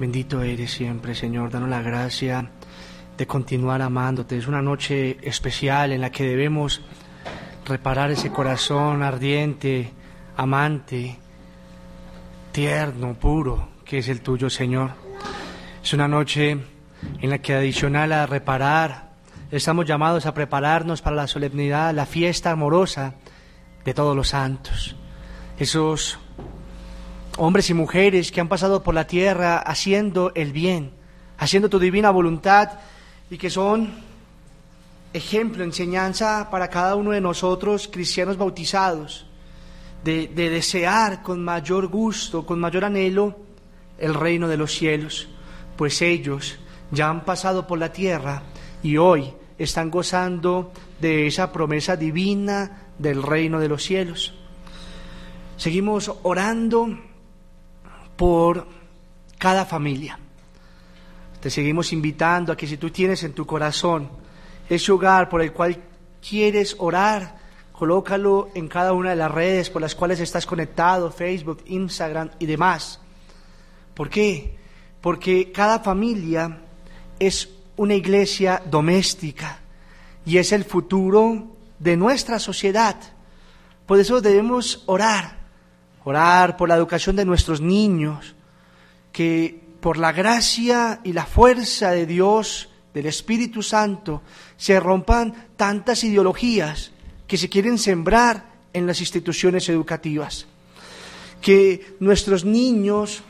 Bendito 0.00 0.42
eres 0.42 0.72
siempre, 0.72 1.14
Señor. 1.14 1.52
Danos 1.52 1.68
la 1.68 1.80
gracia 1.80 2.50
de 3.16 3.24
continuar 3.24 3.82
amándote. 3.82 4.36
Es 4.36 4.48
una 4.48 4.62
noche 4.62 5.16
especial 5.22 5.92
en 5.92 6.00
la 6.00 6.10
que 6.10 6.24
debemos 6.24 6.80
reparar 7.64 8.10
ese 8.10 8.32
corazón 8.32 9.04
ardiente, 9.04 9.92
amante, 10.36 11.16
tierno, 12.50 13.14
puro, 13.14 13.68
que 13.84 13.98
es 13.98 14.08
el 14.08 14.22
tuyo, 14.22 14.50
Señor. 14.50 14.90
Es 15.84 15.92
una 15.92 16.08
noche 16.08 16.58
en 17.20 17.30
la 17.30 17.38
que 17.38 17.54
adicional 17.54 18.10
a 18.10 18.26
reparar, 18.26 19.10
estamos 19.52 19.86
llamados 19.86 20.26
a 20.26 20.34
prepararnos 20.34 21.00
para 21.00 21.14
la 21.14 21.28
solemnidad, 21.28 21.94
la 21.94 22.06
fiesta 22.06 22.50
amorosa 22.50 23.14
de 23.84 23.94
todos 23.94 24.16
los 24.16 24.30
santos. 24.30 24.96
Esos 25.60 26.18
hombres 27.42 27.70
y 27.70 27.74
mujeres 27.74 28.30
que 28.30 28.42
han 28.42 28.48
pasado 28.48 28.82
por 28.82 28.94
la 28.94 29.06
tierra 29.06 29.56
haciendo 29.56 30.30
el 30.34 30.52
bien, 30.52 30.90
haciendo 31.38 31.70
tu 31.70 31.78
divina 31.78 32.10
voluntad 32.10 32.72
y 33.30 33.38
que 33.38 33.48
son 33.48 33.94
ejemplo, 35.14 35.64
enseñanza 35.64 36.50
para 36.50 36.68
cada 36.68 36.96
uno 36.96 37.12
de 37.12 37.22
nosotros, 37.22 37.88
cristianos 37.90 38.36
bautizados, 38.36 39.24
de, 40.04 40.28
desear 40.28 41.22
con 41.22 41.42
mayor 41.42 41.86
gusto, 41.86 42.44
con 42.44 42.60
mayor 42.60 42.84
anhelo 42.84 43.38
el 43.98 44.12
reino 44.12 44.46
de 44.46 44.58
los 44.58 44.72
cielos, 44.72 45.26
pues 45.78 46.02
ellos 46.02 46.58
ya 46.90 47.08
han 47.08 47.24
pasado 47.24 47.66
por 47.66 47.78
la 47.78 47.90
tierra 47.90 48.42
y 48.82 48.98
hoy 48.98 49.32
están 49.56 49.90
gozando 49.90 50.72
de 51.00 51.26
esa 51.26 51.50
promesa 51.52 51.96
divina 51.96 52.88
del 52.98 53.22
reino 53.22 53.58
de 53.60 53.68
los 53.68 53.82
cielos. 53.82 54.34
Seguimos 55.56 56.12
orando 56.22 57.09
por 58.20 58.66
cada 59.38 59.64
familia. 59.64 60.18
Te 61.40 61.48
seguimos 61.48 61.90
invitando 61.94 62.52
a 62.52 62.56
que 62.56 62.66
si 62.66 62.76
tú 62.76 62.90
tienes 62.90 63.22
en 63.22 63.32
tu 63.32 63.46
corazón 63.46 64.10
ese 64.68 64.92
hogar 64.92 65.30
por 65.30 65.40
el 65.40 65.54
cual 65.54 65.78
quieres 66.20 66.76
orar, 66.80 67.38
colócalo 67.72 68.50
en 68.54 68.68
cada 68.68 68.92
una 68.92 69.08
de 69.08 69.16
las 69.16 69.30
redes 69.30 69.70
por 69.70 69.80
las 69.80 69.94
cuales 69.94 70.20
estás 70.20 70.44
conectado, 70.44 71.10
Facebook, 71.10 71.62
Instagram 71.64 72.28
y 72.38 72.44
demás. 72.44 73.00
¿Por 73.94 74.10
qué? 74.10 74.54
Porque 75.00 75.50
cada 75.50 75.78
familia 75.78 76.58
es 77.18 77.48
una 77.78 77.94
iglesia 77.94 78.62
doméstica 78.70 79.60
y 80.26 80.36
es 80.36 80.52
el 80.52 80.64
futuro 80.64 81.56
de 81.78 81.96
nuestra 81.96 82.38
sociedad. 82.38 82.96
Por 83.86 83.98
eso 83.98 84.20
debemos 84.20 84.82
orar, 84.84 85.39
orar 86.04 86.56
por 86.56 86.68
la 86.68 86.76
educación 86.76 87.16
de 87.16 87.24
nuestros 87.24 87.60
niños, 87.60 88.34
que 89.12 89.60
por 89.80 89.96
la 89.96 90.12
gracia 90.12 91.00
y 91.04 91.12
la 91.12 91.26
fuerza 91.26 91.90
de 91.90 92.06
Dios, 92.06 92.68
del 92.94 93.06
Espíritu 93.06 93.62
Santo, 93.62 94.22
se 94.56 94.78
rompan 94.78 95.48
tantas 95.56 96.04
ideologías 96.04 96.92
que 97.26 97.36
se 97.36 97.48
quieren 97.48 97.78
sembrar 97.78 98.50
en 98.72 98.86
las 98.86 99.00
instituciones 99.00 99.68
educativas. 99.68 100.46
Que 101.40 101.96
nuestros 102.00 102.44
niños 102.44 103.22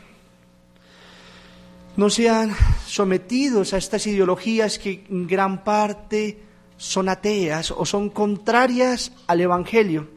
no 1.96 2.10
sean 2.10 2.54
sometidos 2.86 3.74
a 3.74 3.78
estas 3.78 4.06
ideologías 4.06 4.78
que 4.78 5.04
en 5.08 5.26
gran 5.26 5.62
parte 5.64 6.42
son 6.76 7.08
ateas 7.08 7.70
o 7.70 7.84
son 7.84 8.10
contrarias 8.10 9.12
al 9.26 9.40
Evangelio. 9.40 10.08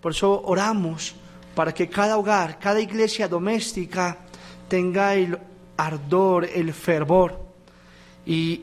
Por 0.00 0.12
eso 0.12 0.40
oramos 0.44 1.16
para 1.58 1.74
que 1.74 1.88
cada 1.88 2.16
hogar, 2.18 2.60
cada 2.60 2.80
iglesia 2.80 3.26
doméstica 3.26 4.18
tenga 4.68 5.16
el 5.16 5.36
ardor, 5.76 6.44
el 6.44 6.72
fervor. 6.72 7.36
Y 8.24 8.62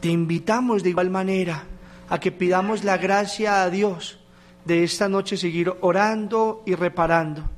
te 0.00 0.08
invitamos 0.08 0.82
de 0.82 0.88
igual 0.88 1.10
manera 1.10 1.64
a 2.08 2.18
que 2.18 2.32
pidamos 2.32 2.84
la 2.84 2.96
gracia 2.96 3.62
a 3.62 3.68
Dios 3.68 4.18
de 4.64 4.82
esta 4.82 5.10
noche 5.10 5.36
seguir 5.36 5.74
orando 5.82 6.62
y 6.64 6.74
reparando. 6.74 7.50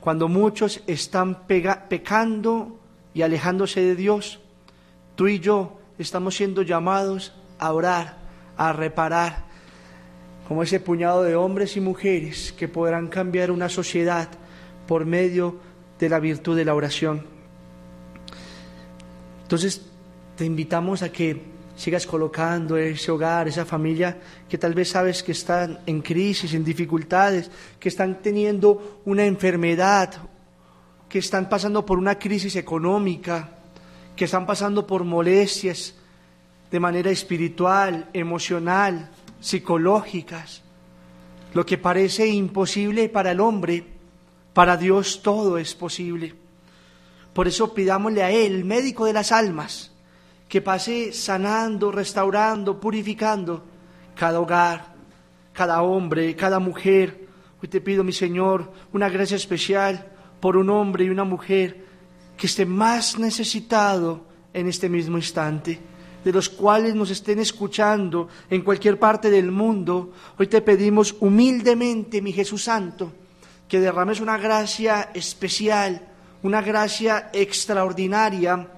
Cuando 0.00 0.28
muchos 0.28 0.82
están 0.86 1.46
pecando 1.46 2.78
y 3.14 3.22
alejándose 3.22 3.80
de 3.80 3.96
Dios, 3.96 4.38
tú 5.14 5.28
y 5.28 5.40
yo 5.40 5.80
estamos 5.96 6.36
siendo 6.36 6.60
llamados 6.60 7.32
a 7.58 7.72
orar, 7.72 8.18
a 8.58 8.74
reparar, 8.74 9.44
como 10.50 10.64
ese 10.64 10.80
puñado 10.80 11.22
de 11.22 11.36
hombres 11.36 11.76
y 11.76 11.80
mujeres 11.80 12.52
que 12.58 12.66
podrán 12.66 13.06
cambiar 13.06 13.52
una 13.52 13.68
sociedad 13.68 14.28
por 14.88 15.06
medio 15.06 15.60
de 15.96 16.08
la 16.08 16.18
virtud 16.18 16.56
de 16.56 16.64
la 16.64 16.74
oración. 16.74 17.24
Entonces, 19.42 19.80
te 20.34 20.44
invitamos 20.44 21.02
a 21.02 21.12
que 21.12 21.40
sigas 21.76 22.04
colocando 22.04 22.76
ese 22.76 23.12
hogar, 23.12 23.46
esa 23.46 23.64
familia 23.64 24.18
que 24.48 24.58
tal 24.58 24.74
vez 24.74 24.88
sabes 24.88 25.22
que 25.22 25.30
están 25.30 25.78
en 25.86 26.02
crisis, 26.02 26.52
en 26.52 26.64
dificultades, 26.64 27.48
que 27.78 27.88
están 27.88 28.20
teniendo 28.20 29.02
una 29.04 29.26
enfermedad, 29.26 30.14
que 31.08 31.20
están 31.20 31.48
pasando 31.48 31.86
por 31.86 31.96
una 31.96 32.18
crisis 32.18 32.56
económica, 32.56 33.50
que 34.16 34.24
están 34.24 34.46
pasando 34.46 34.84
por 34.84 35.04
molestias 35.04 35.94
de 36.72 36.80
manera 36.80 37.12
espiritual, 37.12 38.08
emocional, 38.12 39.10
psicológicas. 39.40 40.62
Lo 41.54 41.66
que 41.66 41.78
parece 41.78 42.28
imposible 42.28 43.08
para 43.08 43.32
el 43.32 43.40
hombre, 43.40 43.84
para 44.52 44.76
Dios 44.76 45.22
todo 45.22 45.58
es 45.58 45.74
posible. 45.74 46.34
Por 47.32 47.48
eso 47.48 47.74
pidámosle 47.74 48.22
a 48.22 48.30
Él, 48.30 48.64
médico 48.64 49.04
de 49.06 49.12
las 49.12 49.32
almas, 49.32 49.92
que 50.48 50.60
pase 50.60 51.12
sanando, 51.12 51.90
restaurando, 51.90 52.80
purificando 52.80 53.64
cada 54.14 54.40
hogar, 54.40 54.94
cada 55.52 55.82
hombre, 55.82 56.34
cada 56.36 56.58
mujer. 56.58 57.28
Hoy 57.62 57.68
te 57.68 57.80
pido, 57.80 58.04
mi 58.04 58.12
Señor, 58.12 58.72
una 58.92 59.08
gracia 59.08 59.36
especial 59.36 60.12
por 60.40 60.56
un 60.56 60.70
hombre 60.70 61.04
y 61.04 61.10
una 61.10 61.24
mujer 61.24 61.84
que 62.36 62.46
esté 62.46 62.66
más 62.66 63.18
necesitado 63.18 64.24
en 64.52 64.66
este 64.66 64.88
mismo 64.88 65.16
instante, 65.16 65.78
de 66.24 66.32
los 66.32 66.48
cuales 66.48 66.94
nos 66.94 67.10
estén 67.10 67.38
escuchando 67.38 68.28
en 68.48 68.62
cualquier 68.62 68.98
parte 68.98 69.30
del 69.30 69.50
mundo. 69.50 70.12
Hoy 70.38 70.46
te 70.46 70.60
pedimos 70.60 71.14
humildemente, 71.20 72.20
mi 72.20 72.32
Jesús 72.32 72.64
Santo, 72.64 73.12
que 73.68 73.80
derrames 73.80 74.20
una 74.20 74.36
gracia 74.36 75.10
especial, 75.14 76.08
una 76.42 76.60
gracia 76.60 77.30
extraordinaria 77.32 78.68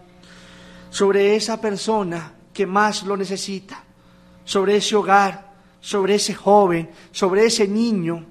sobre 0.90 1.35
esa 1.35 1.60
persona 1.60 2.35
que 2.52 2.66
más 2.66 3.02
lo 3.05 3.16
necesita, 3.16 3.82
sobre 4.44 4.77
ese 4.77 4.94
hogar, 4.94 5.52
sobre 5.81 6.14
ese 6.14 6.35
joven, 6.35 6.90
sobre 7.10 7.47
ese 7.47 7.66
niño 7.66 8.27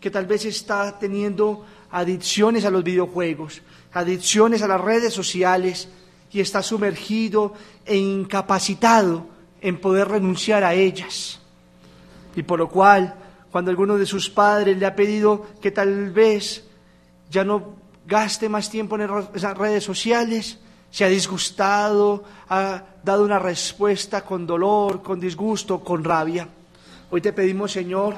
que 0.00 0.10
tal 0.10 0.26
vez 0.26 0.44
está 0.44 0.98
teniendo 0.98 1.64
adicciones 1.90 2.64
a 2.64 2.70
los 2.70 2.84
videojuegos, 2.84 3.62
adicciones 3.92 4.62
a 4.62 4.68
las 4.68 4.80
redes 4.80 5.14
sociales 5.14 5.88
y 6.34 6.40
está 6.40 6.62
sumergido 6.62 7.54
e 7.86 7.96
incapacitado 7.96 9.28
en 9.60 9.80
poder 9.80 10.08
renunciar 10.08 10.64
a 10.64 10.74
ellas. 10.74 11.40
Y 12.34 12.42
por 12.42 12.58
lo 12.58 12.68
cual, 12.68 13.14
cuando 13.52 13.70
alguno 13.70 13.96
de 13.96 14.04
sus 14.04 14.28
padres 14.28 14.76
le 14.76 14.84
ha 14.84 14.96
pedido 14.96 15.46
que 15.62 15.70
tal 15.70 16.10
vez 16.10 16.64
ya 17.30 17.44
no 17.44 17.76
gaste 18.04 18.48
más 18.48 18.68
tiempo 18.68 18.96
en 18.96 19.08
esas 19.32 19.56
redes 19.56 19.84
sociales, 19.84 20.58
se 20.90 21.04
ha 21.04 21.08
disgustado, 21.08 22.24
ha 22.48 22.82
dado 23.04 23.24
una 23.24 23.38
respuesta 23.38 24.24
con 24.24 24.44
dolor, 24.44 25.02
con 25.02 25.20
disgusto, 25.20 25.84
con 25.84 26.02
rabia. 26.02 26.48
Hoy 27.10 27.20
te 27.20 27.32
pedimos, 27.32 27.70
Señor, 27.70 28.16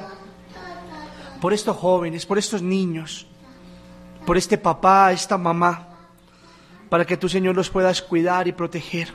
por 1.39 1.53
estos 1.53 1.77
jóvenes, 1.77 2.25
por 2.25 2.39
estos 2.39 2.63
niños, 2.63 3.27
por 4.25 4.39
este 4.39 4.57
papá, 4.57 5.13
esta 5.13 5.37
mamá, 5.37 5.96
para 6.89 7.05
que 7.05 7.17
tú, 7.17 7.29
Señor, 7.29 7.57
los 7.57 7.71
puedas 7.71 8.03
cuidar 8.03 8.49
y 8.49 8.53
proteger. 8.53 9.13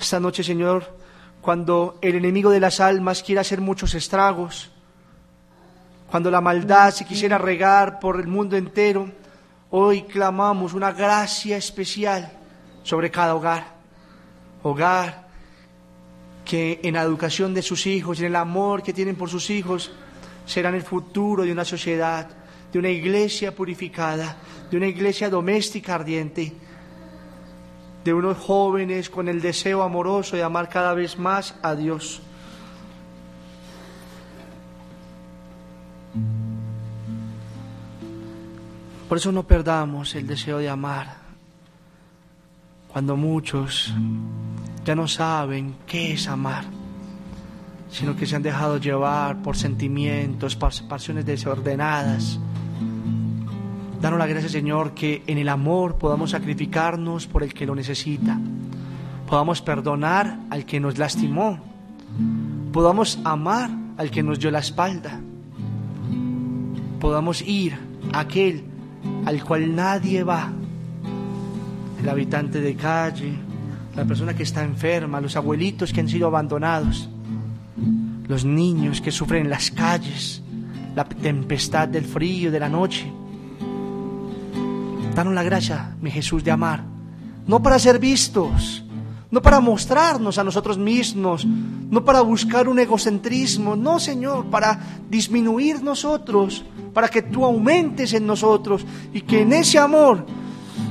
Esta 0.00 0.20
noche, 0.20 0.42
Señor, 0.42 0.96
cuando 1.40 1.98
el 2.00 2.16
enemigo 2.16 2.50
de 2.50 2.60
las 2.60 2.80
almas 2.80 3.22
quiera 3.22 3.40
hacer 3.40 3.60
muchos 3.60 3.94
estragos, 3.94 4.70
cuando 6.10 6.30
la 6.30 6.40
maldad 6.40 6.90
se 6.90 7.04
quisiera 7.04 7.38
regar 7.38 8.00
por 8.00 8.18
el 8.20 8.26
mundo 8.26 8.56
entero, 8.56 9.10
hoy 9.70 10.02
clamamos 10.02 10.74
una 10.74 10.92
gracia 10.92 11.56
especial 11.56 12.32
sobre 12.82 13.10
cada 13.10 13.34
hogar. 13.34 13.74
Hogar 14.62 15.28
que 16.44 16.80
en 16.82 16.94
la 16.94 17.02
educación 17.02 17.54
de 17.54 17.62
sus 17.62 17.86
hijos 17.86 18.18
en 18.18 18.26
el 18.26 18.36
amor 18.36 18.82
que 18.82 18.92
tienen 18.92 19.16
por 19.16 19.30
sus 19.30 19.50
hijos 19.50 19.92
serán 20.46 20.74
el 20.74 20.82
futuro 20.82 21.44
de 21.44 21.52
una 21.52 21.64
sociedad, 21.64 22.28
de 22.72 22.78
una 22.78 22.90
iglesia 22.90 23.54
purificada, 23.54 24.36
de 24.70 24.76
una 24.76 24.86
iglesia 24.86 25.28
doméstica 25.28 25.94
ardiente, 25.94 26.52
de 28.04 28.14
unos 28.14 28.38
jóvenes 28.38 29.10
con 29.10 29.28
el 29.28 29.40
deseo 29.40 29.82
amoroso 29.82 30.36
de 30.36 30.42
amar 30.42 30.68
cada 30.68 30.94
vez 30.94 31.18
más 31.18 31.54
a 31.62 31.74
Dios. 31.74 32.22
Por 39.08 39.18
eso 39.18 39.32
no 39.32 39.42
perdamos 39.42 40.14
el 40.14 40.26
deseo 40.26 40.58
de 40.58 40.68
amar. 40.68 41.16
Cuando 42.88 43.16
muchos 43.16 43.92
ya 44.84 44.94
no 44.94 45.08
saben 45.08 45.74
qué 45.86 46.12
es 46.12 46.28
amar, 46.28 46.64
sino 47.90 48.16
que 48.16 48.24
se 48.24 48.36
han 48.36 48.42
dejado 48.42 48.78
llevar 48.78 49.42
por 49.42 49.56
sentimientos, 49.56 50.54
por 50.54 50.72
pasiones 50.88 51.26
desordenadas. 51.26 52.38
Danos 54.00 54.18
la 54.18 54.26
gracia, 54.26 54.48
Señor, 54.48 54.94
que 54.94 55.22
en 55.26 55.36
el 55.36 55.48
amor 55.50 55.98
podamos 55.98 56.30
sacrificarnos 56.30 57.26
por 57.26 57.42
el 57.42 57.52
que 57.52 57.66
lo 57.66 57.74
necesita, 57.74 58.38
podamos 59.26 59.60
perdonar 59.60 60.38
al 60.48 60.64
que 60.64 60.80
nos 60.80 60.96
lastimó, 60.96 61.58
podamos 62.72 63.18
amar 63.24 63.70
al 63.98 64.10
que 64.10 64.22
nos 64.22 64.40
dio 64.40 64.50
la 64.50 64.60
espalda, 64.60 65.20
podamos 66.98 67.42
ir 67.42 67.76
a 68.12 68.20
aquel 68.20 68.64
al 69.26 69.44
cual 69.44 69.74
nadie 69.76 70.24
va, 70.24 70.50
el 72.00 72.08
habitante 72.08 72.62
de 72.62 72.74
calle, 72.76 73.34
la 73.94 74.06
persona 74.06 74.34
que 74.34 74.44
está 74.44 74.64
enferma, 74.64 75.20
los 75.20 75.36
abuelitos 75.36 75.92
que 75.92 76.00
han 76.00 76.08
sido 76.08 76.26
abandonados, 76.26 77.06
los 78.26 78.46
niños 78.46 79.02
que 79.02 79.10
sufren 79.10 79.44
en 79.44 79.50
las 79.50 79.70
calles, 79.70 80.42
la 80.94 81.04
tempestad 81.04 81.88
del 81.88 82.06
frío 82.06 82.50
de 82.50 82.60
la 82.60 82.70
noche. 82.70 83.19
Danos 85.14 85.34
la 85.34 85.42
gracia, 85.42 85.96
mi 86.00 86.10
Jesús, 86.10 86.44
de 86.44 86.50
amar, 86.50 86.84
no 87.46 87.62
para 87.62 87.78
ser 87.78 87.98
vistos, 87.98 88.84
no 89.30 89.40
para 89.40 89.60
mostrarnos 89.60 90.38
a 90.38 90.44
nosotros 90.44 90.78
mismos, 90.78 91.46
no 91.46 92.04
para 92.04 92.20
buscar 92.20 92.68
un 92.68 92.78
egocentrismo, 92.78 93.76
no, 93.76 94.00
Señor, 94.00 94.46
para 94.46 94.78
disminuir 95.08 95.82
nosotros, 95.82 96.64
para 96.92 97.08
que 97.08 97.22
tú 97.22 97.44
aumentes 97.44 98.12
en 98.12 98.26
nosotros 98.26 98.84
y 99.12 99.20
que 99.22 99.42
en 99.42 99.52
ese 99.52 99.78
amor 99.78 100.26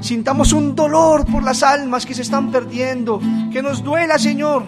sintamos 0.01 0.53
un 0.53 0.75
dolor 0.75 1.25
por 1.25 1.43
las 1.43 1.63
almas 1.63 2.05
que 2.05 2.13
se 2.13 2.21
están 2.21 2.51
perdiendo, 2.51 3.19
que 3.51 3.61
nos 3.61 3.83
duela, 3.83 4.17
Señor, 4.17 4.63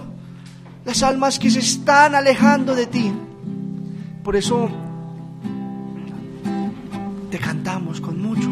las 0.85 1.03
almas 1.03 1.39
que 1.39 1.49
se 1.49 1.59
están 1.59 2.15
alejando 2.15 2.75
de 2.75 2.87
ti. 2.87 3.11
Por 4.23 4.35
eso 4.35 4.69
te 7.29 7.39
cantamos 7.39 8.01
con 8.01 8.21
mucho 8.21 8.50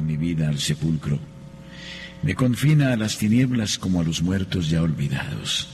mi 0.00 0.16
vida 0.16 0.48
al 0.48 0.58
sepulcro, 0.58 1.18
me 2.22 2.34
confina 2.34 2.92
a 2.92 2.96
las 2.96 3.16
tinieblas 3.16 3.78
como 3.78 4.00
a 4.00 4.04
los 4.04 4.22
muertos 4.22 4.68
ya 4.68 4.82
olvidados. 4.82 5.70